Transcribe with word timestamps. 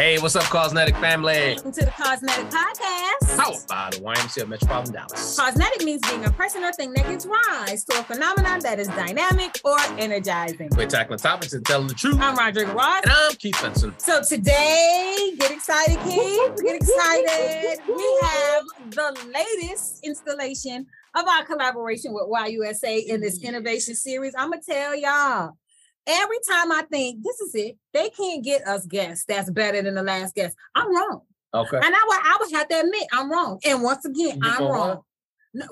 Hey, 0.00 0.18
what's 0.18 0.34
up, 0.34 0.44
Causenetic 0.44 0.96
family? 0.96 1.52
Welcome 1.56 1.72
to 1.72 1.84
the 1.84 1.90
Causenetic 1.90 2.46
Podcast. 2.46 3.36
Powered 3.36 3.66
by 3.68 3.90
the 3.90 3.98
YMCA 3.98 4.44
of 4.44 4.48
Metropolitan 4.48 4.94
Dallas. 4.94 5.36
Causenetic 5.38 5.84
means 5.84 6.00
being 6.08 6.24
a 6.24 6.30
person 6.30 6.64
or 6.64 6.72
thing 6.72 6.94
that 6.94 7.06
gives 7.06 7.26
rise 7.26 7.84
to 7.84 8.00
a 8.00 8.02
phenomenon 8.04 8.60
that 8.60 8.80
is 8.80 8.88
dynamic 8.88 9.60
or 9.62 9.76
energizing. 9.98 10.70
We're 10.74 10.86
tackling 10.86 11.18
topics 11.18 11.52
and 11.52 11.66
telling 11.66 11.88
the 11.88 11.92
truth. 11.92 12.16
I'm 12.18 12.34
Rodrigua 12.34 12.74
Ross. 12.74 13.02
And 13.02 13.12
I'm 13.14 13.34
Keith 13.34 13.60
Vinson. 13.60 13.92
So 13.98 14.22
today, 14.22 15.34
get 15.38 15.50
excited, 15.50 15.98
kids. 15.98 16.62
Get 16.62 16.76
excited. 16.76 17.80
We 17.86 18.18
have 18.22 18.64
the 18.92 19.30
latest 19.34 20.02
installation 20.02 20.86
of 21.14 21.28
our 21.28 21.44
collaboration 21.44 22.14
with 22.14 22.24
YUSA 22.26 23.04
in 23.04 23.20
this 23.20 23.44
innovation 23.44 23.94
series. 23.94 24.32
I'm 24.34 24.50
gonna 24.50 24.62
tell 24.66 24.96
y'all. 24.96 25.58
Every 26.06 26.38
time 26.48 26.72
I 26.72 26.82
think 26.90 27.22
this 27.22 27.40
is 27.40 27.54
it, 27.54 27.76
they 27.92 28.08
can't 28.10 28.42
get 28.42 28.66
us 28.66 28.86
guests 28.86 29.24
that's 29.26 29.50
better 29.50 29.82
than 29.82 29.94
the 29.94 30.02
last 30.02 30.34
guest. 30.34 30.56
I'm 30.74 30.94
wrong. 30.94 31.20
Okay. 31.52 31.76
And 31.76 31.84
I 31.94 32.04
would, 32.06 32.18
I 32.22 32.36
would 32.40 32.52
have 32.52 32.68
to 32.68 32.80
admit 32.80 33.04
I'm 33.12 33.30
wrong. 33.30 33.58
And 33.64 33.82
once 33.82 34.04
again, 34.04 34.40
You 34.42 34.50
I'm 34.50 34.64
wrong? 34.64 35.02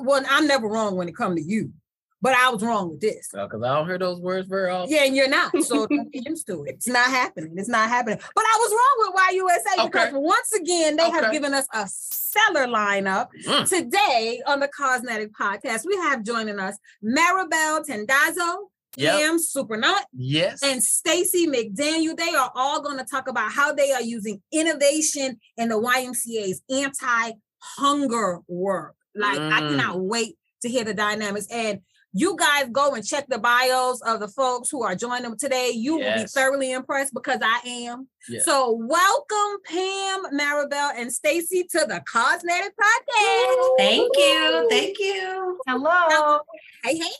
Well, 0.00 0.24
I'm 0.28 0.46
never 0.46 0.66
wrong 0.68 0.96
when 0.96 1.08
it 1.08 1.16
comes 1.16 1.36
to 1.40 1.48
you, 1.48 1.72
but 2.20 2.34
I 2.34 2.50
was 2.50 2.62
wrong 2.64 2.90
with 2.90 3.00
this. 3.00 3.28
Because 3.32 3.62
I 3.62 3.74
don't 3.76 3.86
hear 3.86 3.96
those 3.98 4.20
words 4.20 4.48
very 4.48 4.70
often. 4.70 4.92
Yeah, 4.92 5.04
and 5.04 5.14
you're 5.14 5.28
not. 5.28 5.56
So 5.62 5.86
don't 5.90 6.12
get 6.12 6.28
used 6.28 6.48
to 6.48 6.64
it. 6.64 6.70
It's 6.74 6.88
not 6.88 7.06
happening. 7.06 7.54
It's 7.56 7.68
not 7.68 7.88
happening. 7.88 8.18
But 8.34 8.44
I 8.44 8.56
was 8.58 8.72
wrong 8.72 9.12
with 9.14 9.36
YUSA 9.36 9.86
because 9.86 10.08
Okay. 10.08 10.16
once 10.18 10.52
again, 10.52 10.96
they 10.96 11.08
have 11.10 11.30
given 11.32 11.54
us 11.54 11.66
a 11.72 11.86
stellar 11.88 12.66
lineup. 12.66 13.28
Mm. 13.46 13.68
Today 13.68 14.42
on 14.46 14.58
the 14.60 14.68
Causenetic 14.68 15.32
Podcast, 15.32 15.86
we 15.86 15.94
have 15.96 16.24
joining 16.24 16.58
us 16.58 16.76
Maribel 17.04 17.86
Tandazo, 17.86 18.64
Yep. 18.98 19.18
Kim 19.18 19.36
Suprenant, 19.38 20.02
Yes. 20.12 20.62
and 20.62 20.82
Stacy 20.82 21.46
McDaniel. 21.46 22.16
They 22.16 22.34
are 22.34 22.50
all 22.54 22.80
going 22.82 22.98
to 22.98 23.04
talk 23.04 23.28
about 23.28 23.52
how 23.52 23.72
they 23.72 23.92
are 23.92 24.02
using 24.02 24.42
innovation 24.52 25.38
in 25.56 25.68
the 25.68 25.80
YMCA's 25.80 26.62
anti-hunger 26.68 28.40
work. 28.48 28.94
Like 29.14 29.38
I 29.38 29.60
Mm. 29.60 29.70
cannot 29.70 30.00
wait 30.00 30.36
to 30.62 30.68
hear 30.68 30.84
the 30.84 30.94
dynamics. 30.94 31.46
And 31.50 31.80
you 32.12 32.36
guys 32.36 32.66
go 32.72 32.94
and 32.94 33.06
check 33.06 33.26
the 33.28 33.38
bios 33.38 34.00
of 34.00 34.18
the 34.20 34.28
folks 34.28 34.70
who 34.70 34.82
are 34.82 34.94
joining 34.94 35.24
them 35.24 35.36
today. 35.36 35.70
You 35.70 35.98
will 35.98 36.14
be 36.16 36.24
thoroughly 36.24 36.72
impressed 36.72 37.12
because 37.14 37.38
I 37.42 37.60
am. 37.68 38.08
Yes. 38.28 38.44
So 38.46 38.72
welcome 38.72 39.60
Pam, 39.64 40.24
Maribel, 40.32 40.92
and 40.96 41.12
Stacy 41.12 41.64
to 41.64 41.80
the 41.86 42.02
Causenetic 42.10 42.72
Podcast. 42.80 43.76
Thank 43.78 44.16
you. 44.16 44.66
Thank 44.70 44.98
you. 44.98 45.58
Hello. 45.66 46.40
Hey, 46.82 46.96
hey. 46.96 47.12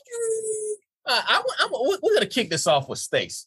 Uh, 1.09 1.21
I, 1.27 1.41
I'm, 1.59 1.69
we're 1.71 1.97
going 1.97 2.19
to 2.19 2.27
kick 2.27 2.49
this 2.49 2.67
off 2.67 2.87
with 2.87 2.99
Stacy. 2.99 3.45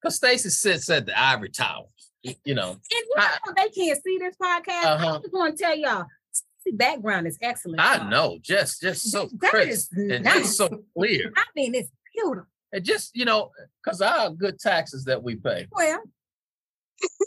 Because 0.00 0.16
Stacy 0.16 0.50
sits 0.50 0.88
at 0.90 1.06
the 1.06 1.18
ivory 1.18 1.48
tower. 1.48 1.86
You 2.44 2.54
know, 2.54 2.70
And 2.70 2.80
you 2.90 3.14
I- 3.16 3.38
they 3.56 3.68
can't 3.70 4.02
see 4.02 4.18
this 4.18 4.34
podcast. 4.40 4.84
Uh-huh. 4.84 5.14
I 5.14 5.18
just 5.20 5.32
gonna 5.32 5.56
tell 5.56 5.76
y'all, 5.76 6.06
the 6.64 6.72
background 6.72 7.28
is 7.28 7.38
excellent. 7.40 7.80
I 7.80 7.98
y'all. 7.98 8.08
know, 8.10 8.38
just 8.42 8.80
just 8.82 9.10
so 9.12 9.28
That 9.40 9.50
crisp 9.50 9.92
is 9.96 10.10
and 10.10 10.24
nice. 10.24 10.34
just 10.38 10.56
so 10.58 10.82
clear. 10.96 11.32
I 11.36 11.44
mean, 11.54 11.76
it's 11.76 11.88
beautiful. 12.12 12.48
And 12.72 12.84
just, 12.84 13.14
you 13.14 13.24
know, 13.26 13.52
because 13.82 14.02
our 14.02 14.30
good 14.30 14.58
taxes 14.58 15.04
that 15.04 15.22
we 15.22 15.36
pay. 15.36 15.68
Well, 15.70 16.02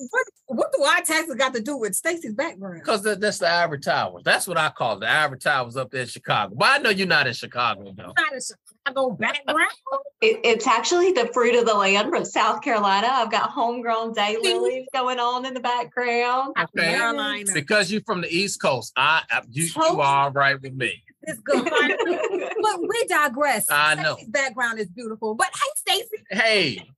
what, 0.10 0.28
what 0.48 0.72
do 0.74 0.84
our 0.84 1.02
taxes 1.02 1.36
got 1.36 1.54
to 1.54 1.62
do 1.62 1.78
with 1.78 1.96
Stacy's 1.96 2.34
background? 2.34 2.82
Because 2.82 3.04
that, 3.04 3.20
that's 3.20 3.40
the 3.40 3.50
ivory 3.50 3.80
towers. 3.80 4.24
That's 4.24 4.48
what 4.48 4.58
I 4.58 4.70
call 4.70 4.98
it. 4.98 5.02
The 5.02 5.12
ivory 5.12 5.40
towers 5.40 5.78
up 5.78 5.92
there 5.92 6.02
in 6.02 6.08
Chicago. 6.08 6.56
But 6.56 6.66
I 6.66 6.78
know 6.80 6.90
you're 6.90 7.08
not 7.08 7.28
in 7.28 7.34
Chicago, 7.34 7.94
though. 7.96 8.14
Not 8.18 8.36
a 8.36 8.42
Chicago 8.42 9.12
background. 9.12 9.72
It, 10.22 10.42
it's 10.44 10.68
actually 10.68 11.14
the 11.14 11.30
fruit 11.34 11.56
of 11.56 11.66
the 11.66 11.74
land 11.74 12.10
from 12.10 12.26
South 12.26 12.62
Carolina. 12.62 13.08
I've 13.10 13.32
got 13.32 13.52
homegrown 13.52 14.14
daylilies 14.14 14.84
going 14.94 15.18
on 15.18 15.46
in 15.46 15.54
the 15.54 15.62
background. 15.62 16.56
Okay. 16.60 16.90
Carolina. 16.90 17.50
Because 17.54 17.90
you're 17.90 18.02
from 18.02 18.20
the 18.20 18.28
East 18.28 18.62
Coast, 18.62 18.92
I, 18.98 19.24
I 19.32 19.44
you, 19.50 19.70
you 19.74 20.02
are 20.02 20.26
all 20.26 20.32
right 20.32 20.62
with 20.62 20.74
me. 20.74 21.02
It's 21.22 21.40
good. 21.40 21.64
but 22.62 22.82
we 22.82 23.06
digress. 23.08 23.68
I 23.70 23.96
know. 23.96 24.16
Stacy's 24.16 24.30
background 24.30 24.80
is 24.80 24.88
beautiful. 24.88 25.36
But 25.36 25.48
hey, 25.54 25.70
Stacy. 25.76 26.24
Hey, 26.30 26.90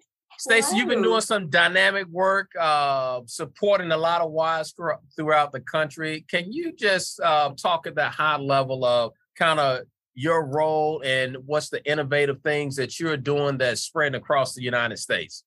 Stacy, 0.42 0.76
you've 0.76 0.88
been 0.88 1.04
doing 1.04 1.22
some 1.22 1.52
dynamic 1.52 2.08
work, 2.08 2.52
uh, 2.60 3.22
supporting 3.28 3.92
a 3.92 3.98
lot 3.98 4.22
of 4.22 4.32
wives 4.32 4.74
throughout 5.16 5.52
the 5.52 5.60
country. 5.60 6.26
Can 6.28 6.52
you 6.52 6.72
just 6.72 7.20
uh, 7.20 7.52
talk 7.56 7.86
at 7.86 7.94
that 7.94 8.14
high 8.14 8.38
level 8.38 8.84
of 8.84 9.12
kind 9.38 9.60
of 9.60 9.82
your 10.16 10.44
role 10.48 11.04
and 11.06 11.38
what's 11.46 11.70
the 11.70 11.86
innovative 11.86 12.42
things 12.42 12.76
that 12.78 13.00
you're 13.00 13.18
doing 13.18 13.60
that's 13.60 13.82
spreading 13.82 14.16
across 14.16 14.56
the 14.56 14.64
United 14.64 14.98
States? 14.98 15.44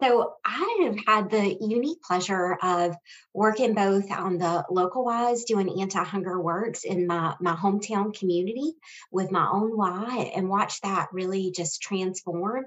So 0.00 0.34
I 0.46 0.78
have 0.84 0.96
had 1.06 1.30
the 1.30 1.56
unique 1.60 2.00
pleasure 2.00 2.56
of 2.62 2.96
working 3.34 3.74
both 3.74 4.10
on 4.10 4.38
the 4.38 4.64
local 4.70 5.10
Ys, 5.10 5.44
doing 5.44 5.82
anti-hunger 5.82 6.40
works 6.40 6.84
in 6.84 7.06
my 7.06 7.34
my 7.38 7.54
hometown 7.54 8.18
community 8.18 8.72
with 9.12 9.30
my 9.30 9.46
own 9.46 9.76
Y 9.76 10.32
and 10.34 10.48
watch 10.48 10.80
that 10.80 11.08
really 11.12 11.50
just 11.50 11.82
transform 11.82 12.64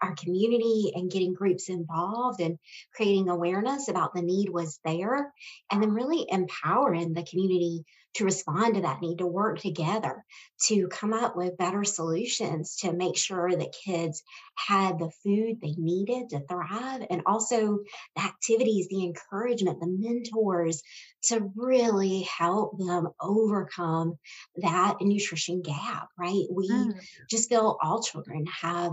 our 0.00 0.14
community 0.14 0.92
and 0.94 1.10
getting 1.10 1.34
groups 1.34 1.68
involved 1.68 2.40
and 2.40 2.58
creating 2.94 3.28
awareness 3.28 3.88
about 3.88 4.14
the 4.14 4.22
need 4.22 4.48
was 4.48 4.78
there, 4.84 5.32
and 5.72 5.82
then 5.82 5.90
really 5.90 6.24
empowering 6.30 7.14
the 7.14 7.24
community 7.24 7.84
to 8.14 8.24
respond 8.24 8.74
to 8.76 8.80
that 8.82 9.00
need 9.00 9.18
to 9.18 9.26
work 9.26 9.58
together 9.60 10.24
to 10.66 10.86
come 10.88 11.12
up 11.12 11.36
with 11.36 11.56
better 11.58 11.82
solutions 11.84 12.76
to 12.76 12.92
make 12.92 13.16
sure 13.16 13.50
that 13.50 13.74
kids 13.84 14.22
had 14.56 14.98
the 14.98 15.10
food 15.22 15.56
they 15.60 15.74
needed 15.76 16.28
to 16.30 16.40
thrive 16.48 17.04
and 17.10 17.22
also 17.26 17.78
the 18.16 18.22
activities 18.22 18.86
the 18.88 19.02
encouragement 19.04 19.80
the 19.80 19.86
mentors 19.88 20.82
to 21.24 21.50
really 21.56 22.22
help 22.22 22.78
them 22.78 23.08
overcome 23.20 24.14
that 24.56 24.96
nutrition 25.00 25.60
gap 25.62 26.08
right 26.18 26.46
we 26.50 26.68
Mm. 26.68 26.94
just 27.28 27.48
feel 27.48 27.76
all 27.82 28.02
children 28.02 28.44
have 28.46 28.92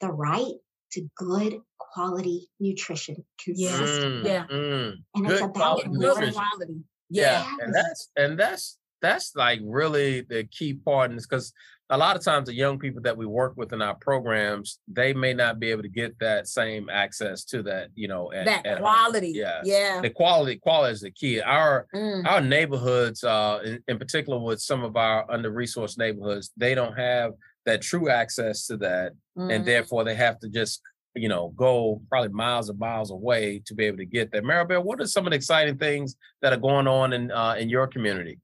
the 0.00 0.08
right 0.10 0.54
to 0.92 1.08
good 1.16 1.60
quality 1.78 2.48
nutrition 2.60 3.16
Yes. 3.46 3.78
consistently 3.78 4.30
Yeah. 4.30 4.46
mm. 4.46 4.92
and 5.14 5.26
it's 5.26 5.40
about 5.40 5.54
quality 5.82 5.88
Good 5.98 6.34
quality. 6.34 6.84
Yeah, 7.10 7.42
Yeah. 7.44 7.64
and 7.64 7.74
that's 7.74 8.10
and 8.16 8.38
that's 8.38 8.78
that's 9.00 9.34
like 9.36 9.60
really 9.62 10.22
the 10.22 10.44
key 10.44 10.74
part, 10.74 11.10
and 11.10 11.18
it's 11.18 11.26
because 11.26 11.52
a 11.90 11.96
lot 11.96 12.16
of 12.16 12.22
times 12.22 12.46
the 12.48 12.54
young 12.54 12.78
people 12.78 13.00
that 13.00 13.16
we 13.16 13.24
work 13.24 13.54
with 13.56 13.72
in 13.72 13.80
our 13.80 13.94
programs, 13.94 14.78
they 14.88 15.14
may 15.14 15.32
not 15.32 15.58
be 15.58 15.70
able 15.70 15.82
to 15.82 15.88
get 15.88 16.18
that 16.18 16.46
same 16.46 16.90
access 16.90 17.44
to 17.44 17.62
that, 17.62 17.88
you 17.94 18.06
know, 18.08 18.30
at, 18.32 18.44
That 18.44 18.66
at 18.66 18.78
quality. 18.80 19.30
Yeah. 19.34 19.62
Yeah. 19.64 20.02
The 20.02 20.10
quality, 20.10 20.56
quality 20.56 20.92
is 20.92 21.00
the 21.00 21.10
key. 21.10 21.40
Our 21.40 21.86
Mm. 21.94 22.26
our 22.26 22.40
neighborhoods, 22.42 23.24
uh, 23.24 23.60
in, 23.64 23.82
in 23.88 23.98
particular 23.98 24.38
with 24.38 24.60
some 24.60 24.84
of 24.84 24.96
our 24.96 25.24
under 25.30 25.50
resourced 25.50 25.96
neighborhoods, 25.96 26.50
they 26.58 26.74
don't 26.74 26.98
have 26.98 27.32
that 27.64 27.80
true 27.80 28.10
access 28.10 28.66
to 28.66 28.76
that, 28.78 29.12
and 29.36 29.62
Mm. 29.62 29.64
therefore 29.64 30.04
they 30.04 30.14
have 30.14 30.38
to 30.40 30.48
just 30.50 30.82
you 31.14 31.28
know 31.28 31.52
go 31.56 32.00
probably 32.08 32.30
miles 32.30 32.68
and 32.68 32.78
miles 32.78 33.10
away 33.10 33.60
to 33.66 33.74
be 33.74 33.84
able 33.84 33.98
to 33.98 34.06
get 34.06 34.30
there. 34.30 34.42
Maribel, 34.42 34.84
what 34.84 35.00
are 35.00 35.06
some 35.06 35.26
of 35.26 35.30
the 35.30 35.36
exciting 35.36 35.78
things 35.78 36.16
that 36.42 36.52
are 36.52 36.58
going 36.58 36.86
on 36.86 37.12
in 37.12 37.30
uh, 37.30 37.54
in 37.58 37.68
your 37.68 37.86
community? 37.86 38.38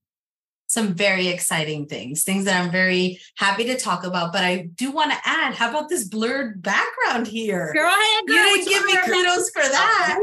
some 0.75 0.93
very 0.93 1.29
exciting 1.29 1.87
things, 1.87 2.25
things 2.25 2.45
that 2.45 2.61
I'm 2.61 2.71
very 2.71 3.21
happy 3.37 3.65
to 3.67 3.77
talk 3.79 4.05
about. 4.05 4.33
But 4.33 4.45
I 4.45 4.69
do 4.75 4.91
want 4.91 5.13
to 5.13 5.19
add, 5.25 5.55
how 5.55 5.71
about 5.71 5.89
this 5.89 6.05
blurred 6.05 6.63
background 6.63 7.29
here? 7.29 7.73
Girl, 7.73 7.87
ahead, 7.87 8.23
you 8.27 8.35
girl. 8.35 8.45
didn't 8.45 8.69
give 8.69 8.85
me 8.85 8.95
heard? 8.97 9.05
kudos 9.05 9.51
for 9.51 9.63
that. 9.63 10.19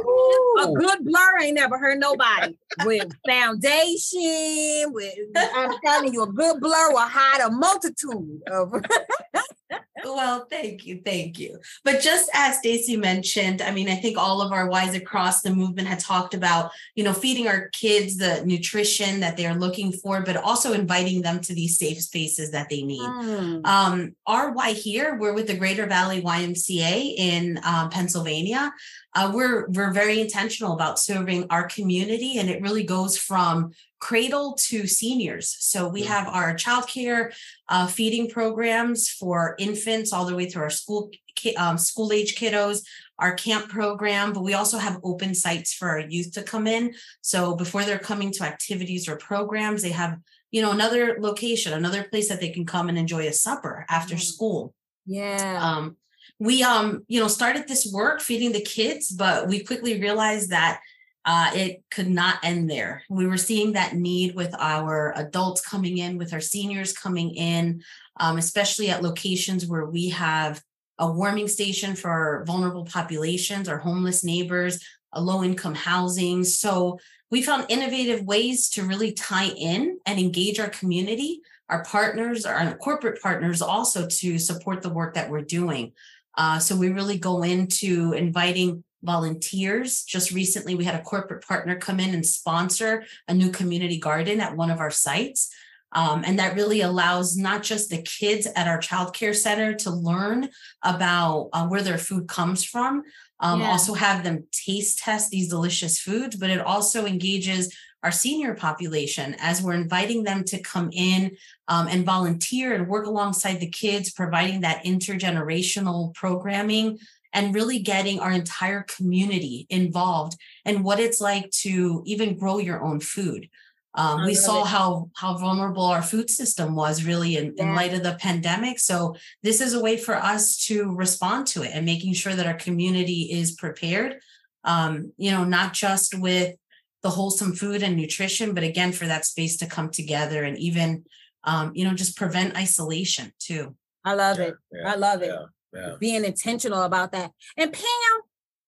A 0.63 0.73
good 0.73 1.06
blur 1.06 1.40
ain't 1.41 1.56
never 1.56 1.78
hurt 1.78 2.00
nobody. 2.00 2.58
with 2.84 3.12
foundation, 3.28 4.91
with 4.91 5.16
I'm 5.35 5.72
telling 5.85 6.13
you, 6.13 6.23
a 6.23 6.31
good 6.31 6.59
blur 6.59 6.91
will 6.91 7.00
hide 7.00 7.41
a 7.41 7.50
multitude 7.50 8.41
of 8.52 8.73
Well, 10.03 10.47
thank 10.50 10.85
you, 10.85 11.02
thank 11.03 11.40
you. 11.40 11.59
But 11.84 12.02
just 12.02 12.29
as 12.34 12.58
Stacy 12.58 12.97
mentioned, 12.97 13.62
I 13.62 13.72
mean, 13.72 13.90
I 13.90 13.96
think 13.96 14.18
all 14.18 14.41
of 14.41 14.52
our 14.52 14.70
Ys 14.70 14.96
across 14.96 15.41
the 15.41 15.53
movement 15.53 15.88
had 15.88 16.00
talked 16.00 16.34
about, 16.34 16.72
you 16.96 17.03
know, 17.03 17.14
feeding 17.14 17.47
our 17.47 17.70
kids 17.70 18.18
the 18.18 18.44
nutrition 18.46 19.20
that 19.20 19.38
they 19.38 19.46
are 19.46 19.56
looking 19.56 19.91
for, 19.91 20.22
but 20.22 20.38
also 20.38 20.73
inviting 20.73 21.22
them 21.22 21.40
to 21.41 21.53
these 21.53 21.78
safe 21.78 22.02
spaces 22.02 22.52
that 22.52 22.70
they 22.70 22.82
need. 22.82 23.02
Mm. 23.02 23.66
Um, 23.66 24.16
our 24.26 24.52
Y 24.52 24.72
here, 24.72 25.18
we're 25.20 25.34
with 25.34 25.47
the 25.47 25.58
Greater 25.58 25.85
Valley 25.85 26.22
YMCA 26.22 27.14
in 27.18 27.59
um, 27.64 27.90
Pennsylvania. 27.90 28.73
Uh, 29.14 29.32
we're 29.34 29.68
we're 29.70 29.91
very 29.91 30.22
intentional 30.22 30.73
about 30.73 31.00
serving 31.00 31.46
our 31.50 31.68
community, 31.68 32.38
and 32.38 32.50
it 32.50 32.62
really 32.62 32.84
goes 32.84 33.18
from 33.18 33.72
cradle 34.02 34.53
to 34.53 34.88
seniors. 34.88 35.56
So 35.59 35.88
we 35.88 36.02
have 36.03 36.28
our 36.28 36.56
childcare 36.56 37.34
uh, 37.70 37.88
feeding 37.88 38.30
programs 38.30 39.08
for 39.08 39.56
infants 39.59 40.12
all 40.12 40.26
the 40.26 40.36
way 40.36 40.48
through 40.50 40.64
our 40.64 40.70
school 40.70 41.12
um, 41.58 41.78
school 41.78 42.12
age 42.12 42.36
kiddos, 42.36 42.84
our 43.18 43.34
camp 43.34 43.70
program, 43.70 44.34
but 44.34 44.44
we 44.44 44.53
also 44.53 44.78
have 44.78 45.00
open 45.03 45.34
sites 45.34 45.74
for 45.74 45.88
our 45.90 46.00
youth 46.00 46.34
to 46.34 46.44
come 46.44 46.68
in. 46.68 46.94
So 47.22 47.56
before 47.56 47.84
they're 47.84 47.98
coming 48.12 48.32
to 48.34 48.44
activities 48.44 49.08
or 49.08 49.16
programs, 49.16 49.82
they 49.82 49.92
have 49.92 50.18
you 50.52 50.62
know 50.62 50.72
another 50.72 51.18
location, 51.20 51.72
another 51.74 52.04
place 52.04 52.28
that 52.30 52.42
they 52.42 52.50
can 52.50 52.66
come 52.66 52.90
and 52.90 52.97
enjoy 52.97 53.28
a 53.28 53.34
supper 53.34 53.86
after 53.90 54.16
Mm. 54.16 54.22
school. 54.22 54.74
Yeah. 55.06 55.59
Um, 55.62 55.97
we 56.40 56.64
um 56.64 57.04
you 57.08 57.20
know 57.20 57.28
started 57.28 57.68
this 57.68 57.86
work 57.94 58.20
feeding 58.20 58.52
the 58.52 58.62
kids 58.78 59.12
but 59.12 59.47
we 59.47 59.64
quickly 59.64 60.00
realized 60.02 60.50
that 60.50 60.82
uh, 61.26 61.52
it 61.53 61.84
could 61.91 62.09
not 62.09 62.40
end 62.44 62.70
there. 62.70 63.03
We 63.09 63.28
were 63.28 63.38
seeing 63.38 63.73
that 63.73 63.96
need 63.96 64.35
with 64.35 64.56
our 64.58 65.14
adults 65.16 65.62
coming 65.62 66.00
in 66.00 66.18
with 66.18 66.34
our 66.34 66.41
seniors 66.41 66.94
coming 66.94 67.35
in 67.35 67.84
um, 68.20 68.38
especially 68.38 68.90
at 68.90 69.03
locations 69.03 69.66
where 69.66 69.85
we 69.85 70.09
have 70.09 70.62
a 71.00 71.12
warming 71.12 71.47
station 71.47 71.96
for 71.96 72.44
vulnerable 72.46 72.85
populations 72.85 73.68
our 73.68 73.79
homeless 73.79 74.23
neighbors 74.23 74.84
low 75.16 75.44
income 75.44 75.76
housing. 75.76 76.44
So 76.44 76.97
we 77.32 77.41
found 77.41 77.66
innovative 77.68 78.23
ways 78.23 78.70
to 78.70 78.84
really 78.84 79.12
tie 79.12 79.50
in 79.50 80.00
and 80.06 80.20
engage 80.20 80.59
our 80.59 80.70
community 80.70 81.41
our 81.68 81.84
partners 81.85 82.46
our 82.46 82.76
corporate 82.76 83.22
partners 83.22 83.62
also 83.62 84.06
to 84.06 84.38
support 84.38 84.82
the 84.82 84.90
work 84.90 85.14
that 85.14 85.29
we're 85.29 85.41
doing. 85.41 85.94
Uh, 86.38 86.59
so 86.59 86.76
we 86.76 86.90
really 86.90 87.18
go 87.18 87.44
into 87.44 88.14
inviting 88.14 88.84
volunteers. 89.03 90.03
Just 90.03 90.32
recently, 90.32 90.76
we 90.76 90.86
had 90.86 90.96
a 90.96 91.02
corporate 91.02 91.46
partner 91.46 91.76
come 91.76 92.00
in 92.00 92.14
and 92.14 92.26
sponsor 92.26 93.03
a 93.28 93.34
new 93.34 93.52
community 93.52 94.00
garden 94.00 94.40
at 94.40 94.56
one 94.56 94.72
of 94.72 94.80
our 94.80 94.92
sites. 94.92 95.53
Um, 95.94 96.24
and 96.26 96.40
that 96.40 96.56
really 96.56 96.82
allows 96.82 97.36
not 97.36 97.64
just 97.64 97.90
the 97.90 98.02
kids 98.02 98.48
at 98.56 98.68
our 98.68 98.80
childcare 98.80 99.36
center 99.36 99.74
to 99.76 99.92
learn 99.92 100.50
about 100.84 101.50
uh, 101.52 101.68
where 101.68 101.82
their 101.82 101.98
food 101.98 102.28
comes 102.30 102.64
from, 102.64 103.03
um, 103.42 103.59
yeah. 103.59 103.68
also 103.68 103.94
have 103.94 104.24
them 104.24 104.46
taste 104.52 105.00
test 105.00 105.32
these 105.32 105.50
delicious 105.50 106.00
foods, 106.00 106.38
but 106.38 106.50
it 106.50 106.62
also 106.62 107.06
engages 107.06 107.76
our 108.04 108.12
senior 108.12 108.56
population 108.56 109.36
as 109.40 109.62
we're 109.62 109.74
inviting 109.74 110.24
them 110.24 110.44
to 110.46 110.59
come 110.59 110.90
in 110.92 111.36
um, 111.68 111.88
and 111.88 112.06
volunteer 112.06 112.74
and 112.74 112.88
work 112.88 113.06
alongside 113.06 113.59
the 113.59 113.70
kids, 113.70 114.12
providing 114.12 114.62
that 114.62 114.84
intergenerational 114.86 116.14
programming 116.14 116.97
and 117.34 117.56
really 117.56 117.80
getting 117.80 118.20
our 118.20 118.32
entire 118.32 118.84
community 118.84 119.66
involved 119.70 120.38
and 120.66 120.84
what 120.84 121.00
it's 121.00 121.22
like 121.22 121.50
to 121.52 122.04
even 122.06 122.38
grow 122.38 122.58
your 122.58 122.84
own 122.84 123.00
food. 123.00 123.50
Um, 123.94 124.26
we 124.26 124.36
saw 124.36 124.62
it. 124.62 124.68
how 124.68 125.10
how 125.16 125.38
vulnerable 125.38 125.84
our 125.84 126.02
food 126.02 126.30
system 126.30 126.76
was 126.76 127.04
really 127.04 127.36
in, 127.36 127.54
yeah. 127.58 127.64
in 127.64 127.76
light 127.76 127.94
of 127.94 128.04
the 128.04 128.14
pandemic. 128.14 128.80
So 128.80 129.16
this 129.44 129.60
is 129.60 129.74
a 129.74 129.82
way 129.82 129.98
for 129.98 130.16
us 130.16 130.58
to 130.68 130.96
respond 130.96 131.48
to 131.48 131.64
it 131.64 131.72
and 131.74 131.86
making 131.86 132.14
sure 132.14 132.34
that 132.34 132.48
our 132.48 132.54
community 132.54 133.30
is 133.32 133.52
prepared. 133.52 134.22
Um, 134.64 135.12
you 135.18 135.32
know, 135.32 135.44
not 135.44 135.74
just 135.74 136.18
with 136.18 136.56
the 137.04 137.10
wholesome 137.10 137.54
food 137.54 137.84
and 137.84 137.98
nutrition, 137.98 138.54
but 138.54 138.64
again, 138.64 138.92
for 138.92 139.08
that 139.08 139.26
space 139.26 139.58
to 139.58 139.66
come 139.66 139.90
together 139.90 140.44
and 140.44 140.58
even, 140.58 141.04
um, 141.44 141.72
you 141.76 141.84
know, 141.84 141.94
just 141.94 142.16
prevent 142.16 142.56
isolation 142.56 143.34
too. 143.40 143.76
I 144.06 144.14
love 144.14 144.40
yeah, 144.40 144.46
it. 144.46 144.56
Yeah, 144.72 144.92
I 144.92 144.96
love 144.96 145.22
it. 145.22 145.36
Yeah, 145.73 145.96
Being 146.00 146.26
intentional 146.26 146.84
about 146.84 147.12
that. 147.14 147.32
And 147.58 147.72
Pam, 147.72 148.22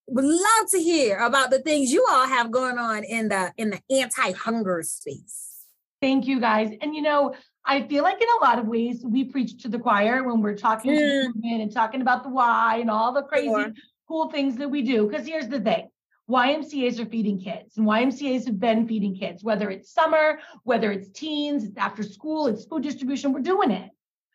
would 0.07 0.25
love 0.25 0.69
to 0.71 0.79
hear 0.79 1.17
about 1.17 1.49
the 1.49 1.59
things 1.59 1.91
you 1.91 2.05
all 2.09 2.27
have 2.27 2.51
going 2.51 2.77
on 2.77 3.03
in 3.03 3.29
the 3.29 3.53
in 3.57 3.69
the 3.69 3.79
anti-hunger 3.89 4.83
space. 4.83 5.65
Thank 6.01 6.27
you 6.27 6.39
guys. 6.39 6.71
And 6.81 6.93
you 6.95 7.01
know, 7.01 7.33
I 7.65 7.87
feel 7.87 8.03
like 8.03 8.21
in 8.21 8.27
a 8.41 8.43
lot 8.43 8.59
of 8.59 8.67
ways 8.67 9.01
we 9.05 9.23
preach 9.23 9.61
to 9.63 9.69
the 9.69 9.79
choir 9.79 10.23
when 10.23 10.41
we're 10.41 10.57
talking 10.57 10.91
mm. 10.91 10.97
to 10.97 11.31
women 11.33 11.61
and 11.61 11.71
talking 11.71 12.01
about 12.01 12.23
the 12.23 12.29
Y 12.29 12.77
and 12.81 12.89
all 12.89 13.13
the 13.13 13.23
crazy 13.23 13.47
sure. 13.47 13.73
cool 14.07 14.29
things 14.29 14.57
that 14.57 14.69
we 14.69 14.81
do. 14.81 15.07
Because 15.07 15.25
here's 15.25 15.47
the 15.47 15.61
thing 15.61 15.89
YMCAs 16.29 16.99
are 16.99 17.05
feeding 17.05 17.39
kids, 17.39 17.77
and 17.77 17.87
YMCAs 17.87 18.45
have 18.45 18.59
been 18.59 18.87
feeding 18.87 19.15
kids, 19.15 19.43
whether 19.43 19.69
it's 19.69 19.93
summer, 19.93 20.39
whether 20.63 20.91
it's 20.91 21.09
teens, 21.09 21.63
it's 21.63 21.77
after 21.77 22.03
school, 22.03 22.47
it's 22.47 22.65
food 22.65 22.83
distribution, 22.83 23.33
we're 23.33 23.41
doing 23.41 23.71
it. 23.71 23.89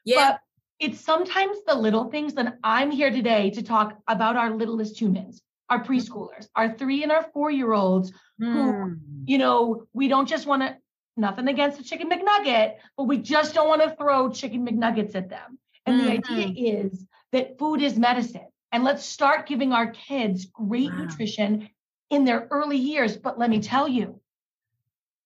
Yeah. 0.04 0.32
But 0.32 0.40
it's 0.80 1.00
sometimes 1.00 1.58
the 1.66 1.74
little 1.74 2.10
things 2.10 2.34
that 2.34 2.58
I'm 2.62 2.90
here 2.90 3.10
today 3.10 3.50
to 3.50 3.62
talk 3.62 3.98
about 4.06 4.36
our 4.36 4.50
littlest 4.50 5.00
humans, 5.00 5.42
our 5.68 5.82
preschoolers, 5.82 6.48
our 6.54 6.72
three 6.72 7.02
and 7.02 7.10
our 7.10 7.24
four 7.32 7.50
year 7.50 7.72
olds 7.72 8.12
mm. 8.40 8.52
who, 8.52 8.96
you 9.24 9.38
know, 9.38 9.86
we 9.92 10.08
don't 10.08 10.28
just 10.28 10.46
want 10.46 10.62
to, 10.62 10.76
nothing 11.16 11.48
against 11.48 11.78
the 11.78 11.84
chicken 11.84 12.08
McNugget, 12.08 12.76
but 12.96 13.04
we 13.04 13.18
just 13.18 13.54
don't 13.54 13.68
want 13.68 13.82
to 13.82 13.96
throw 13.96 14.30
chicken 14.30 14.66
McNuggets 14.66 15.16
at 15.16 15.28
them. 15.28 15.58
And 15.84 16.00
mm-hmm. 16.00 16.06
the 16.06 16.12
idea 16.12 16.46
mm-hmm. 16.46 16.88
is 16.92 17.04
that 17.32 17.58
food 17.58 17.82
is 17.82 17.98
medicine. 17.98 18.46
And 18.70 18.84
let's 18.84 19.04
start 19.04 19.48
giving 19.48 19.72
our 19.72 19.90
kids 19.90 20.44
great 20.46 20.90
wow. 20.90 20.98
nutrition 20.98 21.70
in 22.10 22.24
their 22.24 22.46
early 22.50 22.76
years. 22.76 23.16
But 23.16 23.38
let 23.38 23.50
me 23.50 23.60
tell 23.60 23.88
you, 23.88 24.20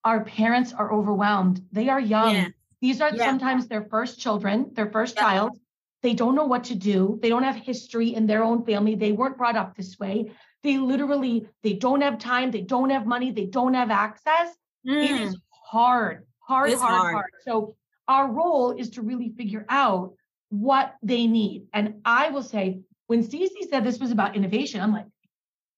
our 0.05 0.25
parents 0.25 0.73
are 0.73 0.93
overwhelmed. 0.93 1.63
They 1.73 1.89
are 1.89 2.01
young. 2.01 2.35
Yeah. 2.35 2.49
These 2.83 3.01
are 3.01 3.15
yeah. 3.15 3.25
sometimes 3.25 3.69
their 3.69 3.85
first 3.85 4.19
children, 4.19 4.73
their 4.75 4.91
first 4.91 5.15
yeah. 5.15 5.23
child. 5.23 5.59
They 6.03 6.15
don't 6.15 6.35
know 6.35 6.47
what 6.47 6.65
to 6.65 6.75
do. 6.75 7.19
They 7.23 7.29
don't 7.29 7.45
have 7.45 7.55
history 7.55 8.13
in 8.13 8.27
their 8.27 8.43
own 8.43 8.65
family. 8.65 8.97
They 8.97 9.13
weren't 9.13 9.39
brought 9.39 9.57
up 9.57 9.77
this 9.77 10.01
way. 10.01 10.33
They 10.65 10.79
literally, 10.79 11.47
they 11.63 11.75
don't 11.75 12.01
have 12.01 12.19
time. 12.19 12.51
They 12.51 12.63
don't 12.63 12.91
have 12.91 13.07
money. 13.07 13.31
They 13.31 13.47
don't 13.47 13.75
have 13.75 13.93
access. 13.93 14.49
Mm. 14.87 15.05
It 15.05 15.11
is 15.23 15.37
hard, 15.49 16.27
hard, 16.41 16.73
hard, 16.73 16.81
hard, 16.81 17.15
hard. 17.15 17.31
So 17.45 17.77
our 18.09 18.29
role 18.29 18.73
is 18.73 18.91
to 18.91 19.03
really 19.03 19.33
figure 19.37 19.65
out 19.69 20.15
what 20.49 20.97
they 21.05 21.29
need. 21.29 21.67
And 21.73 22.01
I 22.05 22.31
will 22.31 22.43
say, 22.43 22.81
when 23.07 23.23
Stacy 23.23 23.69
said 23.71 23.85
this 23.85 24.01
was 24.01 24.11
about 24.11 24.35
innovation, 24.35 24.81
I'm 24.81 24.93
like, 24.93 25.07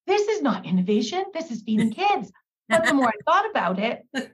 this 0.06 0.26
is 0.28 0.40
not 0.40 0.64
innovation. 0.64 1.24
This 1.34 1.50
is 1.50 1.62
feeding 1.62 1.90
kids. 2.02 2.32
But 2.70 2.86
the 2.86 2.94
more 2.94 3.08
I 3.08 3.12
thought 3.26 3.50
about 3.50 3.78
it, 3.78 4.06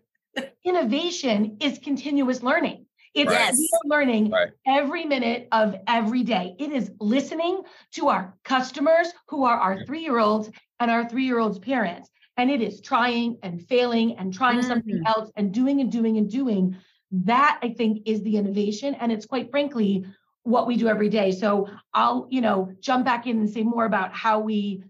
innovation 0.65 1.59
is 1.61 1.79
continuous 1.79 2.43
learning. 2.43 2.87
It's 3.15 3.31
right. 3.31 3.55
learning 3.85 4.31
right. 4.31 4.51
every 4.67 5.05
minute 5.05 5.49
of 5.51 5.77
every 5.87 6.23
day. 6.23 6.55
It 6.59 6.71
is 6.71 6.93
listening 7.01 7.63
to 7.95 8.09
our 8.09 8.35
customers 8.45 9.09
who 9.29 9.45
are 9.45 9.59
our 9.59 9.85
three 9.85 10.03
year 10.03 10.19
olds 10.19 10.51
and 10.79 10.91
our 10.91 11.09
three 11.09 11.25
year 11.25 11.39
olds' 11.41 11.59
parents. 11.59 12.09
And 12.37 12.51
it 12.51 12.63
is 12.63 12.81
trying 12.81 13.39
and 13.43 13.67
failing 13.67 14.17
and 14.17 14.33
trying 14.33 14.59
mm-hmm. 14.59 14.69
something 14.69 15.03
else 15.07 15.31
and 15.37 15.53
doing 15.53 15.81
and 15.81 15.91
doing 15.91 16.19
and 16.19 16.31
doing. 16.31 16.77
That 17.11 17.59
I 17.63 17.71
think 17.71 18.03
is 18.07 18.23
the 18.23 18.37
innovation. 18.37 18.95
And 18.95 19.11
it's 19.11 19.27
quite 19.27 19.51
frankly 19.51 20.07
what 20.45 20.69
we 20.69 20.77
do 20.77 20.89
every 20.89 21.09
day. 21.09 21.33
So 21.33 21.69
I'll, 21.93 22.29
you 22.31 22.41
know, 22.41 22.73
jump 22.81 23.05
back 23.05 23.27
in 23.27 23.41
and 23.41 23.51
say 23.51 23.65
more 23.65 23.85
about 23.85 24.15
how 24.15 24.39
we 24.39 24.85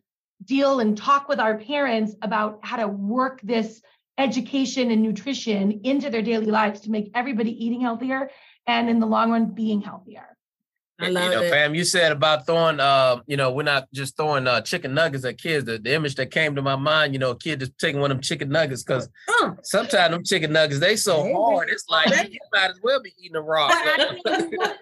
deal 0.45 0.81
and 0.81 0.97
talk 0.97 1.29
with 1.29 1.41
our 1.41 1.59
parents 1.59 2.15
about 2.23 2.61
how 2.63 2.77
to 2.77 2.89
work 2.89 3.41
this 3.43 3.83
education 4.19 4.91
and 4.91 5.03
nutrition 5.03 5.81
into 5.85 6.11
their 6.11 6.23
daily 6.23 6.47
lives 6.47 6.81
to 6.81 6.91
make 6.91 7.11
everybody 7.15 7.65
eating 7.65 7.81
healthier 7.81 8.31
and 8.67 8.91
in 8.91 9.01
the 9.01 9.07
long 9.07 9.31
run 9.31 9.47
being 9.47 9.81
healthier. 9.81 10.37
I 11.01 11.09
love 11.09 11.25
you 11.25 11.31
know, 11.31 11.43
it. 11.43 11.51
fam, 11.51 11.75
you 11.75 11.85
said 11.85 12.13
about 12.13 12.45
throwing, 12.45 12.79
uh, 12.79 13.21
you 13.27 13.37
know, 13.37 13.51
we're 13.51 13.63
not 13.63 13.91
just 13.93 14.17
throwing 14.17 14.47
uh, 14.47 14.61
chicken 14.61 14.93
nuggets 14.93 15.25
at 15.25 15.39
kids. 15.39 15.65
The, 15.65 15.79
the 15.79 15.95
image 15.95 16.15
that 16.17 16.31
came 16.31 16.55
to 16.57 16.63
my 16.63 16.77
mind, 16.77 17.15
you 17.15 17.19
know, 17.19 17.31
a 17.31 17.37
kid 17.39 17.61
just 17.61 17.79
taking 17.79 18.01
one 18.01 18.11
of 18.11 18.19
them 18.19 18.23
chicken 18.23 18.51
nuggets 18.51 18.83
because 18.83 19.09
huh. 19.27 19.53
sometimes 19.63 20.13
them 20.13 20.25
chicken 20.25 20.53
nuggets 20.53 20.79
they 20.81 20.97
so 20.97 21.33
hard. 21.33 21.71
It's 21.71 21.89
like 21.89 22.31
you 22.31 22.39
might 22.53 22.71
as 22.71 22.81
well 22.83 23.01
be 23.03 23.15
eating 23.19 23.37
a 23.37 23.41
rock. 23.41 23.73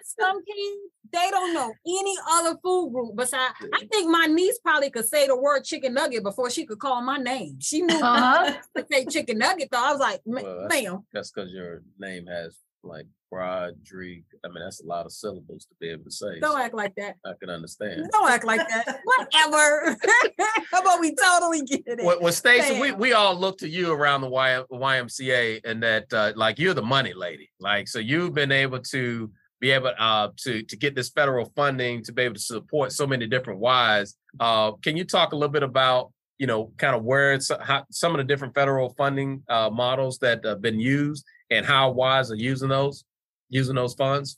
some 0.03 0.43
kids 0.43 0.93
they 1.11 1.29
don't 1.29 1.53
know 1.53 1.73
any 1.85 2.15
other 2.31 2.57
food 2.63 2.91
group 2.93 3.15
besides. 3.15 3.53
I 3.73 3.85
think 3.85 4.09
my 4.09 4.25
niece 4.25 4.59
probably 4.59 4.89
could 4.89 5.07
say 5.07 5.27
the 5.27 5.35
word 5.35 5.63
chicken 5.63 5.93
nugget 5.93 6.23
before 6.23 6.49
she 6.49 6.65
could 6.65 6.79
call 6.79 7.01
my 7.01 7.17
name. 7.17 7.57
She 7.59 7.81
knew 7.81 7.99
uh-huh. 8.01 8.53
to 8.75 8.85
say 8.91 9.05
chicken 9.05 9.37
nugget 9.37 9.69
though. 9.71 9.83
I 9.83 9.91
was 9.91 9.99
like, 9.99 10.21
well, 10.25 10.67
ma'am. 10.69 11.05
That's 11.13 11.31
because 11.31 11.51
your 11.51 11.83
name 11.97 12.27
has 12.27 12.57
like 12.83 13.05
Broderick. 13.29 14.23
I 14.43 14.47
mean, 14.47 14.63
that's 14.63 14.81
a 14.81 14.85
lot 14.85 15.05
of 15.05 15.11
syllables 15.11 15.65
to 15.65 15.75
be 15.79 15.89
able 15.89 16.05
to 16.05 16.11
say. 16.11 16.39
Don't 16.39 16.53
so 16.53 16.57
act 16.57 16.73
like 16.73 16.95
that. 16.95 17.15
I 17.25 17.33
can 17.39 17.49
understand. 17.49 18.09
Don't 18.11 18.29
act 18.29 18.43
like 18.43 18.67
that. 18.67 18.99
Whatever. 19.03 19.97
How 20.71 20.81
about 20.81 20.99
we 20.99 21.13
totally 21.13 21.61
get 21.61 21.83
it? 21.85 22.03
Well, 22.03 22.19
well 22.21 22.33
Stacy, 22.33 22.79
we, 22.79 22.91
we 22.91 23.13
all 23.13 23.35
look 23.35 23.57
to 23.59 23.69
you 23.69 23.91
around 23.91 24.21
the 24.21 24.29
y- 24.29 24.63
YMCA 24.71 25.61
and 25.63 25.83
that 25.83 26.11
uh, 26.13 26.33
like 26.35 26.59
you're 26.59 26.73
the 26.73 26.81
money 26.81 27.13
lady. 27.13 27.49
Like, 27.59 27.87
so 27.87 27.99
you've 27.99 28.33
been 28.33 28.51
able 28.51 28.79
to 28.79 29.31
be 29.59 29.71
able 29.71 29.91
uh, 29.97 30.29
to 30.37 30.63
to 30.63 30.77
get 30.77 30.95
this 30.95 31.09
federal 31.09 31.51
funding 31.55 32.03
to 32.03 32.13
be 32.13 32.23
able 32.23 32.35
to 32.35 32.41
support 32.41 32.91
so 32.91 33.05
many 33.05 33.27
different 33.27 33.61
Ys. 33.61 34.15
Uh, 34.39 34.71
can 34.73 34.97
you 34.97 35.03
talk 35.03 35.33
a 35.33 35.35
little 35.35 35.51
bit 35.51 35.63
about 35.63 36.11
you 36.37 36.47
know 36.47 36.71
kind 36.77 36.95
of 36.95 37.03
where 37.03 37.33
it's 37.33 37.51
how, 37.61 37.85
some 37.91 38.13
of 38.13 38.17
the 38.17 38.23
different 38.23 38.55
federal 38.55 38.89
funding 38.91 39.43
uh, 39.49 39.69
models 39.69 40.19
that 40.19 40.43
have 40.45 40.61
been 40.61 40.79
used 40.79 41.25
and 41.49 41.65
how 41.65 41.91
Ys 41.91 42.31
are 42.31 42.35
using 42.35 42.69
those 42.69 43.03
using 43.49 43.75
those 43.75 43.93
funds? 43.93 44.37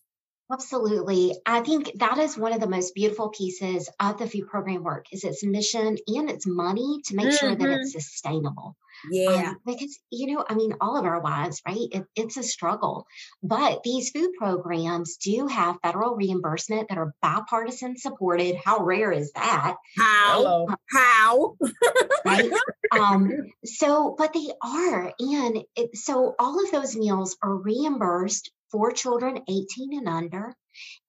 Absolutely. 0.51 1.34
I 1.46 1.62
think 1.62 1.92
that 2.00 2.18
is 2.18 2.38
one 2.38 2.51
of 2.51 2.60
the 2.60 2.68
most 2.68 2.94
beautiful 2.94 3.30
pieces 3.30 3.90
of 4.01 4.18
the 4.18 4.28
food 4.28 4.48
program 4.48 4.84
work 4.84 5.06
is 5.13 5.24
its 5.24 5.46
mission 5.46 5.98
and 6.08 6.30
its 6.30 6.46
money 6.46 7.00
to 7.06 7.16
make 7.16 7.28
mm-hmm. 7.28 7.36
sure 7.36 7.56
that 7.56 7.70
it's 7.70 7.92
mm-hmm. 7.92 8.00
sustainable. 8.00 8.75
Yeah. 9.10 9.50
Um, 9.50 9.58
because, 9.65 9.98
you 10.12 10.34
know, 10.34 10.46
I 10.48 10.55
mean, 10.55 10.75
all 10.81 10.98
of 10.98 11.05
our 11.05 11.22
lives, 11.22 11.62
right? 11.67 11.88
It, 11.91 12.05
it's 12.15 12.38
a 12.38 12.43
struggle. 12.43 13.05
But 13.41 13.84
these 13.84 14.12
food 14.12 14.31
programs 14.38 15.17
do 15.17 15.48
have 15.48 15.77
federal 15.84 16.15
reimbursement 16.15 16.89
that 16.89 16.98
are 16.98 17.13
bipartisan 17.22 17.98
supported. 17.98 18.58
How 18.63 18.84
rare 18.84 19.12
is 19.12 19.31
that? 19.34 19.75
How? 19.98 20.65
Uh, 20.67 20.75
How? 20.91 21.58
right? 22.25 22.51
Um, 22.91 23.31
so, 23.63 24.15
but 24.17 24.34
they 24.34 24.51
are. 24.62 25.13
And 25.17 25.63
it, 25.77 25.96
so 25.96 26.36
all 26.38 26.62
of 26.62 26.72
those 26.74 26.93
meals 26.93 27.38
are 27.41 27.55
reimbursed 27.55 28.51
for 28.70 28.91
children 28.91 29.39
18 29.48 29.98
and 29.98 30.10
under. 30.10 30.53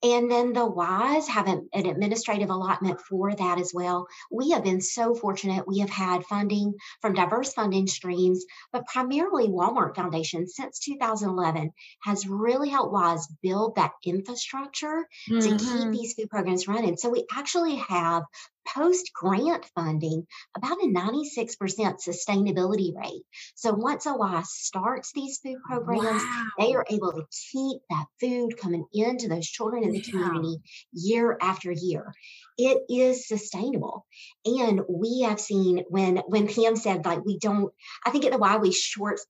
And 0.02 0.30
then 0.30 0.52
the 0.52 0.66
Ys 0.66 1.28
have 1.28 1.46
an, 1.46 1.68
an, 1.72 1.86
administrative 1.86 2.50
allotment 2.50 3.00
for 3.00 3.34
that 3.34 3.60
as 3.60 3.72
well. 3.72 4.06
We 4.30 4.50
have 4.50 4.64
been 4.64 4.80
so 4.80 5.14
fortunate. 5.14 5.66
We 5.66 5.78
have 5.78 5.90
had 5.90 6.24
funding 6.24 6.74
from 7.00 7.14
diverse 7.14 7.52
funding 7.52 7.86
streams, 7.86 8.44
but 8.72 8.86
primarily 8.86 9.48
Walmart 9.48 9.94
Foundation 9.94 10.48
since 10.48 10.80
2011 10.80 11.72
has 12.02 12.26
really 12.26 12.68
helped 12.68 12.96
Ys 12.96 13.28
build 13.42 13.76
that 13.76 13.92
infrastructure 14.04 15.06
mm-hmm. 15.30 15.38
to 15.40 15.48
keep 15.48 15.60
mm-hmm. 15.60 15.90
these 15.92 16.14
food 16.14 16.30
programs 16.30 16.66
running. 16.66 16.96
So 16.96 17.10
we 17.10 17.24
actually 17.32 17.76
have 17.76 18.24
post 18.74 19.10
grant 19.14 19.64
funding 19.74 20.26
about 20.56 20.78
a 20.78 20.86
96% 20.86 21.56
sustainability 21.58 22.94
rate. 22.96 23.22
So 23.54 23.72
once 23.72 24.06
OI 24.06 24.42
starts 24.44 25.12
these 25.12 25.38
food 25.38 25.58
programs, 25.64 26.22
wow. 26.22 26.46
they 26.58 26.74
are 26.74 26.84
able 26.88 27.12
to 27.12 27.24
keep 27.52 27.82
that 27.90 28.06
food 28.20 28.56
coming 28.58 28.84
into 28.92 29.28
those 29.28 29.46
children 29.46 29.84
in 29.84 29.92
the 29.92 30.02
yeah. 30.04 30.10
community 30.10 30.58
year 30.92 31.36
after 31.40 31.70
year. 31.70 32.12
It 32.58 32.82
is 32.88 33.28
sustainable. 33.28 34.06
And 34.44 34.82
we 34.88 35.22
have 35.22 35.40
seen 35.40 35.84
when 35.88 36.18
when 36.26 36.48
Pam 36.48 36.76
said 36.76 37.04
like 37.04 37.24
we 37.24 37.38
don't, 37.38 37.72
I 38.04 38.10
think 38.10 38.24
at 38.24 38.32
the 38.32 38.38
Y 38.38 38.56
we 38.56 38.72
short 38.72 39.20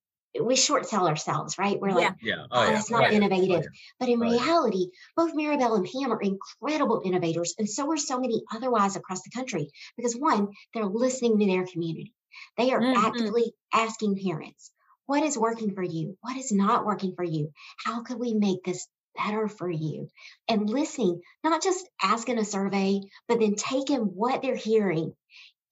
we 0.40 0.56
short 0.56 0.86
sell 0.86 1.06
ourselves, 1.06 1.58
right? 1.58 1.78
We're 1.78 1.92
like, 1.92 2.14
yeah, 2.22 2.36
oh, 2.42 2.46
oh 2.50 2.64
yeah. 2.64 2.78
it's 2.78 2.90
not 2.90 3.00
right. 3.00 3.12
innovative. 3.12 3.66
But 3.98 4.08
in 4.08 4.20
right. 4.20 4.32
reality, 4.32 4.86
both 5.16 5.34
Maribel 5.34 5.76
and 5.76 5.86
Pam 5.86 6.12
are 6.12 6.20
incredible 6.20 7.02
innovators, 7.04 7.54
and 7.58 7.68
so 7.68 7.90
are 7.92 7.96
so 7.96 8.18
many 8.18 8.42
otherwise 8.52 8.96
across 8.96 9.22
the 9.22 9.30
country. 9.30 9.68
Because 9.96 10.14
one, 10.14 10.48
they're 10.72 10.86
listening 10.86 11.38
to 11.38 11.46
their 11.46 11.66
community. 11.66 12.12
They 12.56 12.72
are 12.72 12.80
mm-hmm. 12.80 13.04
actively 13.04 13.52
asking 13.72 14.20
parents, 14.24 14.70
what 15.06 15.22
is 15.22 15.36
working 15.36 15.74
for 15.74 15.82
you? 15.82 16.16
What 16.22 16.36
is 16.36 16.52
not 16.52 16.86
working 16.86 17.14
for 17.14 17.24
you? 17.24 17.52
How 17.84 18.02
could 18.02 18.18
we 18.18 18.32
make 18.32 18.64
this 18.64 18.86
better 19.16 19.48
for 19.48 19.68
you? 19.68 20.08
And 20.48 20.70
listening, 20.70 21.20
not 21.44 21.62
just 21.62 21.86
asking 22.02 22.38
a 22.38 22.44
survey, 22.44 23.00
but 23.28 23.38
then 23.40 23.54
taking 23.54 24.00
what 24.00 24.40
they're 24.40 24.56
hearing 24.56 25.14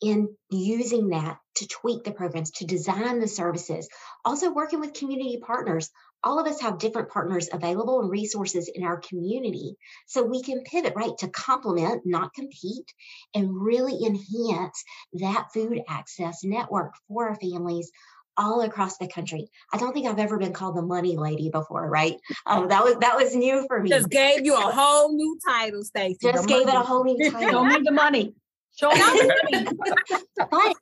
in 0.00 0.35
using 0.50 1.09
that 1.11 1.38
to 1.57 1.69
tweak 1.69 2.04
the 2.04 2.12
programs, 2.12 2.50
to 2.52 2.64
design 2.64 3.21
the 3.21 3.28
services, 3.28 3.88
also 4.25 4.52
working 4.52 4.80
with 4.80 4.95
community 4.95 5.40
partners. 5.45 5.90
All 6.23 6.38
of 6.38 6.47
us 6.47 6.61
have 6.61 6.78
different 6.78 7.11
partners 7.11 7.49
available 7.50 8.00
and 8.00 8.11
resources 8.11 8.71
in 8.73 8.85
our 8.85 8.99
community. 8.99 9.76
So 10.07 10.23
we 10.23 10.42
can 10.42 10.62
pivot, 10.62 10.92
right, 10.95 11.16
to 11.19 11.28
complement, 11.28 12.02
not 12.04 12.35
compete, 12.35 12.92
and 13.35 13.50
really 13.50 14.04
enhance 14.04 14.85
that 15.14 15.49
food 15.54 15.80
access 15.88 16.45
network 16.45 16.92
for 17.09 17.28
our 17.28 17.37
families 17.37 17.90
all 18.37 18.62
across 18.62 18.97
the 18.97 19.09
country. 19.09 19.49
I 19.73 19.78
don't 19.78 19.92
think 19.92 20.07
I've 20.07 20.19
ever 20.19 20.38
been 20.38 20.52
called 20.52 20.76
the 20.76 20.83
money 20.83 21.16
lady 21.16 21.50
before, 21.50 21.88
right? 21.88 22.16
Um, 22.47 22.69
that 22.69 22.85
was 22.85 22.97
that 22.97 23.16
was 23.16 23.35
new 23.35 23.64
for 23.66 23.80
me. 23.80 23.90
Just 23.90 24.09
gave 24.09 24.45
you 24.45 24.54
a 24.57 24.61
whole 24.61 25.14
new 25.14 25.38
title, 25.47 25.83
Stacy. 25.85 26.19
Just 26.23 26.49
gave 26.49 26.66
money. 26.66 26.76
it 26.76 26.80
a 26.80 26.85
whole 26.85 27.04
new 27.04 27.30
title. 27.30 27.50
Show 27.50 27.64
me 27.64 27.80
the 27.85 27.92
money. 27.92 28.35
Show 28.81 28.89
me 28.91 28.97
the 28.97 30.49
but 30.51 30.77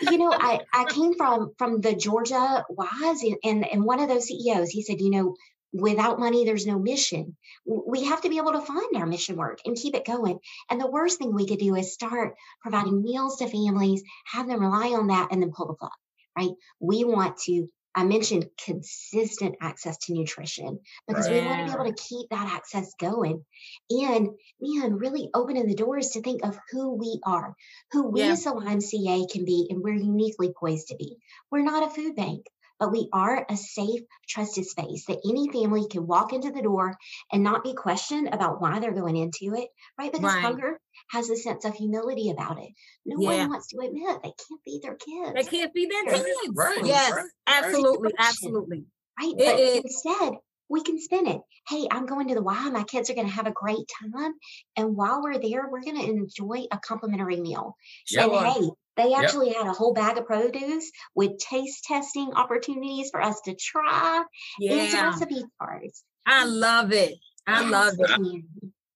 you 0.00 0.16
know, 0.16 0.32
I, 0.32 0.60
I 0.72 0.84
came 0.84 1.14
from 1.14 1.52
from 1.58 1.80
the 1.80 1.94
Georgia 1.94 2.64
Ys 2.70 3.36
and, 3.44 3.66
and 3.70 3.84
one 3.84 4.00
of 4.00 4.08
those 4.08 4.26
CEOs, 4.26 4.70
he 4.70 4.82
said, 4.82 5.00
you 5.00 5.10
know, 5.10 5.36
without 5.72 6.18
money, 6.18 6.44
there's 6.44 6.66
no 6.66 6.78
mission. 6.78 7.36
We 7.66 8.04
have 8.04 8.22
to 8.22 8.28
be 8.28 8.38
able 8.38 8.52
to 8.52 8.60
find 8.60 8.96
our 8.96 9.06
mission 9.06 9.36
work 9.36 9.58
and 9.66 9.76
keep 9.76 9.94
it 9.94 10.06
going. 10.06 10.38
And 10.70 10.80
the 10.80 10.90
worst 10.90 11.18
thing 11.18 11.34
we 11.34 11.46
could 11.46 11.58
do 11.58 11.74
is 11.76 11.92
start 11.92 12.34
providing 12.62 13.02
meals 13.02 13.36
to 13.38 13.48
families, 13.48 14.02
have 14.26 14.48
them 14.48 14.60
rely 14.60 14.88
on 14.88 15.08
that, 15.08 15.28
and 15.30 15.42
then 15.42 15.52
pull 15.52 15.66
the 15.66 15.74
plug, 15.74 15.92
right? 16.36 16.50
We 16.80 17.04
want 17.04 17.36
to 17.44 17.68
I 17.94 18.04
mentioned 18.04 18.46
consistent 18.64 19.56
access 19.60 19.98
to 19.98 20.14
nutrition 20.14 20.78
because 21.06 21.28
right. 21.28 21.42
we 21.42 21.46
want 21.46 21.58
to 21.60 21.64
be 21.66 21.80
able 21.80 21.92
to 21.92 22.02
keep 22.02 22.30
that 22.30 22.52
access 22.54 22.92
going. 22.98 23.44
And 23.90 24.30
man, 24.60 24.94
really 24.94 25.28
opening 25.34 25.66
the 25.66 25.74
doors 25.74 26.10
to 26.10 26.22
think 26.22 26.44
of 26.44 26.58
who 26.70 26.94
we 26.94 27.20
are, 27.24 27.54
who 27.92 28.08
we 28.08 28.20
yeah. 28.20 28.32
as 28.32 28.46
a 28.46 28.52
YMCA 28.52 29.30
can 29.30 29.44
be, 29.44 29.66
and 29.68 29.82
we're 29.82 29.94
uniquely 29.94 30.52
poised 30.58 30.88
to 30.88 30.96
be. 30.96 31.16
We're 31.50 31.62
not 31.62 31.86
a 31.86 31.90
food 31.90 32.16
bank 32.16 32.46
but 32.82 32.90
we 32.90 33.08
are 33.12 33.46
a 33.48 33.56
safe, 33.56 34.00
trusted 34.28 34.66
space 34.66 35.04
that 35.06 35.20
any 35.24 35.48
family 35.52 35.86
can 35.88 36.04
walk 36.04 36.32
into 36.32 36.50
the 36.50 36.62
door 36.62 36.96
and 37.30 37.44
not 37.44 37.62
be 37.62 37.74
questioned 37.74 38.28
about 38.32 38.60
why 38.60 38.80
they're 38.80 38.90
going 38.90 39.16
into 39.16 39.54
it, 39.54 39.68
right? 39.96 40.10
Because 40.10 40.34
right. 40.34 40.42
hunger 40.42 40.80
has 41.12 41.30
a 41.30 41.36
sense 41.36 41.64
of 41.64 41.74
humility 41.74 42.30
about 42.30 42.58
it. 42.58 42.70
No 43.06 43.20
yeah. 43.20 43.38
one 43.38 43.50
wants 43.50 43.68
to 43.68 43.78
admit 43.78 44.18
they 44.24 44.30
can't 44.30 44.60
feed 44.64 44.80
their 44.82 44.96
kids. 44.96 45.32
They 45.32 45.56
can't 45.56 45.72
feed 45.72 45.92
their 45.92 46.12
kids. 46.12 46.28
Right. 46.56 46.80
Yes, 46.84 47.12
right. 47.12 47.24
absolutely, 47.46 48.10
absolutely. 48.18 48.86
Right. 49.16 49.32
It, 49.32 49.38
but 49.38 49.60
it, 49.60 49.84
instead, 49.84 50.32
we 50.68 50.82
can 50.82 51.00
spin 51.00 51.28
it. 51.28 51.40
Hey, 51.68 51.86
I'm 51.88 52.06
going 52.06 52.26
to 52.28 52.34
the 52.34 52.42
Y. 52.42 52.70
My 52.70 52.82
kids 52.82 53.10
are 53.10 53.14
going 53.14 53.28
to 53.28 53.32
have 53.32 53.46
a 53.46 53.52
great 53.52 53.86
time. 54.00 54.32
And 54.76 54.96
while 54.96 55.22
we're 55.22 55.38
there, 55.38 55.68
we're 55.70 55.84
going 55.84 56.00
to 56.00 56.10
enjoy 56.10 56.64
a 56.72 56.78
complimentary 56.78 57.36
meal. 57.36 57.76
Yep. 58.10 58.28
And 58.28 58.46
hey, 58.46 58.70
they 58.96 59.14
actually 59.14 59.48
yep. 59.48 59.58
had 59.58 59.66
a 59.68 59.72
whole 59.72 59.94
bag 59.94 60.18
of 60.18 60.26
produce 60.26 60.90
with 61.14 61.38
taste 61.38 61.84
testing 61.84 62.32
opportunities 62.34 63.10
for 63.10 63.20
us 63.20 63.40
to 63.42 63.54
try. 63.54 64.22
Yeah. 64.58 65.06
recipe 65.06 65.44
cards. 65.60 66.04
I 66.26 66.44
love 66.44 66.92
it. 66.92 67.14
I 67.46 67.68
love 67.68 67.94
it. 67.98 68.44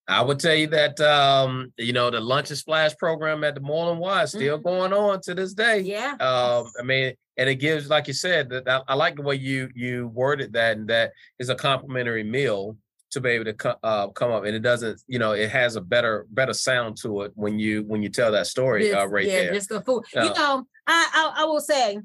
I 0.09 0.23
would 0.23 0.39
tell 0.39 0.55
you 0.55 0.69
that 0.69 1.01
um, 1.01 1.73
you 1.79 1.93
know 1.93 2.11
the 2.11 2.21
lunch 2.21 2.51
and 2.51 2.59
splash 2.59 2.97
program 2.97 3.43
at 3.43 3.55
the 3.55 3.61
Moreland 3.61 3.99
Y 3.99 4.23
is 4.23 4.31
still 4.31 4.59
mm-hmm. 4.59 4.69
going 4.69 4.93
on 4.93 5.21
to 5.23 5.35
this 5.35 5.53
day. 5.53 5.81
Yeah. 5.81 6.13
Um, 6.21 6.71
I 6.79 6.83
mean, 6.85 7.15
and 7.37 7.49
it 7.49 7.57
gives, 7.57 7.91
like 7.91 8.07
you 8.07 8.15
said, 8.15 8.49
that 8.51 8.69
I, 8.69 8.83
I, 8.87 8.95
like 8.95 9.17
the 9.17 9.23
way 9.23 9.35
you 9.35 9.69
you 9.75 10.09
worded 10.09 10.53
that, 10.53 10.77
and 10.77 10.89
that 10.89 11.13
is 11.41 11.49
a 11.49 11.57
complimentary 11.57 12.23
meal 12.23 12.77
to 13.11 13.21
be 13.21 13.31
able 13.31 13.45
to 13.45 13.55
co- 13.55 13.79
uh, 13.83 14.09
come 14.09 14.33
up, 14.33 14.45
and 14.45 14.55
it 14.55 14.63
doesn't, 14.63 15.01
you 15.07 15.19
know, 15.19 15.33
it 15.33 15.51
has 15.51 15.77
a 15.77 15.81
better 15.81 16.27
better 16.31 16.53
sound 16.53 16.97
to 16.99 17.23
it 17.23 17.33
when 17.35 17.59
you 17.59 17.85
when 17.85 18.03
you 18.03 18.09
tell 18.09 18.33
that 18.33 18.47
story 18.47 18.93
uh, 18.93 19.07
right 19.07 19.27
yeah, 19.27 19.45
there. 19.45 19.55
just 19.55 19.69
the 19.69 19.81
food. 19.83 20.05
You 20.15 20.35
know, 20.35 20.67
I, 20.87 21.33
I 21.37 21.43
I 21.43 21.45
will 21.45 21.61
say 21.61 21.99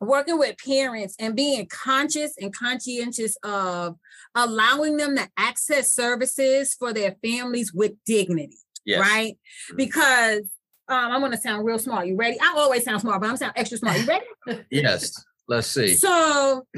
working 0.00 0.38
with 0.38 0.56
parents 0.58 1.16
and 1.18 1.34
being 1.34 1.66
conscious 1.66 2.34
and 2.38 2.54
conscientious 2.54 3.36
of 3.42 3.96
allowing 4.34 4.96
them 4.96 5.16
to 5.16 5.28
access 5.36 5.94
services 5.94 6.74
for 6.74 6.92
their 6.92 7.16
families 7.24 7.72
with 7.72 7.92
dignity 8.04 8.58
yes. 8.84 9.00
right 9.00 9.34
mm-hmm. 9.34 9.76
because 9.76 10.42
um, 10.88 11.12
i'm 11.12 11.20
going 11.20 11.32
to 11.32 11.38
sound 11.38 11.64
real 11.64 11.78
smart 11.78 12.06
you 12.06 12.16
ready 12.16 12.38
i 12.40 12.54
always 12.56 12.84
sound 12.84 13.00
smart 13.00 13.20
but 13.20 13.30
i'm 13.30 13.36
sound 13.36 13.52
extra 13.56 13.78
smart 13.78 13.98
you 13.98 14.06
ready 14.06 14.64
yes 14.70 15.24
let's 15.48 15.68
see 15.68 15.94
so 15.94 16.64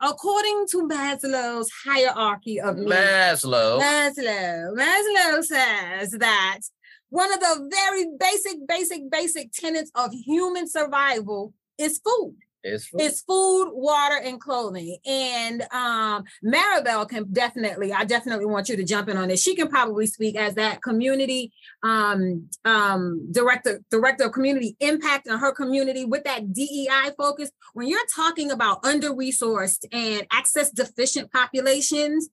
according 0.00 0.66
to 0.70 0.88
maslow's 0.88 1.70
hierarchy 1.84 2.60
of 2.60 2.76
needs 2.76 2.90
maslow 2.90 3.80
maslow 3.80 4.76
maslow 4.76 5.42
says 5.42 6.10
that 6.12 6.60
one 7.10 7.32
of 7.32 7.40
the 7.40 7.68
very 7.70 8.06
basic 8.18 8.66
basic 8.68 9.10
basic 9.10 9.52
tenets 9.52 9.90
of 9.94 10.12
human 10.12 10.68
survival 10.68 11.54
is 11.78 12.00
food. 12.04 12.36
It's 12.68 12.86
food. 12.86 13.00
it's 13.00 13.20
food, 13.22 13.70
water, 13.72 14.16
and 14.22 14.40
clothing. 14.40 14.98
And 15.06 15.62
um, 15.72 16.24
Maribel 16.44 17.08
can 17.08 17.32
definitely, 17.32 17.92
I 17.92 18.04
definitely 18.04 18.46
want 18.46 18.68
you 18.68 18.76
to 18.76 18.84
jump 18.84 19.08
in 19.08 19.16
on 19.16 19.28
this. 19.28 19.42
She 19.42 19.54
can 19.54 19.68
probably 19.68 20.06
speak 20.06 20.36
as 20.36 20.54
that 20.54 20.82
community 20.82 21.52
um, 21.82 22.48
um, 22.64 23.30
director, 23.32 23.80
director 23.90 24.24
of 24.24 24.32
community 24.32 24.76
impact 24.80 25.26
in 25.26 25.38
her 25.38 25.52
community 25.52 26.04
with 26.04 26.24
that 26.24 26.52
DEI 26.52 27.12
focus. 27.16 27.50
When 27.74 27.88
you're 27.88 28.00
talking 28.14 28.50
about 28.50 28.84
under-resourced 28.84 29.86
and 29.92 30.26
access 30.32 30.70
deficient 30.70 31.32
populations, 31.32 32.28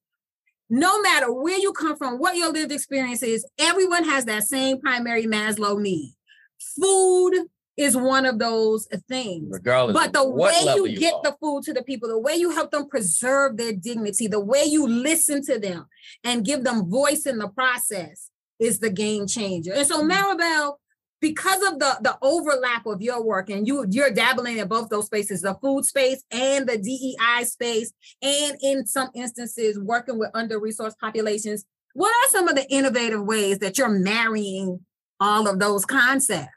no 0.70 1.00
matter 1.02 1.32
where 1.32 1.60
you 1.60 1.74
come 1.74 1.96
from, 1.96 2.18
what 2.18 2.36
your 2.36 2.52
lived 2.52 2.72
experience 2.72 3.22
is, 3.22 3.46
everyone 3.60 4.04
has 4.04 4.26
that 4.26 4.44
same 4.44 4.82
primary 4.82 5.26
Maslow 5.26 5.80
need 5.80 6.16
food, 6.60 7.48
is 7.78 7.98
one 7.98 8.26
of 8.26 8.40
those 8.40 8.88
things. 9.08 9.48
Regardless, 9.50 9.94
but 9.94 10.14
the 10.14 10.28
way 10.28 10.54
you, 10.76 10.88
you 10.88 10.98
get 10.98 11.14
are. 11.14 11.22
the 11.24 11.36
food 11.42 11.64
to 11.64 11.74
the 11.74 11.84
people, 11.84 12.10
the 12.10 12.20
way 12.20 12.36
you 12.36 12.52
help 12.52 12.72
them 12.72 12.88
preserve 12.88 13.58
their 13.58 13.74
dignity, 13.74 14.28
the 14.28 14.40
way 14.40 14.64
you 14.66 14.88
listen 14.88 15.44
to 15.46 15.60
them 15.60 15.88
and 16.24 16.46
give 16.46 16.64
them 16.64 16.90
voice 16.90 17.26
in 17.26 17.38
the 17.38 17.50
process 17.50 18.30
is 18.60 18.80
the 18.80 18.90
game 18.90 19.28
changer. 19.28 19.74
And 19.74 19.86
so, 19.86 20.02
mm-hmm. 20.02 20.12
Maribel, 20.12 20.76
because 21.22 21.62
of 21.64 21.80
the 21.80 21.98
the 22.02 22.18
overlap 22.22 22.86
of 22.86 23.02
your 23.02 23.24
work 23.24 23.50
and 23.50 23.68
you 23.68 23.86
you're 23.90 24.12
dabbling 24.12 24.58
in 24.58 24.68
both 24.68 24.90
those 24.90 25.06
spaces 25.06 25.42
the 25.42 25.56
food 25.56 25.86
space 25.86 26.24
and 26.30 26.68
the 26.68 26.78
DEI 26.78 27.44
space 27.46 27.92
and 28.22 28.58
in 28.62 28.86
some 28.86 29.10
instances 29.16 29.80
working 29.80 30.20
with 30.20 30.30
under 30.34 30.60
resourced 30.60 31.00
populations 31.00 31.66
what 31.94 32.10
are 32.10 32.30
some 32.30 32.48
of 32.48 32.56
the 32.56 32.70
innovative 32.70 33.24
ways 33.24 33.60
that 33.60 33.78
you're 33.78 33.90
marrying 33.90 34.80
all 35.20 35.48
of 35.48 35.58
those 35.58 35.86
concepts 35.86 36.55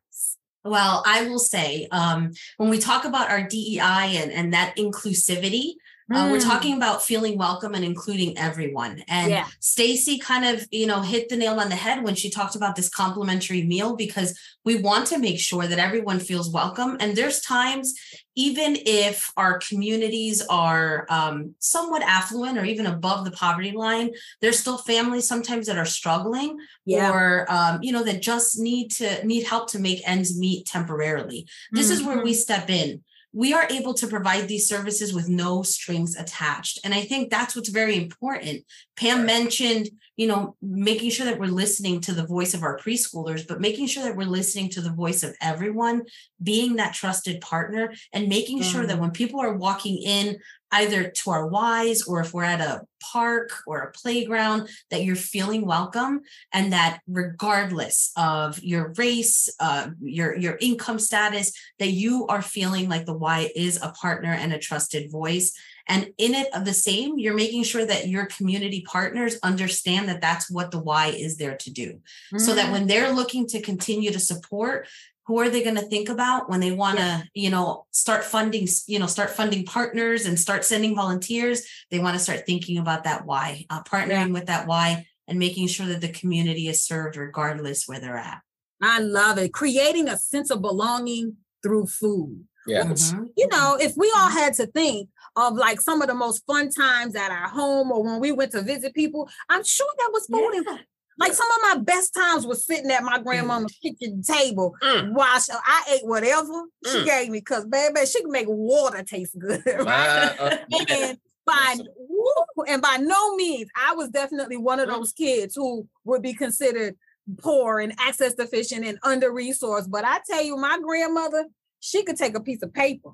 well, 0.68 1.02
I 1.06 1.28
will 1.28 1.38
say 1.38 1.88
um, 1.90 2.32
when 2.56 2.70
we 2.70 2.78
talk 2.78 3.04
about 3.04 3.30
our 3.30 3.42
DEI 3.42 4.18
and, 4.22 4.32
and 4.32 4.52
that 4.54 4.76
inclusivity, 4.76 5.74
Uh, 6.10 6.28
we're 6.30 6.38
Mm. 6.38 6.44
talking 6.44 6.74
about 6.74 7.04
feeling 7.04 7.36
welcome 7.36 7.74
and 7.74 7.84
including 7.84 8.36
everyone. 8.38 9.02
And 9.08 9.30
Yeah. 9.30 9.46
Stacy 9.60 10.18
kind 10.18 10.44
of, 10.44 10.66
you 10.70 10.86
know, 10.86 11.02
hit 11.02 11.28
the 11.28 11.36
nail 11.36 11.60
on 11.60 11.68
the 11.68 11.76
head 11.76 12.02
when 12.02 12.14
she 12.14 12.30
talked 12.30 12.54
about 12.54 12.76
this 12.76 12.88
complimentary 12.88 13.62
meal 13.62 13.94
because 13.94 14.38
we 14.64 14.76
want 14.76 15.06
to 15.08 15.18
make 15.18 15.38
sure 15.38 15.66
that 15.66 15.78
everyone 15.78 16.18
feels 16.18 16.48
welcome. 16.48 16.96
And 16.98 17.14
there's 17.14 17.40
times, 17.42 17.94
even 18.34 18.78
if 18.86 19.30
our 19.36 19.58
communities 19.58 20.42
are 20.48 21.04
um, 21.10 21.54
somewhat 21.58 22.02
affluent 22.02 22.56
or 22.56 22.64
even 22.64 22.86
above 22.86 23.26
the 23.26 23.30
poverty 23.32 23.72
line, 23.72 24.10
there's 24.40 24.58
still 24.58 24.78
families 24.78 25.26
sometimes 25.28 25.66
that 25.66 25.76
are 25.76 25.84
struggling 25.84 26.56
Yeah. 26.86 27.10
or 27.12 27.46
um, 27.52 27.80
you 27.82 27.92
know 27.92 28.04
that 28.04 28.22
just 28.22 28.58
need 28.58 28.90
to 28.92 29.26
need 29.26 29.42
help 29.44 29.68
to 29.72 29.78
make 29.78 30.00
ends 30.08 30.38
meet 30.38 30.64
temporarily. 30.66 31.46
This 31.72 31.90
is 31.90 32.02
where 32.02 32.22
we 32.22 32.32
step 32.32 32.70
in. 32.70 33.02
We 33.38 33.52
are 33.52 33.68
able 33.70 33.94
to 33.94 34.08
provide 34.08 34.48
these 34.48 34.68
services 34.68 35.14
with 35.14 35.28
no 35.28 35.62
strings 35.62 36.16
attached. 36.16 36.80
And 36.82 36.92
I 36.92 37.02
think 37.02 37.30
that's 37.30 37.54
what's 37.54 37.68
very 37.68 37.96
important. 37.96 38.64
Pam 38.96 39.24
mentioned, 39.24 39.90
you 40.16 40.26
know, 40.26 40.56
making 40.60 41.10
sure 41.10 41.24
that 41.24 41.38
we're 41.38 41.46
listening 41.46 42.00
to 42.00 42.12
the 42.12 42.26
voice 42.26 42.52
of 42.52 42.64
our 42.64 42.76
preschoolers, 42.76 43.46
but 43.46 43.60
making 43.60 43.86
sure 43.86 44.02
that 44.02 44.16
we're 44.16 44.24
listening 44.24 44.70
to 44.70 44.80
the 44.80 44.90
voice 44.90 45.22
of 45.22 45.36
everyone, 45.40 46.02
being 46.42 46.74
that 46.76 46.94
trusted 46.94 47.40
partner, 47.40 47.94
and 48.12 48.28
making 48.28 48.60
sure 48.60 48.84
that 48.84 48.96
mm. 48.96 49.02
when 49.02 49.12
people 49.12 49.40
are 49.40 49.52
walking 49.52 50.02
in, 50.02 50.36
either 50.72 51.08
to 51.08 51.30
our 51.30 51.48
Ys 51.84 52.02
or 52.02 52.20
if 52.20 52.34
we're 52.34 52.44
at 52.44 52.60
a 52.60 52.82
park 53.00 53.52
or 53.66 53.78
a 53.78 53.92
playground, 53.92 54.68
that 54.90 55.04
you're 55.04 55.16
feeling 55.16 55.64
welcome 55.64 56.20
and 56.52 56.72
that 56.72 57.00
regardless 57.06 58.12
of 58.16 58.62
your 58.62 58.92
race, 58.96 59.48
uh, 59.60 59.88
your 60.02 60.36
your 60.36 60.58
income 60.60 60.98
status, 60.98 61.52
that 61.78 61.92
you 61.92 62.26
are 62.26 62.42
feeling 62.42 62.88
like 62.88 63.06
the 63.06 63.14
Y 63.14 63.50
is 63.54 63.80
a 63.82 63.90
partner 63.92 64.32
and 64.32 64.52
a 64.52 64.58
trusted 64.58 65.10
voice. 65.10 65.52
And 65.90 66.10
in 66.18 66.34
it 66.34 66.52
of 66.54 66.66
the 66.66 66.74
same, 66.74 67.18
you're 67.18 67.34
making 67.34 67.62
sure 67.62 67.86
that 67.86 68.08
your 68.08 68.26
community 68.26 68.82
partners 68.82 69.38
understand 69.42 70.06
that 70.08 70.20
that's 70.20 70.50
what 70.50 70.70
the 70.70 70.78
Y 70.78 71.06
is 71.08 71.38
there 71.38 71.56
to 71.56 71.70
do. 71.70 72.00
So 72.36 72.52
Mm. 72.52 72.56
that 72.56 72.72
when 72.72 72.86
they're 72.88 73.12
looking 73.12 73.46
to 73.48 73.60
continue 73.62 74.10
to 74.10 74.20
support, 74.20 74.86
who 75.28 75.38
are 75.40 75.50
they 75.50 75.62
going 75.62 75.76
to 75.76 75.82
think 75.82 76.08
about 76.08 76.48
when 76.48 76.58
they 76.58 76.72
want 76.72 76.98
to, 76.98 77.22
you 77.34 77.50
know, 77.50 77.84
start 77.90 78.24
funding, 78.24 78.66
you 78.86 78.98
know, 78.98 79.06
start 79.06 79.28
funding 79.28 79.62
partners 79.62 80.24
and 80.24 80.40
start 80.40 80.64
sending 80.64 80.96
volunteers? 80.96 81.62
They 81.90 81.98
want 81.98 82.14
to 82.16 82.18
start 82.18 82.46
thinking 82.46 82.78
about 82.78 83.04
that 83.04 83.26
Y, 83.26 83.66
uh, 83.68 83.82
partnering 83.82 84.32
with 84.32 84.46
that 84.46 84.66
Y, 84.66 85.06
and 85.28 85.38
making 85.38 85.68
sure 85.68 85.84
that 85.84 86.00
the 86.00 86.08
community 86.08 86.66
is 86.66 86.82
served 86.82 87.18
regardless 87.18 87.86
where 87.86 88.00
they're 88.00 88.16
at. 88.16 88.40
I 88.80 89.00
love 89.00 89.36
it. 89.36 89.52
Creating 89.52 90.08
a 90.08 90.16
sense 90.16 90.50
of 90.50 90.62
belonging 90.62 91.36
through 91.62 91.88
food. 91.88 92.46
Yeah. 92.66 92.88
Which, 92.88 92.98
Mhm. 92.98 93.26
you 93.36 93.48
know, 93.48 93.76
if 93.78 93.98
we 93.98 94.10
all 94.16 94.30
had 94.30 94.54
to 94.54 94.66
think 94.66 95.10
of 95.36 95.56
like 95.56 95.78
some 95.82 96.00
of 96.00 96.08
the 96.08 96.14
most 96.14 96.46
fun 96.46 96.70
times 96.70 97.14
at 97.14 97.30
our 97.30 97.48
home 97.48 97.92
or 97.92 98.02
when 98.02 98.18
we 98.18 98.32
went 98.32 98.52
to 98.52 98.62
visit 98.62 98.94
people, 98.94 99.28
I'm 99.50 99.62
sure 99.62 99.88
that 99.98 100.10
was 100.10 100.26
food. 100.26 100.64
Yeah. 100.66 100.78
Like 101.18 101.32
some 101.32 101.48
of 101.50 101.76
my 101.76 101.82
best 101.82 102.14
times 102.14 102.46
was 102.46 102.64
sitting 102.64 102.90
at 102.90 103.02
my 103.02 103.18
grandmama's 103.18 103.76
kitchen 103.82 104.22
table 104.22 104.74
Mm. 104.82 105.12
while 105.14 105.38
she- 105.40 105.52
I 105.52 105.82
ate 105.94 106.06
whatever 106.06 106.62
she 106.86 106.98
Mm. 106.98 107.04
gave 107.04 107.28
me 107.30 107.38
because 107.40 107.64
baby, 107.66 108.06
she 108.06 108.22
could 108.22 108.30
make 108.30 108.46
water 108.48 109.02
taste 109.02 109.36
good. 109.38 109.62
Right? 109.66 110.36
uh, 110.40 110.56
and 110.90 111.18
by 111.44 111.76
woo, 111.96 112.64
and 112.66 112.80
by 112.82 112.98
no 112.98 113.34
means, 113.36 113.68
I 113.76 113.94
was 113.94 114.10
definitely 114.10 114.56
one 114.58 114.80
of 114.80 114.88
Mm. 114.88 114.92
those 114.94 115.12
kids 115.12 115.54
who 115.56 115.88
would 116.04 116.22
be 116.22 116.34
considered 116.34 116.96
poor 117.38 117.80
and 117.80 117.92
access 117.98 118.34
deficient 118.34 118.84
and 118.86 118.98
under 119.02 119.30
resourced. 119.32 119.90
But 119.90 120.04
I 120.04 120.20
tell 120.26 120.42
you, 120.42 120.56
my 120.56 120.78
grandmother, 120.80 121.46
she 121.80 122.02
could 122.04 122.16
take 122.16 122.34
a 122.36 122.40
piece 122.40 122.62
of 122.62 122.72
paper 122.72 123.10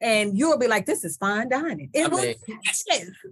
and 0.00 0.36
you'll 0.36 0.58
be 0.58 0.68
like, 0.68 0.86
"This 0.86 1.04
is 1.04 1.16
fine 1.16 1.48
dining." 1.48 1.90
It 1.92 2.06
I 2.06 2.08
was 2.08 2.22
mean. 2.22 2.34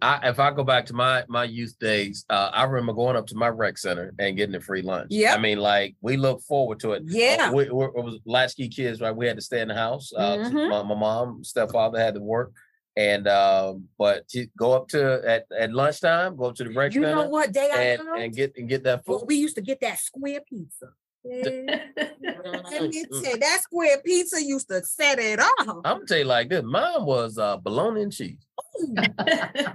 I, 0.03 0.29
if 0.29 0.39
I 0.39 0.51
go 0.51 0.65
back 0.65 0.87
to 0.87 0.95
my 0.95 1.25
my 1.29 1.45
youth 1.45 1.79
days, 1.79 2.25
uh, 2.31 2.51
I 2.53 2.65
remember 2.65 2.93
going 2.93 3.17
up 3.17 3.27
to 3.29 3.35
my 3.37 3.49
rec 3.49 3.79
center 3.79 4.13
and 4.19 4.37
getting 4.37 4.55
a 4.55 4.61
free 4.61 4.83
lunch. 4.83 5.09
Yeah, 5.11 5.35
I 5.35 5.39
mean, 5.39 5.59
like 5.59 5.95
we 6.01 6.17
look 6.17 6.41
forward 6.43 6.81
to 6.81 6.93
it. 6.93 7.03
Yeah. 7.07 7.49
Uh, 7.51 7.53
we, 7.53 7.71
we, 7.71 7.85
it 7.85 7.95
was 7.95 8.19
latchkey 8.25 8.69
kids, 8.69 9.01
right? 9.01 9.15
We 9.15 9.27
had 9.27 9.37
to 9.37 9.43
stay 9.43 9.61
in 9.61 9.69
the 9.69 9.75
house. 9.75 10.13
Uh, 10.17 10.37
Mhm. 10.39 10.71
my, 10.71 10.83
my 10.83 10.95
mom, 10.95 11.45
stepfather 11.45 11.99
had 11.99 12.15
to 12.15 12.21
work, 12.21 12.53
and 12.97 13.27
um, 13.29 13.89
but 13.99 14.27
to 14.29 14.47
go 14.59 14.73
up 14.73 14.89
to 14.89 15.21
at, 15.27 15.47
at 15.57 15.73
lunchtime, 15.73 16.37
go 16.37 16.47
up 16.47 16.55
to 16.57 16.65
the 16.65 16.71
rec 16.71 16.95
You 16.95 17.01
know 17.01 17.09
center 17.19 17.29
what 17.29 17.53
day 17.53 17.71
I 17.73 17.83
and, 17.83 18.01
and 18.25 18.35
get 18.35 18.55
and 18.57 18.69
get 18.69 18.85
that 18.85 19.03
Well, 19.07 19.21
food. 19.21 19.27
we 19.29 19.37
used 19.37 19.57
to 19.57 19.63
get 19.63 19.81
that 19.81 19.99
square 19.99 20.41
pizza. 20.49 20.89
Yeah. 21.25 21.85
Let 21.97 22.21
me 22.21 23.05
Mm, 23.05 23.23
tell 23.23 23.33
you, 23.33 23.39
that 23.39 23.61
square 23.63 23.99
pizza 24.05 24.43
used 24.43 24.69
to 24.69 24.83
set 24.85 25.19
it 25.19 25.41
off. 25.41 25.69
I'm 25.69 25.83
gonna 25.83 26.07
tell 26.07 26.19
you 26.19 26.25
like 26.25 26.51
this. 26.51 26.63
Mine 26.63 27.05
was 27.05 27.39
uh, 27.39 27.57
bologna 27.59 28.03
and 28.03 28.13
cheese. 28.13 28.47
I'm, 28.99 29.11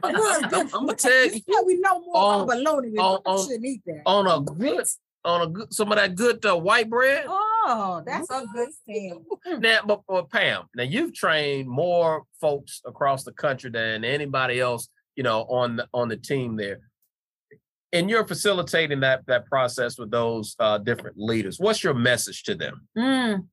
I'm 0.04 0.70
gonna 0.72 0.96
tell 0.96 1.26
you 1.26 1.42
Yeah, 1.48 1.62
we 1.66 1.80
know 1.80 2.00
more 2.02 2.18
on- 2.18 2.42
about 2.42 2.56
bologna. 2.58 2.90
We 2.92 2.98
on- 2.98 3.22
on- 3.26 3.42
shouldn't 3.48 3.66
eat 3.66 3.82
that. 3.86 4.02
on 4.06 4.28
a 4.28 4.42
good 4.42 4.86
on 5.26 5.42
a 5.42 5.48
good 5.48 5.74
some 5.74 5.92
of 5.92 5.98
that 5.98 6.16
good 6.16 6.46
uh, 6.46 6.56
white 6.58 6.90
bread. 6.90 7.26
Oh, 7.28 8.02
that's 8.06 8.30
a 8.30 8.46
good 8.54 8.70
thing. 8.86 9.26
Now, 9.60 9.80
but, 9.86 10.02
but 10.08 10.30
Pam, 10.30 10.64
now 10.76 10.84
you've 10.84 11.14
trained 11.14 11.68
more 11.70 12.24
folks 12.40 12.82
across 12.86 13.24
the 13.24 13.32
country 13.34 13.70
than 13.70 14.04
anybody 14.04 14.60
else, 14.60 14.88
you 15.16 15.24
know, 15.24 15.42
on 15.44 15.78
the 15.78 15.88
on 15.94 16.08
the 16.10 16.18
team 16.18 16.56
there. 16.56 16.80
And 17.92 18.10
you're 18.10 18.28
facilitating 18.28 19.00
that 19.00 19.26
that 19.28 19.46
process 19.48 19.98
with 19.98 20.12
those 20.12 20.56
uh, 20.60 20.78
different 20.78 21.18
leaders. 21.18 21.60
What's 21.60 21.84
your 21.84 21.94
message 21.96 22.44
to 22.44 22.56
them? 22.56 22.88
Mm, 22.98 23.48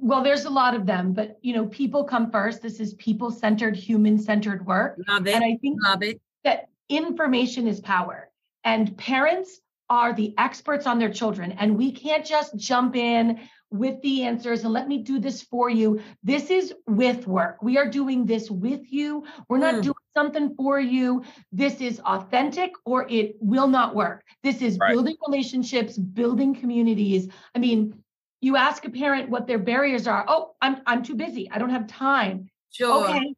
Well, 0.00 0.22
there's 0.22 0.44
a 0.44 0.50
lot 0.50 0.74
of 0.74 0.84
them, 0.84 1.12
but 1.12 1.38
you 1.42 1.54
know, 1.54 1.66
people 1.66 2.04
come 2.04 2.30
first. 2.30 2.60
This 2.60 2.80
is 2.80 2.94
people-centered, 2.94 3.76
human-centered 3.76 4.66
work. 4.66 4.98
love 5.08 5.26
it. 5.26 5.34
And 5.34 5.44
I 5.44 5.56
think 5.62 5.78
love 5.82 6.02
it. 6.02 6.20
that 6.44 6.68
information 6.88 7.66
is 7.66 7.80
power 7.80 8.30
and 8.64 8.96
parents 8.96 9.60
are 9.88 10.12
the 10.12 10.34
experts 10.38 10.86
on 10.86 10.98
their 10.98 11.12
children 11.12 11.52
and 11.52 11.76
we 11.78 11.92
can't 11.92 12.26
just 12.26 12.56
jump 12.56 12.96
in 12.96 13.38
with 13.70 14.00
the 14.02 14.22
answers 14.22 14.64
and 14.64 14.72
let 14.72 14.86
me 14.88 14.98
do 14.98 15.18
this 15.18 15.42
for 15.42 15.68
you 15.68 16.00
this 16.22 16.50
is 16.50 16.72
with 16.86 17.26
work 17.26 17.62
we 17.62 17.76
are 17.76 17.88
doing 17.88 18.24
this 18.24 18.50
with 18.50 18.92
you 18.92 19.24
we're 19.48 19.58
not 19.58 19.76
Mm. 19.76 19.82
doing 19.82 19.94
something 20.16 20.54
for 20.54 20.78
you 20.78 21.22
this 21.52 21.80
is 21.80 22.00
authentic 22.00 22.72
or 22.84 23.06
it 23.10 23.36
will 23.40 23.66
not 23.66 23.94
work 23.94 24.24
this 24.42 24.62
is 24.62 24.78
Right. 24.78 24.92
building 24.92 25.16
relationships 25.26 25.98
building 25.98 26.54
communities 26.54 27.28
i 27.54 27.58
mean 27.58 28.02
you 28.40 28.56
ask 28.56 28.84
a 28.84 28.90
parent 28.90 29.30
what 29.30 29.46
their 29.46 29.58
barriers 29.58 30.06
are 30.06 30.24
oh 30.28 30.54
i'm 30.62 30.80
i'm 30.86 31.02
too 31.02 31.16
busy 31.16 31.50
i 31.50 31.58
don't 31.58 31.70
have 31.70 31.86
time 31.88 32.48
Sure. 32.70 33.08
Okay. 33.08 33.34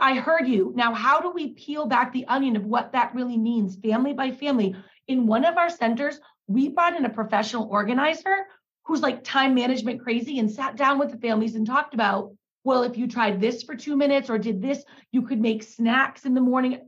I 0.00 0.14
heard 0.14 0.46
you. 0.46 0.72
Now, 0.76 0.94
how 0.94 1.20
do 1.20 1.32
we 1.32 1.48
peel 1.54 1.86
back 1.86 2.12
the 2.12 2.24
onion 2.28 2.54
of 2.54 2.64
what 2.64 2.92
that 2.92 3.12
really 3.12 3.36
means, 3.36 3.74
family 3.74 4.12
by 4.12 4.30
family? 4.30 4.76
In 5.08 5.26
one 5.26 5.44
of 5.44 5.56
our 5.56 5.68
centers, 5.68 6.20
we 6.46 6.68
brought 6.68 6.96
in 6.96 7.04
a 7.04 7.10
professional 7.10 7.66
organizer 7.68 8.46
who's 8.84 9.00
like 9.00 9.22
time 9.24 9.54
management 9.54 10.02
crazy 10.02 10.38
and 10.38 10.50
sat 10.50 10.76
down 10.76 10.98
with 10.98 11.10
the 11.10 11.18
families 11.18 11.54
and 11.54 11.66
talked 11.66 11.94
about, 11.94 12.32
well, 12.64 12.82
if 12.82 12.96
you 12.96 13.06
tried 13.06 13.40
this 13.40 13.62
for 13.62 13.74
two 13.74 13.96
minutes 13.96 14.28
or 14.28 14.38
did 14.38 14.60
this, 14.60 14.84
you 15.12 15.22
could 15.22 15.40
make 15.40 15.62
snacks 15.62 16.24
in 16.24 16.34
the 16.34 16.40
morning. 16.40 16.78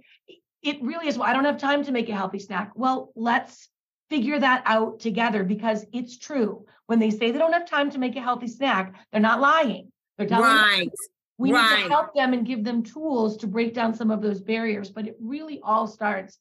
It 0.63 0.83
really 0.83 1.09
is, 1.09 1.17
well, 1.19 1.29
I 1.29 1.33
don't 1.33 1.45
have 1.45 1.59
time 1.59 1.85
to 1.85 1.93
make 1.93 2.09
a 2.09 2.15
healthy 2.15 2.39
snack. 2.39 2.73
Well, 2.75 3.13
let's 3.17 3.69
figure 4.11 4.39
that 4.39 4.63
out 4.67 5.01
together 5.01 5.45
because 5.45 5.87
it's 5.93 6.19
true. 6.19 6.67
When 6.87 6.99
they 6.99 7.11
say 7.11 7.31
they 7.31 7.39
don't 7.39 7.55
have 7.55 7.69
time 7.69 7.91
to 7.93 7.99
make 7.99 8.17
a 8.17 8.21
healthy 8.21 8.49
snack, 8.49 8.95
they're 9.11 9.21
not 9.21 9.41
lying. 9.41 9.91
They're 10.19 10.27
telling 10.27 10.57
the 10.57 10.63
Right. 10.63 10.91
we 11.39 11.51
need 11.51 11.57
to 11.59 11.89
help 11.89 12.15
them 12.15 12.35
and 12.35 12.47
give 12.47 12.63
them 12.63 12.83
tools 12.83 13.39
to 13.39 13.47
break 13.47 13.75
down 13.75 13.95
some 13.95 14.11
of 14.11 14.21
those 14.21 14.41
barriers, 14.41 14.91
but 14.91 15.07
it 15.07 15.17
really 15.21 15.61
all 15.63 15.87
starts 15.87 16.39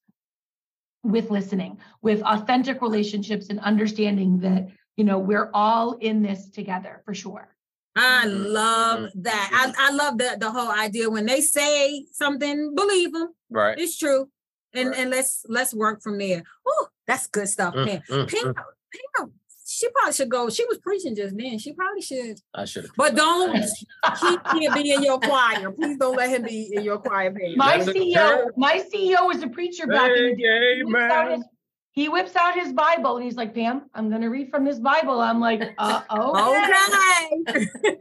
with 1.03 1.31
listening, 1.31 1.79
with 2.01 2.21
authentic 2.21 2.81
relationships 2.81 3.49
and 3.49 3.59
understanding 3.61 4.39
that, 4.39 4.67
you 5.01 5.05
know, 5.05 5.17
we're 5.17 5.49
all 5.55 5.93
in 5.93 6.21
this 6.21 6.47
together 6.51 7.01
for 7.05 7.15
sure. 7.15 7.47
I 7.95 8.25
Mhm, 8.27 8.53
love 8.53 8.99
mhm, 8.99 9.09
that. 9.23 9.49
I, 9.51 9.87
I 9.87 9.91
love 9.91 10.19
the, 10.19 10.37
the 10.39 10.51
whole 10.51 10.69
idea. 10.71 11.09
When 11.09 11.25
they 11.25 11.41
say 11.41 12.05
something, 12.11 12.75
believe 12.75 13.11
them. 13.11 13.29
Right. 13.49 13.79
It's 13.79 13.97
true. 13.97 14.29
And 14.75 14.89
Right. 14.89 14.99
and 14.99 15.09
let's 15.09 15.43
let's 15.49 15.73
work 15.73 16.03
from 16.03 16.19
there. 16.19 16.43
Oh, 16.67 16.87
that's 17.07 17.25
good 17.25 17.49
stuff, 17.49 17.73
Mm, 17.73 17.85
Pam. 17.87 18.01
mm, 18.11 18.27
Pam, 18.31 18.53
mm. 18.53 18.55
Pam, 19.17 19.33
she 19.65 19.89
probably 19.89 20.13
should 20.13 20.29
go. 20.29 20.49
She 20.51 20.65
was 20.65 20.77
preaching 20.77 21.15
just 21.15 21.35
then. 21.35 21.57
She 21.57 21.73
probably 21.73 22.03
should. 22.03 22.37
I 22.53 22.65
should. 22.65 22.85
But 22.95 23.15
don't 23.15 23.55
he 24.21 24.37
can't 24.51 24.73
be 24.75 24.93
in 24.93 25.01
your 25.03 25.19
choir. 25.19 25.71
Please 25.71 25.97
don't 25.97 26.15
let 26.15 26.29
him 26.29 26.43
be 26.43 26.69
in 26.75 26.83
your 26.83 26.99
choir, 26.99 27.31
Pam. 27.33 27.57
My 27.57 27.79
CEO, 27.79 28.51
my 28.55 28.75
CEO 28.93 29.25
was 29.25 29.41
a 29.41 29.47
preacher 29.47 29.87
back 29.87 30.11
in 30.15 30.23
the 30.29 30.35
day. 30.35 30.75
He 30.77 30.83
whips 30.83 31.11
out 31.11 31.31
his- 31.31 31.45
He 31.93 32.07
whips 32.07 32.35
out 32.35 32.55
his 32.55 32.71
Bible 32.71 33.17
and 33.17 33.25
he's 33.25 33.35
like, 33.35 33.53
Pam, 33.53 33.89
I'm 33.93 34.09
gonna 34.09 34.29
read 34.29 34.49
from 34.49 34.63
this 34.63 34.79
Bible. 34.79 35.19
I'm 35.19 35.39
like, 35.39 35.61
uh 35.77 36.01
oh. 36.09 36.63
Okay. 36.63 37.61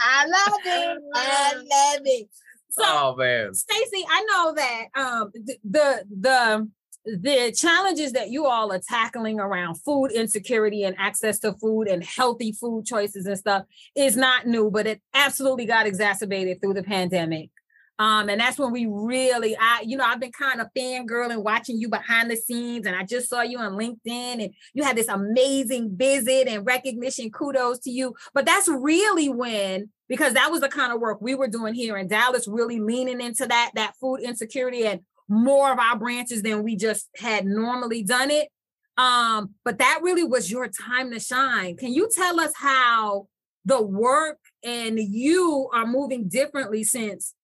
I 0.00 0.26
love 0.26 0.60
it. 0.64 1.02
I 1.14 1.54
love 1.54 2.02
it. 2.04 2.28
So 2.70 2.82
Oh 2.84 3.14
man. 3.16 3.54
Stacy, 3.54 4.04
I 4.08 4.24
know 4.24 4.54
that 4.54 4.84
um 4.96 5.32
th- 5.46 5.60
the 5.64 6.04
the 6.20 6.68
the 7.04 7.52
challenges 7.56 8.12
that 8.12 8.30
you 8.30 8.46
all 8.46 8.72
are 8.72 8.80
tackling 8.80 9.38
around 9.38 9.76
food 9.76 10.10
insecurity 10.10 10.84
and 10.84 10.96
access 10.98 11.38
to 11.40 11.52
food 11.52 11.86
and 11.86 12.02
healthy 12.02 12.52
food 12.52 12.86
choices 12.86 13.26
and 13.26 13.38
stuff 13.38 13.64
is 13.94 14.16
not 14.16 14.46
new, 14.46 14.70
but 14.70 14.86
it 14.86 15.02
absolutely 15.12 15.66
got 15.66 15.86
exacerbated 15.86 16.60
through 16.60 16.74
the 16.74 16.82
pandemic. 16.82 17.50
Um, 17.98 18.28
and 18.28 18.40
that's 18.40 18.58
when 18.58 18.72
we 18.72 18.86
really, 18.86 19.56
I, 19.56 19.82
you 19.86 19.96
know, 19.96 20.04
I've 20.04 20.18
been 20.18 20.32
kind 20.32 20.60
of 20.60 20.66
fangirling 20.76 21.44
watching 21.44 21.78
you 21.78 21.88
behind 21.88 22.30
the 22.30 22.36
scenes, 22.36 22.86
and 22.86 22.96
I 22.96 23.04
just 23.04 23.28
saw 23.28 23.42
you 23.42 23.58
on 23.58 23.72
LinkedIn, 23.72 24.42
and 24.42 24.50
you 24.72 24.82
had 24.82 24.96
this 24.96 25.08
amazing 25.08 25.96
visit 25.96 26.48
and 26.48 26.66
recognition. 26.66 27.30
Kudos 27.30 27.78
to 27.80 27.90
you. 27.90 28.14
But 28.32 28.46
that's 28.46 28.68
really 28.68 29.28
when, 29.28 29.90
because 30.08 30.34
that 30.34 30.50
was 30.50 30.60
the 30.60 30.68
kind 30.68 30.92
of 30.92 31.00
work 31.00 31.20
we 31.20 31.36
were 31.36 31.48
doing 31.48 31.74
here 31.74 31.96
in 31.96 32.08
Dallas, 32.08 32.48
really 32.48 32.80
leaning 32.80 33.20
into 33.20 33.46
that 33.46 33.70
that 33.74 33.94
food 34.00 34.20
insecurity 34.20 34.86
and 34.86 35.00
more 35.28 35.72
of 35.72 35.78
our 35.78 35.96
branches 35.96 36.42
than 36.42 36.62
we 36.64 36.76
just 36.76 37.08
had 37.16 37.46
normally 37.46 38.02
done 38.02 38.30
it. 38.30 38.48
Um, 38.96 39.54
but 39.64 39.78
that 39.78 40.00
really 40.02 40.24
was 40.24 40.50
your 40.50 40.68
time 40.68 41.10
to 41.12 41.20
shine. 41.20 41.76
Can 41.76 41.92
you 41.92 42.08
tell 42.12 42.38
us 42.40 42.52
how 42.56 43.28
the 43.64 43.80
work 43.82 44.38
and 44.62 44.98
you 44.98 45.68
are 45.72 45.86
moving 45.86 46.28
differently 46.28 46.84
since 46.84 47.34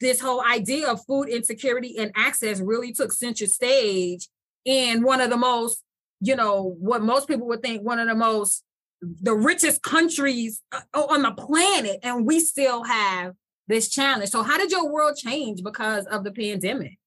this 0.00 0.20
whole 0.20 0.42
idea 0.44 0.88
of 0.88 1.04
food 1.06 1.28
insecurity 1.28 1.96
and 1.98 2.12
access 2.14 2.60
really 2.60 2.92
took 2.92 3.12
center 3.12 3.46
stage 3.46 4.28
in 4.64 5.02
one 5.02 5.20
of 5.20 5.30
the 5.30 5.36
most, 5.36 5.82
you 6.20 6.36
know, 6.36 6.76
what 6.78 7.02
most 7.02 7.28
people 7.28 7.46
would 7.48 7.62
think 7.62 7.82
one 7.82 7.98
of 7.98 8.08
the 8.08 8.14
most 8.14 8.64
the 9.00 9.34
richest 9.34 9.82
countries 9.82 10.60
uh, 10.72 10.80
on 10.94 11.22
the 11.22 11.30
planet 11.30 12.00
and 12.02 12.26
we 12.26 12.40
still 12.40 12.82
have 12.82 13.32
this 13.68 13.88
challenge. 13.88 14.30
So 14.30 14.42
how 14.42 14.58
did 14.58 14.70
your 14.72 14.90
world 14.90 15.16
change 15.16 15.62
because 15.62 16.04
of 16.06 16.24
the 16.24 16.32
pandemic? 16.32 16.98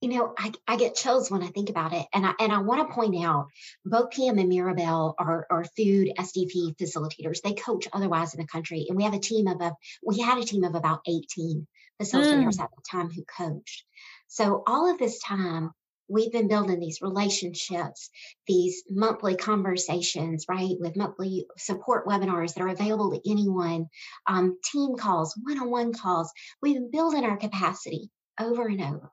You 0.00 0.08
know, 0.08 0.34
I, 0.38 0.52
I 0.66 0.76
get 0.76 0.94
chills 0.94 1.30
when 1.30 1.42
I 1.42 1.48
think 1.48 1.68
about 1.68 1.92
it. 1.92 2.06
And 2.14 2.26
I 2.26 2.32
and 2.40 2.52
I 2.52 2.58
want 2.58 2.88
to 2.88 2.94
point 2.94 3.22
out 3.22 3.48
both 3.84 4.12
Pam 4.12 4.38
and 4.38 4.50
Maribel 4.50 5.14
are, 5.18 5.46
are 5.50 5.64
food 5.76 6.12
SDP 6.18 6.76
facilitators. 6.76 7.42
They 7.42 7.52
coach 7.52 7.86
otherwise 7.92 8.34
in 8.34 8.40
the 8.40 8.46
country. 8.46 8.86
And 8.88 8.96
we 8.96 9.04
have 9.04 9.14
a 9.14 9.18
team 9.18 9.46
of 9.46 9.60
a 9.60 9.74
we 10.04 10.20
had 10.20 10.38
a 10.38 10.44
team 10.44 10.64
of 10.64 10.74
about 10.74 11.00
18 11.06 11.66
facilitators 12.00 12.56
mm. 12.56 12.60
at 12.60 12.70
the 12.70 12.82
time 12.90 13.10
who 13.10 13.24
coached. 13.24 13.84
So 14.28 14.62
all 14.66 14.90
of 14.90 14.98
this 14.98 15.20
time 15.20 15.72
we've 16.10 16.32
been 16.32 16.48
building 16.48 16.80
these 16.80 17.00
relationships, 17.00 18.10
these 18.46 18.82
monthly 18.90 19.36
conversations, 19.36 20.46
right, 20.48 20.76
with 20.78 20.96
monthly 20.96 21.46
support 21.56 22.06
webinars 22.06 22.54
that 22.54 22.62
are 22.62 22.68
available 22.68 23.12
to 23.12 23.30
anyone, 23.30 23.86
um, 24.26 24.58
team 24.72 24.96
calls, 24.96 25.38
one 25.42 25.58
on 25.58 25.70
one 25.70 25.92
calls. 25.92 26.32
We've 26.60 26.74
been 26.74 26.90
building 26.90 27.24
our 27.24 27.36
capacity 27.36 28.10
over 28.38 28.66
and 28.66 28.82
over. 28.82 29.10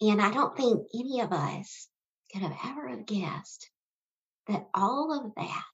And 0.00 0.20
I 0.20 0.30
don't 0.30 0.56
think 0.56 0.86
any 0.94 1.20
of 1.20 1.32
us 1.32 1.88
could 2.32 2.42
have 2.42 2.56
ever 2.64 2.88
have 2.88 3.06
guessed 3.06 3.70
that 4.46 4.66
all 4.74 5.26
of 5.26 5.34
that 5.36 5.64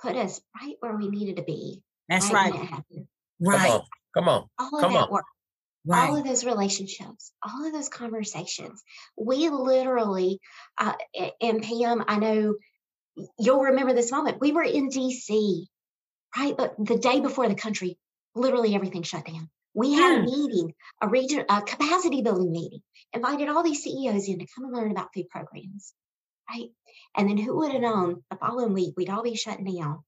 put 0.00 0.16
us 0.16 0.40
right 0.60 0.74
where 0.80 0.96
we 0.96 1.08
needed 1.08 1.36
to 1.36 1.42
be. 1.42 1.82
That's 2.08 2.30
right. 2.30 2.52
right. 2.52 2.82
Right. 3.40 3.60
Come 3.60 3.70
on. 3.70 3.82
Come 4.14 4.28
on. 4.28 4.48
All 4.58 4.78
of 4.78 4.80
Come 4.80 4.92
that 4.92 5.02
on. 5.04 5.10
work. 5.10 5.24
Right. 5.86 6.08
All 6.10 6.16
of 6.16 6.24
those 6.24 6.44
relationships, 6.44 7.32
all 7.42 7.64
of 7.64 7.72
those 7.72 7.88
conversations. 7.88 8.82
We 9.16 9.48
literally, 9.48 10.40
uh, 10.78 10.94
and 11.40 11.62
Pam, 11.62 12.04
I 12.08 12.18
know 12.18 12.56
you'll 13.38 13.62
remember 13.62 13.94
this 13.94 14.10
moment. 14.10 14.40
We 14.40 14.52
were 14.52 14.64
in 14.64 14.88
DC, 14.88 15.66
right? 16.36 16.56
But 16.56 16.74
the 16.78 16.98
day 16.98 17.20
before 17.20 17.48
the 17.48 17.54
country, 17.54 17.98
literally 18.34 18.74
everything 18.74 19.04
shut 19.04 19.24
down. 19.24 19.48
We 19.76 19.92
had 19.92 20.20
a 20.20 20.22
meeting, 20.22 20.72
a 21.02 21.08
region, 21.08 21.44
a 21.50 21.60
capacity 21.60 22.22
building 22.22 22.50
meeting, 22.50 22.80
invited 23.12 23.50
all 23.50 23.62
these 23.62 23.82
CEOs 23.82 24.26
in 24.26 24.38
to 24.38 24.46
come 24.54 24.64
and 24.64 24.74
learn 24.74 24.90
about 24.90 25.10
food 25.14 25.28
programs, 25.28 25.92
right? 26.50 26.70
And 27.14 27.28
then 27.28 27.36
who 27.36 27.58
would 27.58 27.72
have 27.72 27.82
known 27.82 28.22
the 28.30 28.38
following 28.38 28.72
week 28.72 28.94
we'd 28.96 29.10
all 29.10 29.22
be 29.22 29.36
shutting 29.36 29.66
down. 29.66 30.02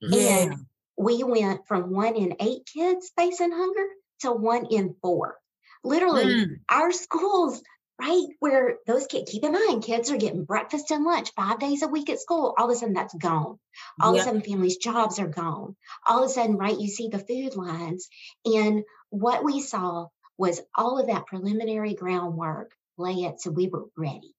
Yeah. 0.00 0.38
And 0.42 0.66
we 0.96 1.24
went 1.24 1.66
from 1.66 1.92
one 1.92 2.14
in 2.14 2.36
eight 2.38 2.62
kids 2.72 3.10
facing 3.18 3.50
hunger 3.50 3.88
to 4.20 4.30
one 4.30 4.66
in 4.66 4.94
four. 5.02 5.36
Literally, 5.82 6.24
mm. 6.24 6.60
our 6.70 6.92
schools 6.92 7.60
right? 8.00 8.26
Where 8.38 8.76
those 8.86 9.06
kids, 9.06 9.30
keep 9.30 9.44
in 9.44 9.52
mind, 9.52 9.82
kids 9.82 10.10
are 10.10 10.16
getting 10.16 10.44
breakfast 10.44 10.90
and 10.90 11.04
lunch 11.04 11.32
five 11.34 11.58
days 11.58 11.82
a 11.82 11.88
week 11.88 12.10
at 12.10 12.20
school. 12.20 12.54
All 12.56 12.70
of 12.70 12.70
a 12.70 12.78
sudden, 12.78 12.94
that's 12.94 13.14
gone. 13.14 13.58
All 14.00 14.14
yep. 14.14 14.20
of 14.20 14.20
a 14.20 14.24
sudden, 14.24 14.42
families' 14.42 14.76
jobs 14.76 15.18
are 15.18 15.28
gone. 15.28 15.76
All 16.06 16.22
of 16.22 16.30
a 16.30 16.32
sudden, 16.32 16.56
right? 16.56 16.78
You 16.78 16.88
see 16.88 17.08
the 17.08 17.18
food 17.18 17.56
lines. 17.56 18.08
And 18.44 18.84
what 19.10 19.44
we 19.44 19.60
saw 19.60 20.08
was 20.36 20.60
all 20.74 20.98
of 20.98 21.08
that 21.08 21.26
preliminary 21.26 21.94
groundwork 21.94 22.72
lay 22.96 23.24
it. 23.24 23.40
So 23.40 23.50
we 23.50 23.68
were 23.68 23.86
ready. 23.96 24.34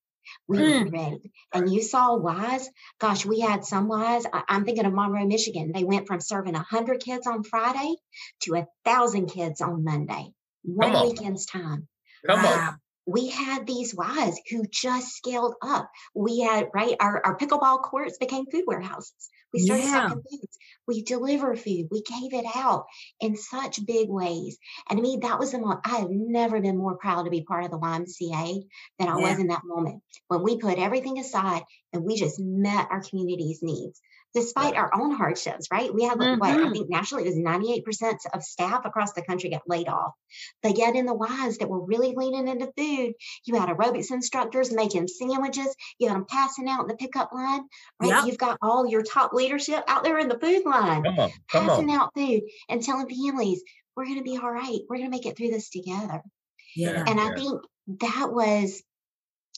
We 0.47 0.57
mm. 0.57 0.85
were 0.85 0.91
ready. 0.91 1.31
And 1.53 1.71
you 1.71 1.81
saw 1.81 2.17
Ys. 2.17 2.69
Gosh, 2.99 3.25
we 3.25 3.39
had 3.39 3.65
some 3.65 3.87
Ys. 3.87 4.25
I, 4.31 4.43
am 4.49 4.65
thinking 4.65 4.85
of 4.85 4.93
Monroe, 4.93 5.25
Michigan. 5.25 5.71
They 5.73 5.83
went 5.83 6.07
from 6.07 6.21
serving 6.21 6.53
100 6.53 6.99
kids 6.99 7.25
on 7.27 7.43
Friday 7.43 7.95
to 8.41 8.53
a 8.53 8.67
1,000 8.83 9.27
kids 9.27 9.61
on 9.61 9.83
Monday. 9.83 10.33
One 10.63 10.95
on. 10.95 11.07
weekend's 11.07 11.45
time. 11.45 11.87
Come 12.27 12.43
wow. 12.43 12.67
on 12.69 12.79
we 13.09 13.29
had 13.29 13.65
these 13.65 13.95
wives 13.95 14.39
who 14.49 14.65
just 14.69 15.15
scaled 15.15 15.55
up. 15.61 15.89
We 16.13 16.41
had, 16.41 16.69
right, 16.73 16.95
our, 16.99 17.25
our 17.25 17.37
pickleball 17.37 17.81
courts 17.81 18.17
became 18.17 18.45
food 18.45 18.65
warehouses. 18.67 19.29
We 19.53 19.59
started 19.61 19.83
yeah. 19.83 20.09
foods. 20.09 20.57
We 20.87 21.03
deliver 21.03 21.55
food. 21.55 21.87
We 21.91 22.01
gave 22.01 22.33
it 22.33 22.45
out 22.55 22.85
in 23.19 23.35
such 23.35 23.85
big 23.85 24.09
ways. 24.09 24.57
And 24.89 24.99
I 24.99 25.01
mean, 25.01 25.19
that 25.21 25.39
was 25.39 25.51
the 25.51 25.59
moment 25.59 25.81
I 25.85 25.97
have 25.97 26.09
never 26.09 26.59
been 26.61 26.77
more 26.77 26.97
proud 26.97 27.23
to 27.23 27.29
be 27.29 27.43
part 27.43 27.63
of 27.63 27.71
the 27.71 27.79
YMCA 27.79 28.63
than 28.97 29.07
I 29.07 29.19
yeah. 29.19 29.29
was 29.29 29.39
in 29.39 29.47
that 29.47 29.61
moment 29.65 30.01
when 30.27 30.41
we 30.41 30.57
put 30.57 30.77
everything 30.77 31.19
aside 31.19 31.63
and 31.93 32.03
we 32.03 32.15
just 32.15 32.39
met 32.39 32.87
our 32.91 33.01
community's 33.01 33.59
needs 33.61 34.01
despite 34.33 34.75
our 34.75 34.91
own 34.93 35.15
hardships, 35.15 35.67
right? 35.71 35.93
We 35.93 36.03
had, 36.03 36.17
mm-hmm. 36.17 36.39
what, 36.39 36.49
I 36.49 36.57
mm-hmm. 36.57 36.71
think 36.71 36.89
nationally 36.89 37.25
it 37.25 37.29
was 37.29 37.83
98% 37.83 38.13
of 38.33 38.43
staff 38.43 38.85
across 38.85 39.13
the 39.13 39.23
country 39.23 39.49
got 39.49 39.63
laid 39.67 39.87
off. 39.87 40.13
But 40.61 40.77
yet 40.77 40.95
in 40.95 41.05
the 41.05 41.15
Ys 41.15 41.57
that 41.57 41.69
were 41.69 41.83
really 41.83 42.13
leaning 42.15 42.47
into 42.47 42.71
food, 42.77 43.13
you 43.45 43.55
had 43.55 43.69
aerobics 43.69 44.11
instructors 44.11 44.71
making 44.71 45.07
sandwiches, 45.07 45.75
you 45.97 46.07
had 46.07 46.15
them 46.15 46.25
passing 46.29 46.69
out 46.69 46.81
in 46.81 46.87
the 46.87 46.95
pickup 46.95 47.31
line, 47.33 47.63
right? 47.99 48.09
Yep. 48.09 48.25
You've 48.25 48.37
got 48.37 48.59
all 48.61 48.87
your 48.87 49.01
top 49.01 49.33
leadership 49.33 49.83
out 49.87 50.03
there 50.03 50.19
in 50.19 50.29
the 50.29 50.39
food 50.39 50.63
line, 50.65 51.03
come 51.03 51.19
on, 51.19 51.31
come 51.51 51.67
passing 51.67 51.89
on. 51.89 51.97
out 51.97 52.13
food 52.15 52.43
and 52.69 52.83
telling 52.83 53.09
families, 53.09 53.63
we're 53.95 54.05
going 54.05 54.17
to 54.17 54.23
be 54.23 54.37
all 54.37 54.51
right. 54.51 54.79
We're 54.87 54.97
going 54.97 55.09
to 55.09 55.15
make 55.15 55.25
it 55.25 55.35
through 55.37 55.49
this 55.49 55.69
together. 55.69 56.21
Yeah. 56.75 57.03
And 57.05 57.19
I 57.19 57.33
think 57.33 57.61
that 57.99 58.29
was 58.31 58.83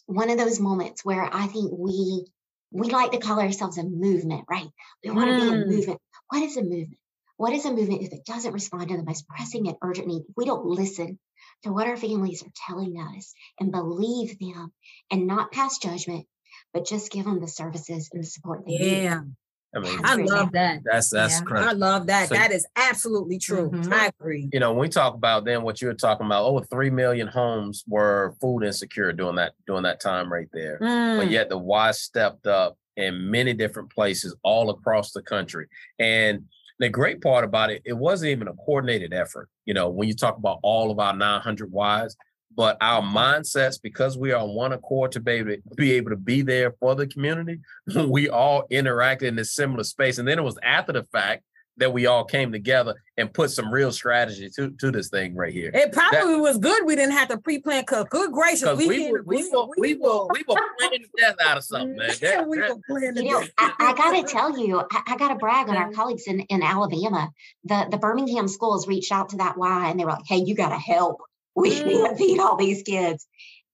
one 0.05 0.29
of 0.29 0.37
those 0.37 0.59
moments 0.59 1.03
where 1.05 1.27
I 1.31 1.47
think 1.47 1.71
we 1.75 2.25
we 2.71 2.89
like 2.89 3.11
to 3.11 3.19
call 3.19 3.39
ourselves 3.39 3.77
a 3.77 3.83
movement, 3.83 4.45
right? 4.49 4.69
We 5.03 5.11
want 5.11 5.29
to 5.29 5.45
be 5.45 5.47
a 5.47 5.51
mm. 5.51 5.67
movement. 5.67 5.99
What 6.29 6.43
is 6.43 6.57
a 6.57 6.61
movement? 6.61 6.97
What 7.37 7.53
is 7.53 7.65
a 7.65 7.73
movement 7.73 8.03
if 8.03 8.13
it 8.13 8.25
doesn't 8.25 8.53
respond 8.53 8.89
to 8.89 8.97
the 8.97 9.03
most 9.03 9.27
pressing 9.27 9.67
and 9.67 9.75
urgent 9.81 10.07
need? 10.07 10.23
We 10.37 10.45
don't 10.45 10.65
listen 10.65 11.19
to 11.63 11.73
what 11.73 11.87
our 11.87 11.97
families 11.97 12.43
are 12.43 12.51
telling 12.67 12.97
us 12.97 13.33
and 13.59 13.71
believe 13.71 14.37
them 14.39 14.71
and 15.09 15.27
not 15.27 15.51
pass 15.51 15.79
judgment, 15.79 16.27
but 16.73 16.85
just 16.85 17.11
give 17.11 17.25
them 17.25 17.41
the 17.41 17.47
services 17.47 18.09
and 18.13 18.23
the 18.23 18.27
support 18.27 18.65
they 18.65 18.77
yeah. 18.79 19.21
need. 19.21 19.35
I 19.73 19.99
I 20.03 20.15
love 20.15 20.51
that. 20.51 20.81
That's 20.83 21.09
that's 21.09 21.41
yeah. 21.49 21.69
I 21.69 21.71
love 21.71 22.07
that. 22.07 22.29
So, 22.29 22.35
that 22.35 22.51
is 22.51 22.65
absolutely 22.75 23.39
true. 23.39 23.69
Mm-hmm. 23.69 23.93
I 23.93 24.11
agree. 24.19 24.49
You 24.51 24.59
know, 24.59 24.71
when 24.71 24.81
we 24.81 24.89
talk 24.89 25.13
about 25.13 25.45
then 25.45 25.63
what 25.63 25.81
you 25.81 25.87
were 25.87 25.93
talking 25.93 26.25
about, 26.25 26.43
over 26.43 26.65
three 26.65 26.89
million 26.89 27.27
homes 27.27 27.83
were 27.87 28.35
food 28.41 28.63
insecure 28.63 29.13
during 29.13 29.35
that 29.37 29.53
during 29.65 29.83
that 29.83 30.01
time 30.01 30.31
right 30.31 30.49
there. 30.51 30.77
Mm. 30.81 31.19
But 31.19 31.31
yet 31.31 31.49
the 31.49 31.59
Ys 31.59 31.99
stepped 31.99 32.47
up 32.47 32.77
in 32.97 33.31
many 33.31 33.53
different 33.53 33.89
places 33.89 34.35
all 34.43 34.69
across 34.69 35.11
the 35.11 35.21
country. 35.21 35.67
And 35.99 36.45
the 36.79 36.89
great 36.89 37.21
part 37.21 37.43
about 37.43 37.69
it, 37.69 37.81
it 37.85 37.93
wasn't 37.93 38.31
even 38.31 38.47
a 38.47 38.53
coordinated 38.53 39.13
effort. 39.13 39.49
You 39.65 39.73
know, 39.73 39.89
when 39.89 40.07
you 40.07 40.15
talk 40.15 40.37
about 40.37 40.59
all 40.63 40.91
of 40.91 40.99
our 40.99 41.15
900 41.15 41.69
Ys, 41.69 42.15
but 42.55 42.77
our 42.81 43.01
mindsets 43.01 43.81
because 43.81 44.17
we 44.17 44.31
are 44.31 44.41
on 44.41 44.49
one 44.49 44.73
accord 44.73 45.11
to 45.11 45.19
be 45.19 45.31
able 45.31 45.51
to 45.51 45.61
be 45.75 45.91
able 45.93 46.09
to 46.09 46.17
be 46.17 46.41
there 46.41 46.73
for 46.79 46.95
the 46.95 47.07
community 47.07 47.59
we 48.07 48.29
all 48.29 48.63
interacted 48.71 49.23
in 49.23 49.39
a 49.39 49.45
similar 49.45 49.83
space 49.83 50.17
and 50.17 50.27
then 50.27 50.37
it 50.37 50.43
was 50.43 50.57
after 50.63 50.93
the 50.93 51.03
fact 51.11 51.43
that 51.77 51.91
we 51.91 52.05
all 52.05 52.23
came 52.23 52.51
together 52.51 52.95
and 53.17 53.33
put 53.33 53.49
some 53.49 53.73
real 53.73 53.91
strategy 53.91 54.49
to, 54.55 54.71
to 54.71 54.91
this 54.91 55.09
thing 55.09 55.35
right 55.35 55.53
here. 55.53 55.71
It 55.73 55.91
probably 55.91 56.35
that, 56.35 56.39
was 56.39 56.57
good 56.57 56.85
we 56.85 56.95
didn't 56.95 57.13
have 57.13 57.29
to 57.29 57.37
pre-plan 57.37 57.81
because 57.81 58.05
good 58.09 58.31
gracious, 58.31 58.77
we, 58.77 58.87
we, 58.87 59.11
will, 59.11 59.23
we, 59.25 59.49
will, 59.49 59.71
we, 59.77 59.93
will, 59.95 60.29
we 60.31 60.43
will 60.47 60.57
plan 60.79 60.91
the 60.91 61.07
death 61.17 61.35
out 61.43 61.57
of 61.57 61.63
something, 61.63 61.95
man. 61.95 62.11
That, 62.21 62.47
we 62.47 62.59
will 62.59 62.79
plan 62.87 63.15
you 63.15 63.31
know, 63.31 63.43
I, 63.57 63.73
I, 63.79 63.93
gotta 63.93 64.27
tell 64.27 64.57
you, 64.57 64.79
I, 64.79 65.01
I, 65.07 65.17
gotta 65.17 65.35
brag 65.35 65.69
on 65.69 65.75
our 65.75 65.91
colleagues 65.91 66.23
in, 66.27 66.41
in 66.41 66.61
Alabama. 66.61 67.31
The 67.63 67.87
the 67.89 67.97
Birmingham 67.97 68.47
schools 68.47 68.87
reached 68.87 69.11
out 69.11 69.29
to 69.29 69.37
that 69.37 69.57
Y 69.57 69.89
and 69.89 69.99
they 69.99 70.05
were 70.05 70.11
like, 70.11 70.27
hey, 70.27 70.37
you 70.37 70.53
gotta 70.53 70.77
help 70.77 71.21
we 71.55 71.71
mm. 71.71 71.85
need 71.87 72.07
to 72.07 72.15
feed 72.15 72.39
all 72.39 72.55
these 72.55 72.83
kids. 72.83 73.27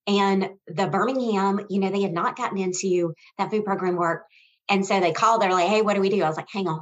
And 0.06 0.50
the 0.66 0.86
Birmingham, 0.86 1.66
you 1.68 1.80
know, 1.80 1.90
they 1.90 2.00
had 2.00 2.12
not 2.12 2.36
gotten 2.36 2.58
into 2.58 3.14
that 3.36 3.50
food 3.50 3.64
program 3.64 3.96
work. 3.96 4.24
And 4.68 4.84
so 4.84 5.00
they 5.00 5.12
called, 5.12 5.42
they're 5.42 5.52
like, 5.52 5.68
hey, 5.68 5.82
what 5.82 5.94
do 5.94 6.00
we 6.00 6.08
do? 6.08 6.22
I 6.22 6.28
was 6.28 6.36
like, 6.36 6.48
hang 6.50 6.66
on. 6.66 6.80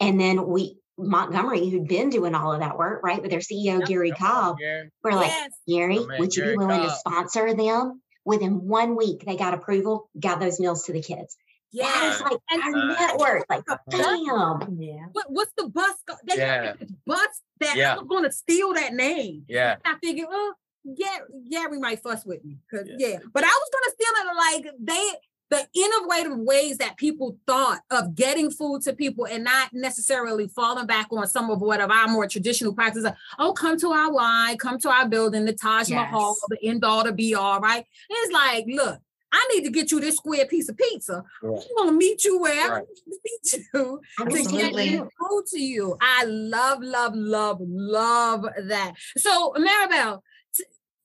And 0.00 0.20
then 0.20 0.46
we, 0.46 0.76
Montgomery, 0.98 1.68
who'd 1.68 1.88
been 1.88 2.10
doing 2.10 2.34
all 2.34 2.52
of 2.52 2.60
that 2.60 2.78
work, 2.78 3.02
right, 3.02 3.20
with 3.20 3.30
their 3.30 3.40
CEO, 3.40 3.80
yep, 3.80 3.88
Gary 3.88 4.12
Cobb, 4.12 4.56
on, 4.62 4.90
we're 5.02 5.12
like, 5.12 5.28
yes. 5.28 5.50
Gary, 5.68 5.98
oh, 5.98 6.08
would 6.18 6.34
you 6.34 6.42
Gary 6.42 6.54
be 6.54 6.58
willing 6.58 6.80
Cobb. 6.80 6.88
to 6.88 6.96
sponsor 6.96 7.54
them? 7.54 8.02
Within 8.24 8.68
one 8.68 8.94
week, 8.94 9.24
they 9.26 9.36
got 9.36 9.54
approval, 9.54 10.08
got 10.18 10.38
those 10.38 10.60
meals 10.60 10.84
to 10.84 10.92
the 10.92 11.02
kids. 11.02 11.36
Yeah, 11.72 12.10
it's 12.12 12.20
like 12.20 12.38
and, 12.50 12.62
our 12.62 12.74
uh, 12.74 13.00
network, 13.00 13.46
like 13.48 13.64
damn. 13.88 14.76
Yeah. 14.78 15.06
What, 15.12 15.26
what's 15.28 15.52
the 15.56 15.68
bus? 15.68 15.94
Go- 16.06 16.14
they 16.26 16.36
Yeah. 16.36 16.74
bus 17.06 17.28
that 17.60 17.76
Yeah. 17.76 17.96
I'm 17.96 18.06
gonna 18.06 18.30
steal 18.32 18.74
that 18.74 18.92
name. 18.92 19.44
Yeah. 19.48 19.76
I 19.84 19.96
figured, 20.02 20.28
oh, 20.30 20.54
yeah, 20.84 21.18
Gary 21.50 21.78
might 21.78 22.02
fuss 22.02 22.26
with 22.26 22.44
me. 22.44 22.58
Cause 22.70 22.82
Yeah. 22.86 23.08
yeah. 23.08 23.18
But 23.32 23.44
I 23.44 23.48
was 23.48 23.70
gonna 23.72 23.94
steal 23.94 24.14
it 24.20 24.36
like 24.36 24.74
they 24.80 25.18
the 25.52 25.68
innovative 25.74 26.38
ways 26.38 26.78
that 26.78 26.96
people 26.96 27.36
thought 27.46 27.80
of 27.90 28.14
getting 28.14 28.50
food 28.50 28.80
to 28.80 28.94
people 28.94 29.26
and 29.26 29.44
not 29.44 29.68
necessarily 29.74 30.48
falling 30.48 30.86
back 30.86 31.08
on 31.10 31.26
some 31.26 31.50
of 31.50 31.60
what 31.60 31.78
of 31.78 31.90
our 31.90 32.08
more 32.08 32.26
traditional 32.26 32.72
practices. 32.72 33.04
Of, 33.04 33.14
oh, 33.38 33.52
come 33.52 33.78
to 33.80 33.88
our 33.92 34.10
Y, 34.10 34.56
come 34.58 34.78
to 34.78 34.88
our 34.88 35.06
building, 35.06 35.44
the 35.44 35.52
Taj 35.52 35.90
Mahal, 35.90 36.38
the 36.48 36.56
end 36.66 36.84
all, 36.84 37.04
the 37.04 37.12
be 37.12 37.34
all, 37.34 37.60
right? 37.60 37.84
It's 38.08 38.32
like, 38.32 38.64
look, 38.66 38.98
I 39.32 39.48
need 39.54 39.64
to 39.64 39.70
get 39.70 39.90
you 39.90 40.00
this 40.00 40.16
square 40.16 40.46
piece 40.46 40.68
of 40.68 40.76
pizza. 40.76 41.24
Right. 41.42 41.62
I'm 41.78 41.86
gonna 41.86 41.96
meet 41.96 42.24
you 42.24 42.38
where 42.38 42.52
I 42.64 42.68
Right. 42.76 42.84
need 42.88 43.02
to 43.04 43.18
meet 43.24 43.52
you 43.52 44.00
to 44.18 44.24
get 44.24 44.36
Absolutely. 44.36 44.84
you 44.90 45.44
to 45.48 45.60
you. 45.60 45.96
I 46.00 46.24
love, 46.24 46.78
love, 46.82 47.14
love, 47.16 47.58
love 47.60 48.42
that. 48.42 48.94
So, 49.16 49.52
Maribel, 49.56 50.20
t- 50.54 50.64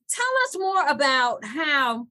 tell 0.09 0.25
us 0.47 0.57
more 0.59 0.85
about 0.87 1.45
how, 1.45 2.07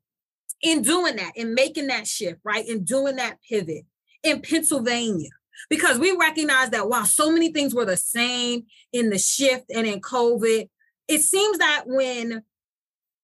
in 0.62 0.82
doing 0.82 1.16
that, 1.16 1.32
in 1.36 1.54
making 1.54 1.88
that 1.88 2.06
shift, 2.06 2.40
right, 2.44 2.66
in 2.66 2.84
doing 2.84 3.16
that 3.16 3.38
pivot 3.48 3.84
in 4.22 4.40
Pennsylvania, 4.40 5.30
because 5.68 5.98
we 5.98 6.16
recognize 6.16 6.70
that 6.70 6.88
while 6.88 7.04
so 7.04 7.30
many 7.30 7.52
things 7.52 7.74
were 7.74 7.84
the 7.84 7.96
same 7.96 8.64
in 8.92 9.10
the 9.10 9.18
shift 9.18 9.66
and 9.70 9.86
in 9.86 10.00
COVID, 10.00 10.68
it 11.08 11.20
seems 11.20 11.58
that 11.58 11.84
when 11.86 12.42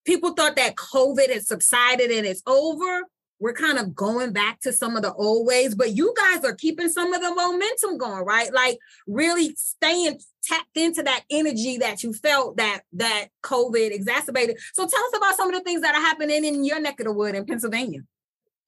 people 0.04 0.32
thought 0.34 0.56
that 0.56 0.76
COVID 0.76 1.30
had 1.30 1.46
subsided 1.46 2.10
and 2.10 2.26
it's 2.26 2.42
over, 2.46 3.02
we're 3.42 3.52
kind 3.52 3.78
of 3.78 3.92
going 3.92 4.32
back 4.32 4.60
to 4.60 4.72
some 4.72 4.96
of 4.96 5.02
the 5.02 5.12
old 5.14 5.48
ways, 5.48 5.74
but 5.74 5.96
you 5.96 6.14
guys 6.16 6.44
are 6.44 6.54
keeping 6.54 6.88
some 6.88 7.12
of 7.12 7.20
the 7.20 7.34
momentum 7.34 7.98
going, 7.98 8.24
right? 8.24 8.52
Like 8.52 8.78
really 9.08 9.54
staying 9.56 10.20
tapped 10.44 10.76
into 10.76 11.02
that 11.02 11.24
energy 11.28 11.78
that 11.78 12.04
you 12.04 12.12
felt 12.12 12.56
that 12.58 12.82
that 12.92 13.26
COVID 13.42 13.90
exacerbated. 13.90 14.58
So 14.74 14.86
tell 14.86 15.04
us 15.04 15.16
about 15.16 15.36
some 15.36 15.48
of 15.48 15.54
the 15.54 15.64
things 15.64 15.80
that 15.80 15.94
are 15.94 16.00
happening 16.00 16.44
in 16.44 16.64
your 16.64 16.80
neck 16.80 17.00
of 17.00 17.06
the 17.06 17.12
wood 17.12 17.34
in 17.34 17.44
Pennsylvania. 17.44 18.02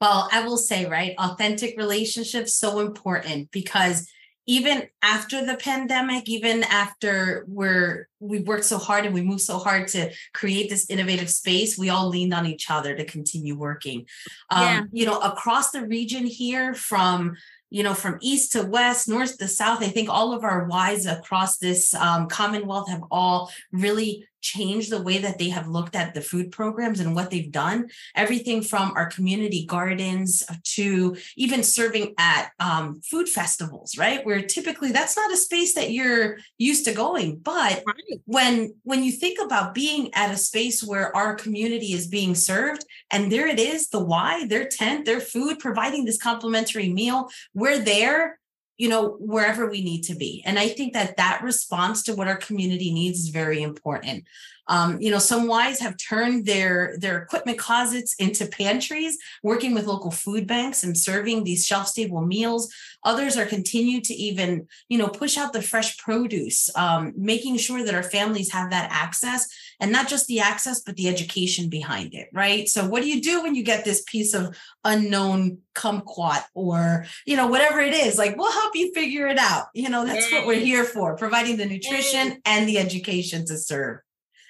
Well, 0.01 0.29
I 0.33 0.45
will 0.45 0.57
say, 0.57 0.87
right, 0.87 1.15
authentic 1.19 1.79
relationships 1.79 2.55
so 2.55 2.81
important 2.81 3.53
because 3.53 4.09
even 4.47 4.89
after 5.03 5.45
the 5.45 5.57
pandemic, 5.57 6.29
even 6.29 6.65
after 6.65 7.45
we're 7.49 8.09
we 8.21 8.41
worked 8.41 8.65
so 8.65 8.79
hard 8.79 9.05
and 9.05 9.15
we 9.15 9.23
moved 9.23 9.43
so 9.43 9.59
hard 9.59 9.89
to 9.89 10.11
create 10.33 10.69
this 10.71 10.89
innovative 10.89 11.31
space, 11.31 11.79
we 11.79 11.91
all 11.91 12.09
leaned 12.09 12.35
on 12.35 12.47
each 12.47 12.71
other 12.71 12.95
to 12.95 13.05
continue 13.05 13.57
working. 13.57 14.07
Um, 14.51 14.63
Yeah. 14.63 14.83
you 14.93 15.07
know, 15.07 15.19
across 15.19 15.71
the 15.71 15.87
region 15.87 16.27
here, 16.27 16.75
from 16.75 17.37
you 17.71 17.83
know, 17.83 17.95
from 17.95 18.19
east 18.21 18.53
to 18.53 18.63
west, 18.63 19.09
north 19.09 19.37
to 19.39 19.49
south, 19.49 19.83
I 19.83 19.89
think 19.89 20.09
all 20.09 20.33
of 20.33 20.45
our 20.45 20.69
Ys 20.93 21.07
across 21.07 21.59
this 21.59 21.93
um, 21.95 22.29
Commonwealth 22.29 22.89
have 22.89 23.03
all 23.11 23.51
really 23.73 24.29
changed 24.45 24.91
the 24.91 25.03
way 25.03 25.17
that 25.19 25.39
they 25.39 25.49
have 25.49 25.67
looked 25.77 25.97
at 25.97 26.13
the 26.13 26.21
food 26.21 26.53
programs 26.53 27.01
and 27.01 27.15
what 27.15 27.31
they've 27.31 27.51
done 27.51 27.89
everything 28.15 28.61
from 28.63 28.93
our 28.95 29.07
community 29.07 29.65
gardens 29.65 30.43
to 30.63 31.17
even 31.37 31.63
serving 31.63 32.15
at 32.19 32.51
um, 32.61 33.01
food 33.11 33.29
festivals 33.29 33.97
right 33.97 34.25
where 34.27 34.43
typically 34.43 34.93
that's 34.93 35.17
not 35.17 35.33
a 35.33 35.37
space 35.37 35.73
that 35.75 35.91
you're 35.91 36.37
used 36.59 36.85
to 36.85 36.93
going 36.93 37.37
but 37.39 37.83
Right. 37.87 38.21
when 38.27 38.75
when 38.83 39.03
you 39.03 39.13
think 39.13 39.39
about 39.41 39.75
being 39.75 40.13
at 40.15 40.31
a 40.31 40.37
space 40.37 40.83
where 40.83 41.15
our 41.17 41.35
community 41.35 41.93
is 41.93 42.07
being 42.07 42.35
served 42.35 42.85
and 43.11 43.33
there 43.33 43.47
it 43.47 43.59
is 43.59 43.89
the 43.89 44.05
Y 44.05 44.47
their 44.49 44.67
tent 44.69 45.07
their 45.07 45.21
food 45.21 45.59
providing 45.59 46.05
this 46.05 46.21
complimentary 46.29 46.91
meal 47.01 47.29
we're 47.55 47.79
there 47.79 48.39
you 48.77 48.89
know 48.89 49.17
wherever 49.21 49.69
we 49.69 49.83
need 49.83 50.03
to 50.03 50.15
be. 50.15 50.43
And 50.45 50.59
i 50.59 50.69
think 50.69 50.93
that 50.93 51.17
that 51.17 51.43
response 51.43 52.03
to 52.05 52.15
what 52.15 52.29
our 52.29 52.37
community 52.37 52.93
needs 52.93 53.21
is 53.21 53.29
very 53.29 53.63
important 53.63 54.25
um, 54.67 55.01
you 55.01 55.11
know 55.11 55.19
some 55.19 55.49
Ys 55.51 55.81
have 55.81 55.97
turned 55.97 56.47
their 56.47 56.97
their 56.99 57.19
equipment 57.19 57.59
closets 57.59 58.15
into 58.15 58.47
pantries 58.47 59.19
working 59.43 59.75
with 59.75 59.87
local 59.87 60.11
food 60.11 60.47
banks 60.47 60.83
and 60.83 60.97
serving 60.97 61.45
these 61.45 61.67
shelf 61.67 61.89
stable 61.89 62.23
meals. 62.23 62.73
Others 63.05 63.37
are 63.37 63.45
continue 63.45 64.01
to 64.01 64.15
even 64.15 64.67
you 64.89 64.99
know 64.99 65.09
push 65.09 65.37
out 65.37 65.53
the 65.53 65.63
fresh 65.63 65.99
produce 65.99 66.75
um, 66.77 67.13
making 67.17 67.57
sure 67.59 67.85
that 67.85 67.95
our 67.95 68.03
families 68.03 68.53
have 68.53 68.71
that 68.71 68.91
access 68.91 69.47
and 69.81 69.93
not 69.93 70.09
just 70.09 70.27
the 70.27 70.41
access 70.41 70.81
but 70.81 70.97
the 70.97 71.09
education 71.09 71.69
behind 71.69 72.15
it 72.15 72.29
right? 72.33 72.69
So 72.69 72.89
what 72.89 73.03
do 73.03 73.09
you 73.09 73.21
do 73.21 73.43
when 73.43 73.55
you 73.55 73.63
get 73.63 73.85
this 73.85 74.03
piece 74.07 74.35
of 74.35 74.57
unknown 74.85 75.59
kumquat 75.75 76.45
or 76.55 77.05
you 77.27 77.37
know 77.37 77.49
whatever 77.49 77.81
it 77.81 77.93
is? 77.93 78.17
Like 78.17 78.37
we'll 78.37 78.53
help 78.53 78.75
you 78.75 78.93
figure 78.95 79.27
it 79.29 79.39
out. 79.39 79.67
You 79.75 79.91
know 79.91 80.07
that's 80.07 80.31
what 80.33 80.47
we're 80.47 80.61
here 80.61 80.85
for 80.85 81.17
providing 81.17 81.57
the 81.57 81.67
nutrition 81.67 82.41
and 82.45 82.69
the 82.69 82.79
education 82.79 83.45
to 83.47 83.59
serve 83.59 83.99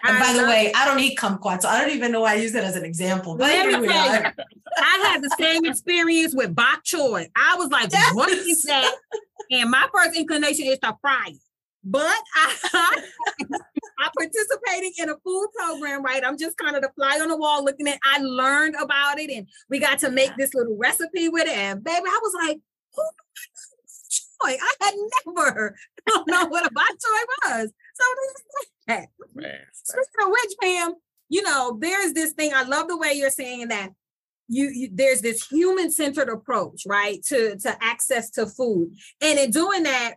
and 0.04 0.18
by 0.18 0.32
the 0.32 0.46
way 0.46 0.72
i 0.76 0.84
don't 0.84 1.00
eat 1.00 1.18
kumquat 1.18 1.62
so 1.62 1.68
i 1.68 1.80
don't 1.80 1.94
even 1.94 2.12
know 2.12 2.20
why 2.20 2.32
i 2.32 2.36
use 2.36 2.54
it 2.54 2.62
as 2.64 2.76
an 2.76 2.84
example 2.84 3.36
but 3.36 3.44
Let 3.48 3.66
me 3.66 3.72
here 3.72 3.80
we 3.80 3.88
tell 3.88 4.06
you, 4.06 4.22
are 4.24 4.34
I 4.76 5.08
had 5.12 5.22
the 5.22 5.30
same 5.38 5.64
experience 5.64 6.34
with 6.34 6.54
bok 6.54 6.84
choy. 6.84 7.28
I 7.36 7.56
was 7.56 7.70
like, 7.70 7.92
Yes. 7.92 8.14
what 8.14 8.28
is 8.30 8.62
that? 8.62 8.92
And 9.50 9.70
my 9.70 9.86
first 9.94 10.16
inclination 10.16 10.66
is 10.66 10.78
to 10.80 10.96
fry 11.00 11.26
it. 11.28 11.38
But 11.84 12.00
I, 12.34 13.02
I 13.98 14.08
participating 14.16 14.92
in 14.98 15.10
a 15.10 15.16
food 15.22 15.48
program, 15.54 16.02
right? 16.02 16.24
I'm 16.24 16.38
just 16.38 16.56
kind 16.56 16.74
of 16.76 16.82
the 16.82 16.90
fly 16.96 17.18
on 17.20 17.28
the 17.28 17.36
wall 17.36 17.62
looking 17.62 17.86
at 17.88 17.98
I 18.04 18.18
learned 18.20 18.74
about 18.80 19.18
it 19.18 19.30
and 19.30 19.46
we 19.68 19.78
got 19.78 19.98
to 20.00 20.10
make 20.10 20.34
this 20.38 20.54
little 20.54 20.76
recipe 20.78 21.28
with 21.28 21.46
it. 21.46 21.56
And 21.56 21.84
baby, 21.84 22.06
I 22.06 22.20
was 22.22 22.32
like, 22.46 22.58
oh 22.98 23.02
who 23.02 23.73
I 24.50 24.74
had 24.80 24.94
never 25.26 25.76
know 26.26 26.46
what 26.46 26.66
a 26.66 26.72
bok 26.72 26.88
choy 26.88 27.50
was. 27.50 27.70
So 27.94 28.04
this. 28.22 28.44
Man. 29.34 29.58
Speaking 29.72 30.04
of 30.22 30.28
which, 30.28 30.54
Pam, 30.60 30.94
you 31.28 31.42
know, 31.42 31.78
there's 31.80 32.12
this 32.12 32.32
thing. 32.32 32.52
I 32.54 32.64
love 32.64 32.88
the 32.88 32.96
way 32.96 33.12
you're 33.14 33.30
saying 33.30 33.68
that 33.68 33.90
you, 34.48 34.68
you 34.68 34.90
there's 34.92 35.22
this 35.22 35.46
human-centered 35.46 36.28
approach, 36.28 36.82
right, 36.86 37.22
to 37.24 37.56
to 37.58 37.76
access 37.82 38.30
to 38.30 38.46
food, 38.46 38.94
and 39.20 39.38
in 39.38 39.50
doing 39.50 39.84
that, 39.84 40.16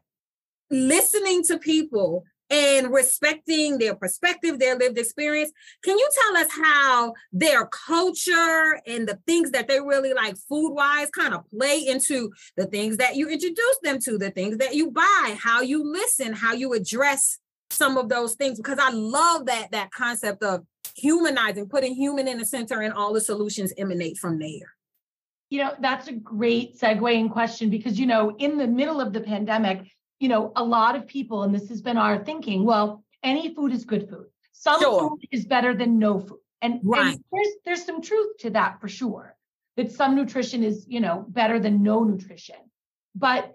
listening 0.70 1.44
to 1.44 1.58
people 1.58 2.26
and 2.50 2.92
respecting 2.92 3.78
their 3.78 3.96
perspective, 3.96 4.60
their 4.60 4.78
lived 4.78 4.98
experience. 4.98 5.52
Can 5.84 5.98
you 5.98 6.10
tell 6.24 6.38
us 6.38 6.48
how 6.52 7.14
their 7.32 7.68
culture 7.68 8.80
and 8.86 9.08
the 9.08 9.20
things 9.28 9.52
that 9.52 9.68
they 9.68 9.80
really 9.80 10.14
like 10.14 10.38
food-wise 10.50 11.10
kind 11.10 11.34
of 11.34 11.42
play 11.50 11.86
into 11.86 12.32
the 12.56 12.66
things 12.66 12.98
that 12.98 13.16
you 13.16 13.28
introduce 13.28 13.80
them 13.84 14.00
to, 14.00 14.18
the 14.18 14.32
things 14.32 14.58
that 14.58 14.76
you 14.76 14.92
buy, 14.92 15.38
how 15.42 15.62
you 15.62 15.84
listen, 15.84 16.34
how 16.34 16.54
you 16.54 16.74
address 16.74 17.40
some 17.70 17.98
of 17.98 18.08
those 18.08 18.36
things 18.36 18.58
because 18.58 18.80
I 18.80 18.92
love 18.92 19.48
that 19.48 19.72
that 19.72 19.92
concept 19.92 20.42
of 20.42 20.66
humanizing, 20.96 21.68
putting 21.68 21.94
human 21.96 22.28
in 22.28 22.38
the 22.38 22.46
center, 22.46 22.82
and 22.82 22.94
all 22.94 23.14
the 23.14 23.22
solutions 23.22 23.74
emanate 23.78 24.18
from 24.18 24.40
there. 24.40 24.74
You 25.50 25.64
know, 25.64 25.74
that's 25.80 26.08
a 26.08 26.14
great 26.14 26.80
segue 26.80 27.20
and 27.20 27.32
question 27.32 27.70
because, 27.70 28.00
you 28.00 28.06
know, 28.06 28.36
in 28.38 28.58
the 28.58 28.68
middle 28.68 29.00
of 29.00 29.14
the 29.14 29.22
pandemic, 29.22 29.92
you 30.20 30.30
know, 30.30 30.52
a 30.56 30.64
lot 30.64 30.96
of 30.96 31.08
people, 31.08 31.44
and 31.44 31.54
this 31.54 31.70
has 31.70 31.82
been 31.82 31.98
our 31.98 32.24
thinking, 32.24 32.64
well, 32.66 33.04
any 33.24 33.54
food 33.54 33.72
is 33.72 33.86
good 33.86 34.10
food. 34.10 34.28
Some 34.52 34.82
Sure. 34.82 35.10
food 35.10 35.20
is 35.32 35.46
better 35.46 35.74
than 35.76 36.00
no 36.00 36.20
food. 36.20 36.40
And, 36.62 36.80
Right. 36.84 37.14
and 37.16 37.24
there's 37.32 37.54
there's 37.66 37.86
some 37.86 38.02
truth 38.02 38.38
to 38.40 38.50
that 38.52 38.82
for 38.82 38.88
sure. 38.88 39.36
That 39.76 39.92
some 39.92 40.16
nutrition 40.16 40.64
is, 40.64 40.88
you 40.88 41.00
know, 41.00 41.26
better 41.30 41.60
than 41.60 41.84
no 41.84 42.04
nutrition. 42.04 42.56
But 43.16 43.54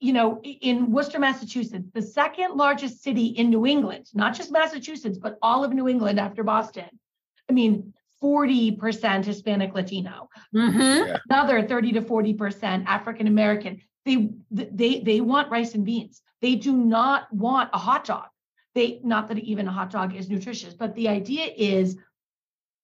you 0.00 0.14
know, 0.14 0.40
in 0.42 0.90
Worcester, 0.92 1.18
Massachusetts, 1.18 1.90
the 1.92 2.00
second 2.00 2.54
largest 2.56 3.02
city 3.02 3.26
in 3.26 3.50
New 3.50 3.66
England, 3.66 4.06
not 4.14 4.34
just 4.34 4.50
Massachusetts, 4.50 5.18
but 5.18 5.36
all 5.42 5.62
of 5.62 5.74
New 5.74 5.88
England 5.88 6.18
after 6.18 6.42
Boston. 6.42 6.88
I 7.50 7.52
mean, 7.52 7.92
40% 8.22 9.24
Hispanic 9.26 9.74
Latino 9.74 10.30
Mm-hmm. 10.54 11.16
another 11.28 11.60
30 11.66 11.92
to 11.92 12.00
40% 12.02 12.86
African 12.86 13.26
American. 13.26 13.82
They 14.04 14.30
they 14.50 15.00
they 15.00 15.20
want 15.20 15.50
rice 15.50 15.74
and 15.74 15.84
beans. 15.84 16.22
They 16.40 16.56
do 16.56 16.76
not 16.76 17.32
want 17.32 17.70
a 17.72 17.78
hot 17.78 18.04
dog. 18.04 18.26
They 18.74 19.00
not 19.02 19.28
that 19.28 19.38
even 19.38 19.68
a 19.68 19.72
hot 19.72 19.90
dog 19.90 20.14
is 20.14 20.28
nutritious, 20.28 20.74
but 20.74 20.94
the 20.94 21.08
idea 21.08 21.46
is 21.56 21.96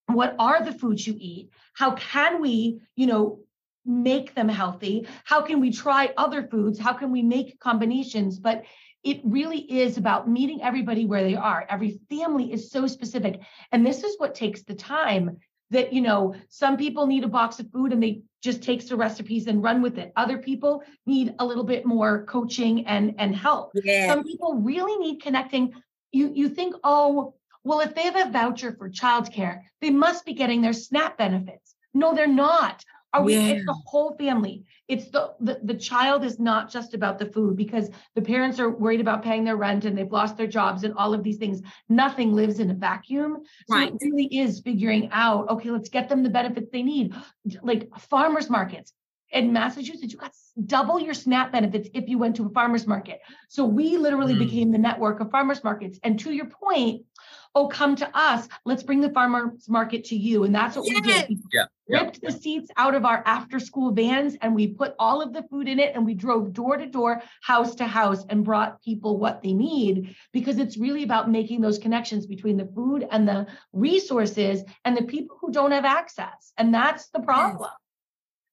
what 0.07 0.35
are 0.39 0.63
the 0.63 0.73
foods 0.73 1.05
you 1.05 1.15
eat? 1.17 1.51
How 1.73 1.91
can 1.91 2.41
we, 2.41 2.81
you 2.95 3.07
know, 3.07 3.39
make 3.85 4.35
them 4.35 4.49
healthy? 4.49 5.07
How 5.23 5.41
can 5.41 5.59
we 5.59 5.71
try 5.71 6.11
other 6.17 6.47
foods? 6.47 6.79
How 6.79 6.93
can 6.93 7.11
we 7.11 7.21
make 7.21 7.59
combinations? 7.59 8.39
But 8.39 8.63
it 9.03 9.21
really 9.23 9.59
is 9.59 9.97
about 9.97 10.29
meeting 10.29 10.61
everybody 10.61 11.05
where 11.05 11.23
they 11.23 11.35
are. 11.35 11.65
Every 11.69 11.99
family 12.09 12.53
is 12.53 12.71
so 12.71 12.85
specific. 12.87 13.41
And 13.71 13.85
this 13.85 14.03
is 14.03 14.15
what 14.17 14.35
takes 14.35 14.63
the 14.63 14.75
time 14.75 15.37
that, 15.71 15.91
you 15.91 16.01
know, 16.01 16.35
some 16.49 16.77
people 16.77 17.07
need 17.07 17.23
a 17.23 17.27
box 17.27 17.59
of 17.59 17.71
food 17.71 17.91
and 17.91 18.01
they 18.01 18.21
just 18.41 18.61
takes 18.61 18.85
the 18.85 18.95
recipes 18.95 19.47
and 19.47 19.63
run 19.63 19.81
with 19.81 19.97
it. 19.97 20.11
Other 20.15 20.37
people 20.37 20.83
need 21.05 21.33
a 21.39 21.45
little 21.45 21.63
bit 21.63 21.85
more 21.85 22.25
coaching 22.25 22.85
and 22.85 23.15
and 23.17 23.35
help. 23.35 23.71
Yeah. 23.73 24.07
Some 24.07 24.23
people 24.23 24.55
really 24.55 24.97
need 24.97 25.21
connecting. 25.21 25.73
You 26.11 26.31
you 26.33 26.49
think, 26.49 26.75
oh, 26.83 27.35
well, 27.63 27.81
if 27.81 27.95
they 27.95 28.03
have 28.03 28.27
a 28.27 28.31
voucher 28.31 28.75
for 28.77 28.89
childcare, 28.89 29.61
they 29.81 29.91
must 29.91 30.25
be 30.25 30.33
getting 30.33 30.61
their 30.61 30.73
SNAP 30.73 31.17
benefits. 31.17 31.75
No, 31.93 32.13
they're 32.15 32.27
not. 32.27 32.83
Are 33.13 33.23
we? 33.23 33.35
It's 33.35 33.65
the 33.65 33.73
whole 33.85 34.15
family. 34.15 34.63
It's 34.87 35.09
the, 35.09 35.33
the 35.39 35.59
the 35.63 35.73
child 35.73 36.23
is 36.23 36.39
not 36.39 36.71
just 36.71 36.93
about 36.93 37.19
the 37.19 37.25
food 37.25 37.55
because 37.57 37.89
the 38.15 38.21
parents 38.21 38.59
are 38.59 38.69
worried 38.69 39.01
about 39.01 39.21
paying 39.23 39.43
their 39.43 39.57
rent 39.57 39.85
and 39.85 39.97
they've 39.97 40.11
lost 40.11 40.37
their 40.37 40.47
jobs 40.47 40.83
and 40.83 40.93
all 40.95 41.13
of 41.13 41.23
these 41.23 41.37
things. 41.37 41.61
Nothing 41.89 42.33
lives 42.33 42.59
in 42.59 42.71
a 42.71 42.73
vacuum. 42.73 43.39
So 43.67 43.75
Right. 43.75 43.93
it 43.93 43.99
really 44.01 44.27
is 44.31 44.61
figuring 44.61 45.09
out. 45.11 45.49
Okay, 45.49 45.71
let's 45.71 45.89
get 45.89 46.07
them 46.09 46.23
the 46.23 46.29
benefits 46.29 46.69
they 46.71 46.83
need, 46.83 47.13
like 47.61 47.89
farmers 47.99 48.49
markets. 48.49 48.93
In 49.33 49.53
Massachusetts, 49.53 50.11
you 50.11 50.19
got 50.19 50.33
double 50.65 50.99
your 50.99 51.13
SNAP 51.13 51.53
benefits 51.53 51.89
if 51.93 52.09
you 52.09 52.17
went 52.17 52.35
to 52.35 52.45
a 52.47 52.49
farmer's 52.49 52.85
market. 52.85 53.21
So 53.47 53.63
we 53.63 53.95
literally 53.97 54.35
Mm. 54.35 54.39
became 54.39 54.71
the 54.71 54.77
network 54.77 55.21
of 55.21 55.31
farmers 55.31 55.63
markets. 55.63 55.99
And 56.03 56.19
to 56.19 56.33
your 56.33 56.47
point, 56.47 57.05
oh, 57.55 57.67
come 57.67 57.95
to 57.97 58.17
us. 58.17 58.47
Let's 58.65 58.83
bring 58.83 59.01
the 59.01 59.09
farmers 59.09 59.67
market 59.67 60.05
to 60.05 60.15
you. 60.15 60.43
And 60.43 60.53
that's 60.55 60.75
what 60.75 60.85
we 60.85 61.01
did. 61.01 61.29
We 61.29 61.37
Yeah, 61.51 61.65
yeah, 61.87 62.03
ripped 62.03 62.21
the 62.21 62.31
seats 62.31 62.71
out 62.77 62.95
of 62.95 63.05
our 63.05 63.21
after 63.25 63.59
school 63.59 63.91
vans 63.91 64.35
and 64.41 64.55
we 64.55 64.67
put 64.67 64.95
all 64.97 65.21
of 65.21 65.33
the 65.33 65.43
food 65.43 65.67
in 65.67 65.79
it 65.79 65.93
and 65.95 66.05
we 66.05 66.13
drove 66.13 66.53
door 66.53 66.77
to 66.77 66.85
door, 66.85 67.21
house 67.41 67.75
to 67.75 67.85
house 67.85 68.25
and 68.29 68.45
brought 68.45 68.81
people 68.81 69.17
what 69.17 69.41
they 69.41 69.53
need 69.53 70.15
because 70.31 70.57
it's 70.57 70.77
really 70.77 71.03
about 71.03 71.29
making 71.29 71.61
those 71.61 71.77
connections 71.77 72.25
between 72.25 72.57
the 72.57 72.69
food 72.73 73.07
and 73.11 73.27
the 73.27 73.47
resources 73.73 74.63
and 74.85 74.95
the 74.95 75.03
people 75.03 75.37
who 75.41 75.51
don't 75.51 75.71
have 75.71 75.85
access. 75.85 76.53
And 76.57 76.73
that's 76.73 77.09
the 77.09 77.19
problem. 77.19 77.69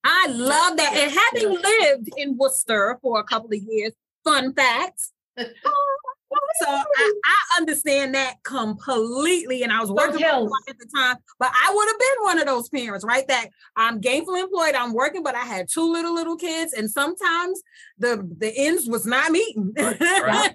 I 0.04 0.26
love 0.28 0.76
that. 0.76 0.92
And 0.94 1.12
having 1.12 1.62
lived 1.62 2.10
in 2.16 2.36
Worcester 2.36 2.98
for 3.02 3.20
a 3.20 3.24
couple 3.24 3.50
of 3.52 3.60
years, 3.62 3.92
fun 4.24 4.54
facts. 4.54 5.12
So 6.60 6.66
I, 6.68 7.12
I 7.24 7.58
understand 7.58 8.14
that 8.14 8.42
completely. 8.42 9.62
And 9.62 9.72
I 9.72 9.80
was 9.80 9.90
working 9.90 10.22
at 10.22 10.78
the 10.78 10.88
time, 10.94 11.16
but 11.38 11.50
I 11.52 11.72
would 11.74 11.88
have 11.88 11.98
been 11.98 12.24
one 12.24 12.38
of 12.38 12.46
those 12.46 12.68
parents, 12.68 13.04
right? 13.04 13.26
That 13.28 13.48
I'm 13.76 14.00
gainfully 14.00 14.42
employed, 14.42 14.74
I'm 14.74 14.92
working, 14.92 15.22
but 15.22 15.34
I 15.34 15.44
had 15.44 15.68
two 15.68 15.90
little 15.90 16.14
little 16.14 16.36
kids, 16.36 16.72
and 16.72 16.90
sometimes 16.90 17.62
the 17.98 18.28
the 18.38 18.52
ends 18.56 18.88
was 18.88 19.06
not 19.06 19.30
meeting. 19.30 19.74
Right. 20.28 20.54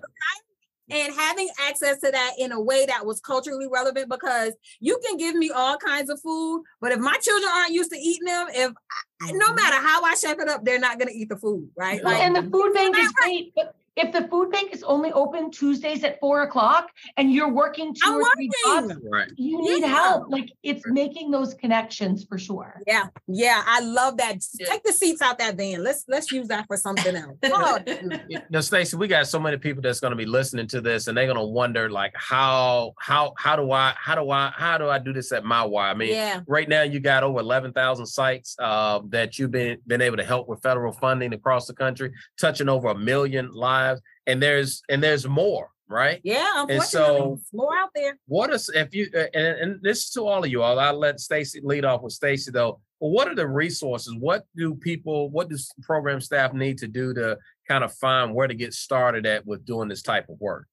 and 0.90 1.14
having 1.14 1.50
access 1.68 2.00
to 2.02 2.12
that 2.12 2.34
in 2.38 2.52
a 2.52 2.60
way 2.60 2.86
that 2.86 3.06
was 3.06 3.20
culturally 3.20 3.68
relevant 3.72 4.10
because 4.10 4.54
you 4.80 5.00
can 5.06 5.18
give 5.18 5.36
me 5.36 5.50
all 5.50 5.78
kinds 5.78 6.10
of 6.10 6.20
food, 6.22 6.64
but 6.82 6.92
if 6.92 7.00
my 7.00 7.18
children 7.22 7.52
aren't 7.56 7.72
used 7.72 7.92
to 7.92 7.98
eating 7.98 8.26
them, 8.26 8.48
if 8.50 8.72
I- 8.72 9.32
no 9.32 9.48
mm-hmm. 9.48 9.56
matter 9.56 9.76
how 9.78 10.04
I 10.04 10.16
chef 10.16 10.40
it 10.40 10.50
up, 10.50 10.66
they're 10.66 10.80
not 10.80 11.00
going 11.00 11.08
to 11.08 11.18
eat 11.18 11.30
the 11.30 11.38
food, 11.38 11.70
right? 11.78 12.04
Well, 12.04 12.14
and 12.14 12.36
the 12.36 12.44
food 12.44 12.74
bank 12.74 12.98
is 12.98 13.12
great, 13.12 13.54
but 13.56 13.76
if 13.96 14.12
the 14.12 14.28
food 14.28 14.52
bank 14.52 14.74
is 14.74 14.84
only 14.84 15.12
open 15.12 15.52
Tuesdays 15.52 16.04
at 16.04 16.20
four 16.20 16.42
o'clock 16.44 16.90
and 17.18 17.32
you're 17.32 17.50
working 17.52 17.94
2 17.94 18.00
I'm 18.06 18.16
or 18.16 18.24
three 18.36 18.50
working. 18.74 18.90
jobs, 18.90 19.02
Right. 19.10 19.32
you 19.36 19.62
need 19.62 19.82
Yeah. 19.82 19.88
help. 19.88 20.32
Like 20.32 20.50
it's 20.64 20.84
making 20.88 21.32
those 21.32 21.54
connections 21.54 22.26
for 22.28 22.38
sure. 22.38 22.82
Yeah, 22.88 23.08
yeah, 23.28 23.62
I 23.66 23.82
love 23.82 24.18
that. 24.18 24.38
Yeah. 24.60 24.68
Take 24.68 24.84
the 24.84 24.94
seats 24.94 25.22
out 25.22 25.38
that 25.40 25.56
van. 25.58 25.84
Let's 25.84 26.06
let's 26.08 26.32
use 26.32 26.48
that 26.48 26.66
for 26.68 26.78
something 26.78 27.16
else. 27.16 27.38
Oh, 27.56 27.78
Now, 28.50 28.62
Stacy, 28.62 28.98
we 28.98 29.08
got 29.08 29.28
so 29.28 29.40
many 29.40 29.58
people 29.58 29.82
that's 29.82 30.00
going 30.00 30.12
to 30.12 30.18
be 30.18 30.26
listening 30.26 30.68
to 30.68 30.82
this, 30.82 31.08
and 31.08 31.16
they're 31.18 31.26
going 31.28 31.38
to 31.38 31.44
wonder, 31.46 31.90
like, 31.90 32.14
how, 32.16 32.94
how, 33.00 33.34
how 33.38 33.56
do 33.56 33.72
I, 33.72 33.94
how 33.96 34.16
do 34.16 34.30
I, 34.32 34.52
how 34.56 34.78
do 34.78 34.90
I 34.90 34.98
do 34.98 35.14
this 35.14 35.32
at 35.32 35.44
my 35.46 35.64
Y? 35.64 35.90
I 35.90 35.94
mean, 35.94 36.10
yeah, 36.10 36.42
right 36.48 36.68
now 36.68 36.82
you 36.82 37.00
got 37.00 37.24
over 37.24 37.40
11,000 37.40 38.06
sites 38.06 38.56
uh, 38.60 39.00
that 39.10 39.38
you've 39.38 39.52
been 39.52 39.78
been 39.88 40.02
able 40.02 40.18
to 40.18 40.24
help 40.24 40.48
with 40.48 40.62
federal 40.64 40.92
funding 40.94 41.34
across 41.34 41.68
the 41.68 41.74
country, 41.74 42.12
touching 42.40 42.70
over 42.70 42.88
a 42.90 42.96
million 42.98 43.52
lives, 43.52 43.83
and 44.28 44.42
there's 44.42 44.82
and 44.90 45.04
there's 45.04 45.28
more, 45.28 45.70
right? 45.88 46.20
yeah. 46.24 46.62
Unfortunately, 46.62 46.88
so- 46.92 47.40
more 47.54 47.76
out 47.76 47.90
there. 47.96 48.18
What 48.28 48.52
is 48.54 48.70
if 48.74 48.94
you 48.94 49.10
uh, 49.16 49.26
and, 49.34 49.48
and 49.60 49.80
this 49.82 50.06
is 50.06 50.10
to 50.12 50.22
all 50.22 50.44
of 50.44 50.50
you 50.50 50.62
all? 50.62 50.80
I'll 50.80 51.00
let 51.00 51.20
Stacy 51.20 51.62
lead 51.64 51.86
off 51.86 52.02
with 52.02 52.14
Stacy 52.14 52.52
though. 52.52 52.80
But 53.04 53.10
what 53.10 53.28
are 53.28 53.36
the 53.36 53.46
resources? 53.46 54.16
What 54.18 54.46
do 54.56 54.76
people, 54.76 55.30
what 55.30 55.50
does 55.50 55.70
program 55.82 56.22
staff 56.22 56.54
need 56.54 56.78
to 56.78 56.88
do 56.88 57.14
to 57.16 57.38
kind 57.68 57.84
of 57.84 57.94
find 57.96 58.34
where 58.34 58.48
to 58.48 58.54
get 58.54 58.74
started 58.74 59.26
at 59.26 59.46
with 59.46 59.66
doing 59.66 59.90
this 59.90 60.02
type 60.02 60.30
of 60.30 60.40
work? 60.40 60.68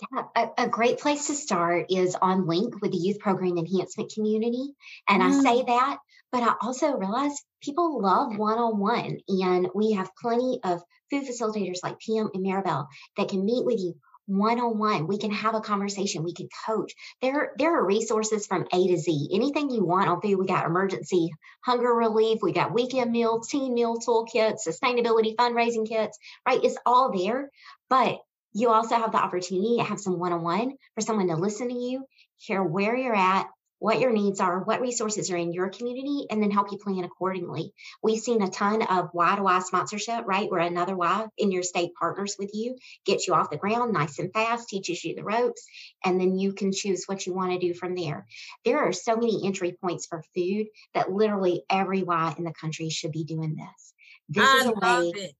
Yeah, 0.00 0.22
a, 0.34 0.64
a 0.64 0.68
great 0.68 0.98
place 0.98 1.26
to 1.26 1.34
start 1.34 1.86
is 1.90 2.16
on 2.22 2.46
Link 2.46 2.80
with 2.80 2.92
the 2.92 2.96
Youth 2.96 3.18
Program 3.18 3.58
Enhancement 3.58 4.10
Community. 4.14 4.68
And 5.06 5.22
I 5.22 5.30
say 5.42 5.64
that, 5.64 5.98
but 6.32 6.42
I 6.42 6.54
also 6.62 6.96
realize 6.96 7.38
people 7.62 8.00
love 8.00 8.38
one 8.38 8.56
on 8.56 8.78
one. 8.78 9.18
And 9.28 9.68
we 9.74 9.92
have 9.92 10.10
plenty 10.18 10.60
of 10.64 10.80
food 11.10 11.24
facilitators 11.24 11.78
like 11.82 12.00
Pam 12.00 12.30
and 12.34 12.44
Maribel 12.44 12.86
that 13.16 13.28
can 13.28 13.44
meet 13.44 13.64
with 13.64 13.78
you 13.78 13.94
one 14.26 14.58
on 14.58 14.78
one. 14.78 15.06
We 15.06 15.18
can 15.18 15.30
have 15.30 15.54
a 15.54 15.60
conversation, 15.60 16.24
we 16.24 16.34
can 16.34 16.48
coach. 16.66 16.92
There, 17.22 17.52
there 17.58 17.78
are 17.78 17.86
resources 17.86 18.46
from 18.46 18.66
A 18.72 18.88
to 18.88 18.96
Z. 18.96 19.30
Anything 19.32 19.70
you 19.70 19.84
want 19.84 20.08
on 20.08 20.20
food, 20.20 20.36
we 20.36 20.46
got 20.46 20.66
emergency 20.66 21.30
hunger 21.64 21.92
relief, 21.94 22.40
we 22.42 22.52
got 22.52 22.74
weekend 22.74 23.12
meal, 23.12 23.40
teen 23.40 23.74
meal 23.74 23.98
toolkits, 23.98 24.66
sustainability 24.66 25.34
fundraising 25.36 25.88
kits, 25.88 26.18
right? 26.46 26.60
It's 26.62 26.76
all 26.84 27.16
there. 27.16 27.50
But 27.88 28.18
you 28.52 28.70
also 28.70 28.96
have 28.96 29.12
the 29.12 29.18
opportunity 29.18 29.76
to 29.78 29.84
have 29.84 30.00
some 30.00 30.18
one-on-one 30.18 30.76
for 30.94 31.00
someone 31.02 31.28
to 31.28 31.36
listen 31.36 31.68
to 31.68 31.74
you, 31.74 32.04
hear 32.38 32.62
where 32.62 32.96
you're 32.96 33.14
at, 33.14 33.46
what 33.86 34.00
your 34.00 34.10
needs 34.10 34.40
are, 34.40 34.64
what 34.64 34.80
resources 34.80 35.30
are 35.30 35.36
in 35.36 35.52
your 35.52 35.68
community, 35.68 36.26
and 36.28 36.42
then 36.42 36.50
help 36.50 36.72
you 36.72 36.76
plan 36.76 37.04
accordingly. 37.04 37.72
We've 38.02 38.18
seen 38.18 38.42
a 38.42 38.50
ton 38.50 38.82
of 38.82 39.10
Y 39.14 39.36
to 39.36 39.42
Y 39.44 39.60
sponsorship, 39.60 40.24
right? 40.26 40.50
Where 40.50 40.58
another 40.58 40.96
Y 40.96 41.26
in 41.38 41.52
your 41.52 41.62
state 41.62 41.92
partners 41.96 42.34
with 42.36 42.50
you, 42.52 42.78
gets 43.04 43.28
you 43.28 43.34
off 43.34 43.48
the 43.48 43.56
ground 43.56 43.92
nice 43.92 44.18
and 44.18 44.32
fast, 44.32 44.68
teaches 44.68 45.04
you 45.04 45.14
the 45.14 45.22
ropes, 45.22 45.64
and 46.04 46.20
then 46.20 46.36
you 46.36 46.52
can 46.52 46.72
choose 46.72 47.04
what 47.06 47.28
you 47.28 47.32
want 47.32 47.52
to 47.52 47.60
do 47.60 47.74
from 47.74 47.94
there. 47.94 48.26
There 48.64 48.80
are 48.80 48.92
so 48.92 49.14
many 49.14 49.46
entry 49.46 49.76
points 49.80 50.06
for 50.06 50.24
food 50.34 50.66
that 50.94 51.12
literally 51.12 51.62
every 51.70 52.02
Y 52.02 52.34
in 52.36 52.42
the 52.42 52.52
country 52.60 52.88
should 52.88 53.12
be 53.12 53.22
doing 53.22 53.54
this. 53.54 53.94
This 54.28 54.48
I 54.48 54.56
is 54.56 54.66
a 54.66 54.70
love 54.70 55.04
way. 55.04 55.12
it. 55.14 55.32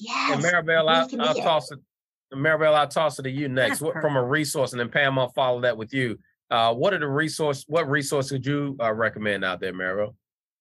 Yes. 0.00 0.32
And 0.32 0.42
Maribel, 0.42 0.88
I, 0.88 1.02
I'll 1.02 1.34
be 1.34 1.40
it. 1.40 1.44
toss 1.44 1.70
it. 1.70 1.78
Maribel, 2.34 2.74
I'll 2.74 2.88
toss 2.88 3.20
it 3.20 3.22
to 3.22 3.30
you 3.30 3.48
next. 3.48 3.80
What, 3.80 3.94
from 4.00 4.16
a 4.16 4.24
resource, 4.24 4.72
and 4.72 4.80
then 4.80 4.88
Pam, 4.88 5.20
I'll 5.20 5.28
follow 5.28 5.60
that 5.60 5.76
with 5.76 5.94
you. 5.94 6.18
Uh, 6.52 6.74
what 6.74 6.92
are 6.92 6.98
the 6.98 7.08
resource? 7.08 7.64
What 7.66 7.88
resource 7.88 8.30
would 8.30 8.44
you 8.44 8.76
uh, 8.78 8.92
recommend 8.92 9.42
out 9.42 9.58
there, 9.58 9.72
Maribel? 9.72 10.14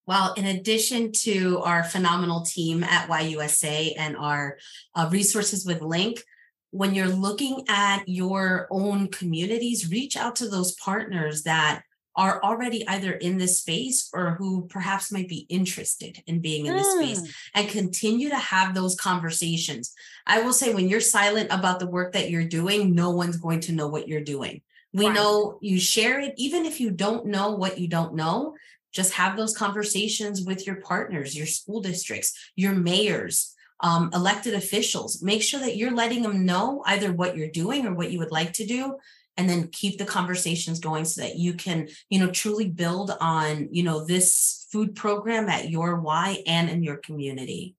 Well, 0.08 0.34
in 0.36 0.45
addition 0.45 1.12
to 1.23 1.60
our 1.60 1.84
phenomenal 1.84 2.43
team 2.43 2.82
at 2.82 3.10
YUSA 3.10 3.95
and 3.97 4.15
our 4.15 4.58
uh, 4.95 5.10
resources 5.12 5.65
with 5.65 5.82
Link, 5.82 6.23
when 6.69 6.95
you're 6.95 7.08
looking 7.08 7.65
at 7.67 8.08
your 8.08 8.69
own 8.71 9.10
communities, 9.10 9.91
reach 9.91 10.15
out 10.15 10.38
to 10.38 10.47
those 10.47 10.73
partners 10.75 11.43
that 11.43 11.82
are 12.15 12.43
already 12.43 12.86
either 12.88 13.13
in 13.13 13.38
this 13.38 13.60
space 13.60 14.10
or 14.13 14.36
who 14.38 14.67
perhaps 14.67 15.12
might 15.12 15.30
be 15.30 15.45
interested 15.50 16.21
in 16.28 16.39
being 16.41 16.65
in 16.65 16.76
this 16.76 16.91
space 16.91 17.21
Mm. 17.21 17.34
and 17.56 17.69
continue 17.69 18.30
to 18.30 18.36
have 18.38 18.74
those 18.74 18.95
conversations. 18.95 19.93
I 20.28 20.41
will 20.41 20.54
say, 20.54 20.74
when 20.74 20.89
you're 20.89 21.00
silent 21.00 21.52
about 21.52 21.80
the 21.80 21.88
work 21.88 22.12
that 22.13 22.30
you're 22.30 22.43
doing, 22.43 22.93
no 22.93 23.12
one's 23.12 23.38
going 23.38 23.62
to 23.62 23.71
know 23.71 23.88
what 23.88 24.08
you're 24.10 24.21
doing. 24.24 24.62
We 24.93 25.06
Right. 25.06 25.15
know 25.15 25.58
you 25.62 25.80
share 25.80 26.19
it, 26.19 26.34
even 26.38 26.65
if 26.65 26.82
you 26.82 26.91
don't 26.91 27.28
know 27.28 27.52
what 27.52 27.80
you 27.80 27.88
don't 27.88 28.13
know, 28.15 28.56
just 28.91 29.13
have 29.13 29.38
those 29.38 29.56
conversations 29.56 30.41
with 30.41 30.67
your 30.67 30.76
partners, 30.82 31.34
your 31.34 31.47
school 31.47 31.80
districts, 31.80 32.34
your 32.58 32.74
mayors, 32.74 33.56
um, 33.80 34.12
elected 34.13 34.54
officials. 34.54 35.21
Make 35.24 35.41
sure 35.41 35.62
that 35.62 35.78
you're 35.78 35.95
letting 35.95 36.24
them 36.24 36.45
know 36.45 36.84
either 36.86 37.13
what 37.13 37.38
you're 37.38 37.47
doing 37.47 37.88
or 37.88 37.93
what 37.93 38.12
you 38.12 38.19
would 38.19 38.32
like 38.32 38.52
to 38.54 38.65
do. 38.65 38.97
And 39.41 39.49
then 39.49 39.69
keep 39.69 39.97
the 39.97 40.06
conversations 40.06 40.80
going 40.80 41.04
so 41.04 41.21
that 41.21 41.36
you 41.36 41.56
can, 41.56 41.88
you 42.12 42.19
know, 42.19 42.30
truly 42.30 42.69
build 42.69 43.10
on, 43.19 43.69
you 43.71 43.82
know, 43.82 44.06
this 44.06 44.67
food 44.71 44.95
program 44.95 45.49
at 45.49 45.71
your 45.71 45.99
Y 45.99 46.43
and 46.45 46.69
in 46.69 46.84
your 46.84 46.97
community. 46.97 47.75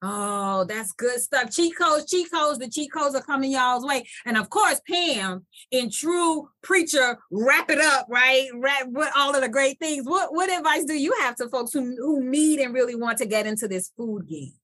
Oh, 0.00 0.64
that's 0.64 0.92
good 0.92 1.20
stuff. 1.20 1.50
Cheat 1.50 1.76
codes, 1.76 2.10
cheat 2.10 2.32
codes, 2.32 2.58
the 2.58 2.70
cheat 2.70 2.90
codes 2.90 3.14
are 3.14 3.20
coming 3.20 3.52
y'all's 3.52 3.84
way. 3.84 4.04
And 4.24 4.38
of 4.38 4.48
course, 4.48 4.80
Pam, 4.88 5.44
in 5.70 5.90
true 5.90 6.48
preacher, 6.62 7.18
wrap 7.30 7.68
it 7.68 7.78
up, 7.78 8.06
right? 8.08 8.48
Wrap 8.54 8.86
with 8.88 9.10
all 9.14 9.34
of 9.34 9.42
the 9.42 9.50
great 9.50 9.78
things. 9.78 10.06
What 10.06 10.32
what 10.32 10.50
advice 10.50 10.86
do 10.86 10.94
you 10.94 11.14
have 11.20 11.36
to 11.36 11.48
folks 11.50 11.74
who, 11.74 11.94
who 11.98 12.24
need 12.24 12.58
and 12.58 12.72
really 12.72 12.94
want 12.94 13.18
to 13.18 13.26
get 13.26 13.46
into 13.46 13.68
this 13.68 13.92
food 13.94 14.26
game? 14.26 14.54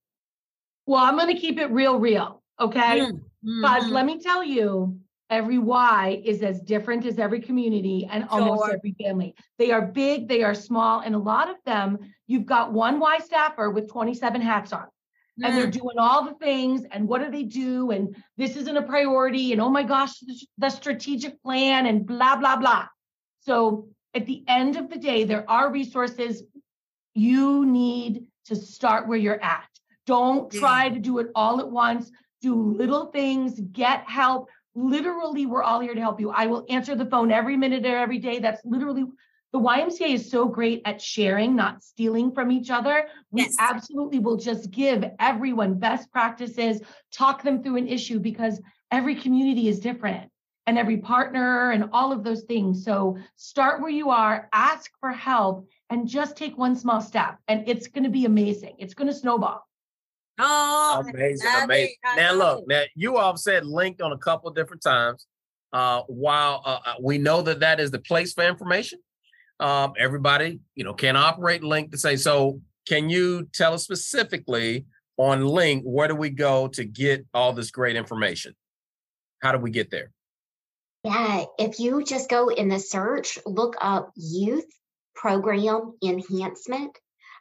Well, 0.87 1.05
I'm 1.05 1.17
going 1.19 1.35
to 1.35 1.39
keep 1.39 1.59
it 1.59 1.71
real, 1.71 2.01
real. 2.01 2.43
Okay. 2.59 3.01
Mm, 3.01 3.21
Because 3.45 3.85
mhm. 3.85 3.91
let 3.91 4.07
me 4.07 4.19
tell 4.21 4.43
you, 4.43 4.99
every 5.31 5.59
Y 5.59 6.23
is 6.25 6.43
as 6.43 6.61
different 6.61 7.05
as 7.05 7.19
every 7.19 7.41
community 7.41 8.09
and 8.11 8.25
almost 8.31 8.65
Sure. 8.65 8.75
every 8.75 8.95
family. 9.03 9.35
They 9.59 9.71
are 9.71 9.83
big, 9.83 10.29
they 10.29 10.43
are 10.43 10.55
small, 10.55 11.01
and 11.01 11.15
a 11.15 11.19
lot 11.19 11.51
of 11.51 11.57
them, 11.65 11.99
you've 12.27 12.47
got 12.47 12.73
one 12.73 12.99
Y 12.99 13.19
staffer 13.19 13.71
with 13.71 13.89
27 13.91 14.41
hats 14.41 14.73
on. 14.73 14.87
And 15.43 15.57
they're 15.57 15.69
Mm, 15.69 15.73
doing 15.73 15.99
all 15.99 16.25
the 16.25 16.35
things, 16.35 16.85
and 16.91 17.07
what 17.07 17.23
do 17.23 17.31
they 17.31 17.45
do? 17.45 17.91
And 17.93 18.17
this 18.37 18.57
isn't 18.57 18.77
a 18.77 18.83
priority, 18.83 19.53
and 19.53 19.61
oh 19.61 19.69
my 19.69 19.85
gosh, 19.85 20.19
the 20.57 20.71
strategic 20.71 21.41
plan, 21.43 21.87
and 21.87 22.05
blah, 22.07 22.37
blah, 22.37 22.57
blah. 22.57 22.87
So 23.41 23.89
at 24.15 24.27
the 24.27 24.43
end 24.49 24.77
of 24.77 24.91
the 24.91 24.99
day, 24.99 25.25
there 25.25 25.49
are 25.49 25.71
resources. 25.71 26.43
You 27.15 27.65
need 27.67 28.27
to 28.47 28.57
start 28.57 29.07
where 29.07 29.19
you're 29.19 29.43
at. 29.43 29.69
Don't 30.07 30.51
try 30.51 30.89
to 30.89 30.99
do 30.99 31.19
it 31.19 31.29
all 31.35 31.61
at 31.61 31.71
once. 31.71 32.11
Do 32.41 32.55
little 32.55 33.07
things, 33.07 33.61
get 33.61 34.09
help. 34.09 34.49
Literally, 34.79 35.45
we're 35.45 35.65
all 35.65 35.81
here 35.81 35.95
to 35.95 36.01
help 36.01 36.21
you. 36.21 36.31
I 36.31 36.47
will 36.47 36.65
answer 36.69 36.95
the 36.95 37.07
phone 37.07 37.33
every 37.33 37.57
minute 37.57 37.85
or 37.85 37.97
every 37.97 38.19
day. 38.19 38.39
That's 38.39 38.65
literally 38.65 39.07
the 39.53 39.59
YMCA 39.59 40.15
is 40.15 40.31
so 40.31 40.47
great 40.47 40.83
at 40.85 41.01
sharing, 41.03 41.57
not 41.57 41.83
stealing 41.83 42.31
from 42.31 42.53
each 42.53 42.71
other. 42.71 43.09
We 43.33 43.43
Yes. 43.43 43.57
absolutely 43.59 44.21
will 44.21 44.37
just 44.37 44.71
give 44.71 45.05
everyone 45.19 45.81
best 45.81 46.13
practices, 46.13 46.81
talk 47.11 47.43
them 47.43 47.63
through 47.63 47.77
an 47.77 47.89
issue 47.89 48.21
because 48.21 48.61
every 48.93 49.17
community 49.17 49.67
is 49.67 49.81
different 49.81 50.31
and 50.67 50.79
every 50.79 50.99
partner 50.99 51.73
and 51.73 51.89
all 51.93 52.13
of 52.13 52.23
those 52.23 52.45
things. 52.45 52.85
So 52.85 53.19
start 53.35 53.81
where 53.81 53.91
you 53.91 54.11
are, 54.11 54.49
ask 54.53 54.93
for 55.01 55.11
help, 55.11 55.67
and 55.91 56.07
just 56.07 56.37
take 56.37 56.57
one 56.57 56.77
small 56.77 57.01
step. 57.01 57.39
And 57.49 57.69
it's 57.69 57.89
going 57.89 58.05
to 58.05 58.11
be 58.11 58.27
amazing. 58.27 58.77
It's 58.79 58.95
going 58.95 59.09
to 59.09 59.15
snowball. 59.15 59.68
Oh, 60.39 61.05
Amazing, 61.09 61.49
I 61.53 61.65
amazing. 61.65 61.95
mean, 62.05 62.17
Now 62.17 62.33
know. 62.33 62.39
look, 62.39 62.65
now 62.69 62.83
you 62.95 63.17
all 63.17 63.33
have 63.33 63.39
said 63.39 63.67
linked 63.67 64.01
on 64.01 64.13
a 64.13 64.19
couple 64.19 64.49
of 64.49 64.55
different 64.55 64.83
times. 64.83 65.27
Uh, 65.73 66.03
while 66.07 66.63
uh, 66.65 66.79
uh, 66.87 66.95
we 67.03 67.19
know 67.19 67.43
that 67.43 67.61
that 67.61 67.79
is 67.79 67.91
the 67.91 67.99
place 67.99 68.33
for 68.33 68.43
information, 68.45 68.99
um, 69.61 69.93
everybody 69.99 70.61
you 70.75 70.85
know 70.85 70.95
can 70.95 71.17
operate 71.17 71.63
link 71.63 71.91
to 71.91 71.99
say. 71.99 72.17
So, 72.17 72.61
can 72.89 73.11
you 73.11 73.49
tell 73.53 73.75
us 73.75 73.85
specifically 73.85 74.87
on 75.19 75.45
link 75.45 75.83
where 75.85 76.09
do 76.09 76.15
we 76.15 76.31
go 76.31 76.69
to 76.69 76.85
get 76.85 77.27
all 77.35 77.53
this 77.53 77.71
great 77.71 77.97
information? 77.97 78.55
How 79.43 79.53
do 79.53 79.59
we 79.59 79.71
get 79.71 79.91
there? 79.91 80.11
Yeah, 81.05 81.45
if 81.59 81.79
you 81.79 82.03
just 82.05 82.31
go 82.31 82.49
in 82.49 82.69
the 82.69 82.79
search, 82.79 83.39
look 83.45 83.77
up 83.81 84.13
youth 84.17 84.67
program 85.15 85.95
enhancement, 86.03 86.97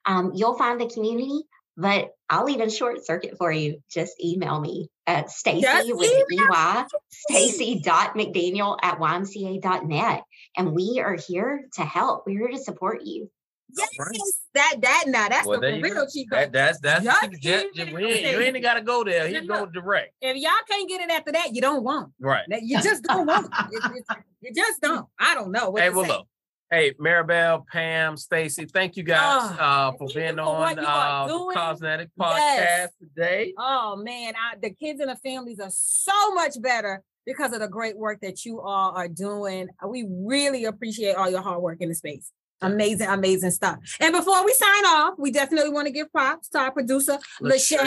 um, 0.05 0.31
you'll 0.35 0.57
find 0.57 0.81
the 0.81 0.87
community. 0.89 1.41
But 1.79 2.09
I'll 2.29 2.49
even 2.49 2.69
short 2.69 3.05
circuit 3.05 3.37
for 3.37 3.51
you. 3.51 3.81
Just 3.89 4.21
email 4.23 4.59
me 4.59 4.89
at 5.05 5.29
Stacy 5.29 5.93
with 5.93 6.11
an 6.11 6.25
EY, 6.37 6.85
Stacy.mcdaniel 7.11 8.77
at 8.81 8.97
ymca.net. 8.99 10.23
And 10.57 10.73
we 10.73 10.99
are 11.03 11.15
here 11.27 11.65
to 11.73 11.83
help. 11.83 12.23
We're 12.25 12.47
here 12.47 12.57
to 12.57 12.63
support 12.63 13.03
you. 13.03 13.29
yes, 13.77 13.89
Right. 13.99 14.19
that 14.55 14.75
that 14.81 15.03
now 15.07 15.29
that's 15.29 15.45
Well, 15.45 15.59
the 15.61 15.79
real 15.81 15.93
go. 15.93 16.05
That, 16.31 16.51
that's 16.51 16.79
that's 16.79 17.03
Just 17.05 17.41
just, 17.41 17.65
ain't, 17.77 17.91
you 17.91 18.39
ain't 18.39 18.61
got 18.63 18.73
to 18.75 18.81
go 18.81 19.03
there. 19.03 19.27
He 19.27 19.45
go 19.45 19.65
direct. 19.67 20.13
if 20.21 20.35
y'all 20.37 20.51
can't 20.69 20.89
get 20.89 21.01
it 21.01 21.11
after 21.11 21.31
that, 21.33 21.53
you 21.53 21.61
don't 21.61 21.83
want. 21.83 22.11
Right. 22.19 22.45
You 22.49 22.81
just 22.81 23.03
don't 23.03 23.25
want. 23.27 23.45
it. 23.71 23.83
It- 23.83 23.91
it- 24.09 24.17
you 24.39 24.53
just 24.53 24.79
don't. 24.81 25.05
I 25.19 25.33
don't 25.33 25.51
know 25.51 25.71
what 25.71 25.81
Hey, 25.81 25.89
to 25.89 25.95
well, 25.95 26.05
say. 26.05 26.11
look. 26.11 26.27
Hey, 26.69 26.91
Maribel, 26.99 27.65
Pam, 27.65 28.17
Stacy, 28.17 28.65
thank 28.65 28.97
you 28.97 29.03
guys 29.03 29.55
Ah, 29.57 29.87
uh, 29.87 29.91
for 29.97 30.07
being 30.13 30.35
for 30.35 30.41
on 30.41 30.77
uh, 30.79 31.27
the. 31.27 31.53
Causenetic 31.53 32.09
Podcast 32.19 32.35
Yes. 32.35 32.89
today. 32.99 33.53
Oh 33.57 33.95
man, 33.95 34.33
I, 34.35 34.57
the 34.61 34.71
kids 34.71 34.99
and 34.99 35.09
the 35.09 35.15
families 35.15 35.61
are 35.61 35.71
so 35.71 36.33
much 36.33 36.61
better 36.61 37.03
because 37.25 37.53
of 37.53 37.61
the 37.61 37.69
great 37.69 37.97
work 37.97 38.19
that 38.21 38.43
you 38.43 38.59
all 38.59 38.91
are 38.97 39.07
doing. 39.07 39.69
We 39.87 40.07
really 40.09 40.65
appreciate 40.65 41.15
all 41.15 41.29
your 41.29 41.41
hard 41.41 41.61
work 41.61 41.77
in 41.79 41.87
the 41.87 41.95
space. 41.95 42.31
Amazing, 42.61 43.07
amazing 43.07 43.51
stuff. 43.51 43.77
And 43.99 44.13
before 44.13 44.43
we 44.43 44.51
sign 44.53 44.85
off, 44.85 45.13
we 45.19 45.31
definitely 45.31 45.69
want 45.69 45.85
to 45.85 45.91
give 45.93 46.11
props 46.11 46.49
to 46.49 46.59
our 46.59 46.71
producer, 46.71 47.19
Lachey. 47.39 47.77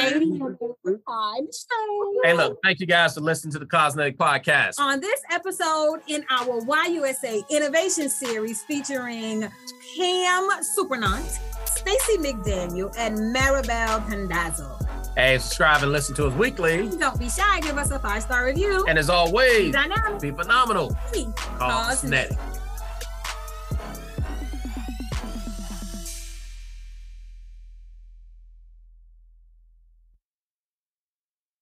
Hey, 2.23 2.35
look, 2.35 2.59
thank 2.63 2.79
you 2.79 2.87
guys 2.87 3.15
for 3.15 3.21
listening 3.21 3.53
to 3.53 3.59
the 3.59 3.67
Causenetic 3.67 4.17
Podcast. 4.17 4.79
On 4.79 5.01
this 5.01 5.21
episode 5.33 6.01
in 6.07 6.25
our 6.31 6.61
YUSA 6.61 7.49
Innovation 7.51 8.09
Series 8.09 8.63
featuring 8.63 9.41
Pam 9.41 10.49
Suprenant, 10.79 11.39
Stacy 11.65 12.19
McDaniel, 12.19 12.95
and 12.97 13.19
Maribel 13.35 14.07
Tandazo. 14.07 14.87
Hey, 15.17 15.39
subscribe 15.39 15.83
and 15.83 15.91
listen 15.91 16.15
to 16.15 16.29
us 16.29 16.35
weekly. 16.35 16.89
Don't 16.97 17.19
be 17.19 17.29
shy, 17.29 17.59
give 17.61 17.77
us 17.77 17.91
a 17.91 17.99
five-star 17.99 18.47
review. 18.47 18.85
And 18.87 18.97
as 18.97 19.11
always, 19.11 19.73
Dynamic. 19.73 20.21
be 20.21 20.31
phenomenal. 20.31 20.97
Causenetic. 21.13 21.35
Causenetic. 21.59 22.39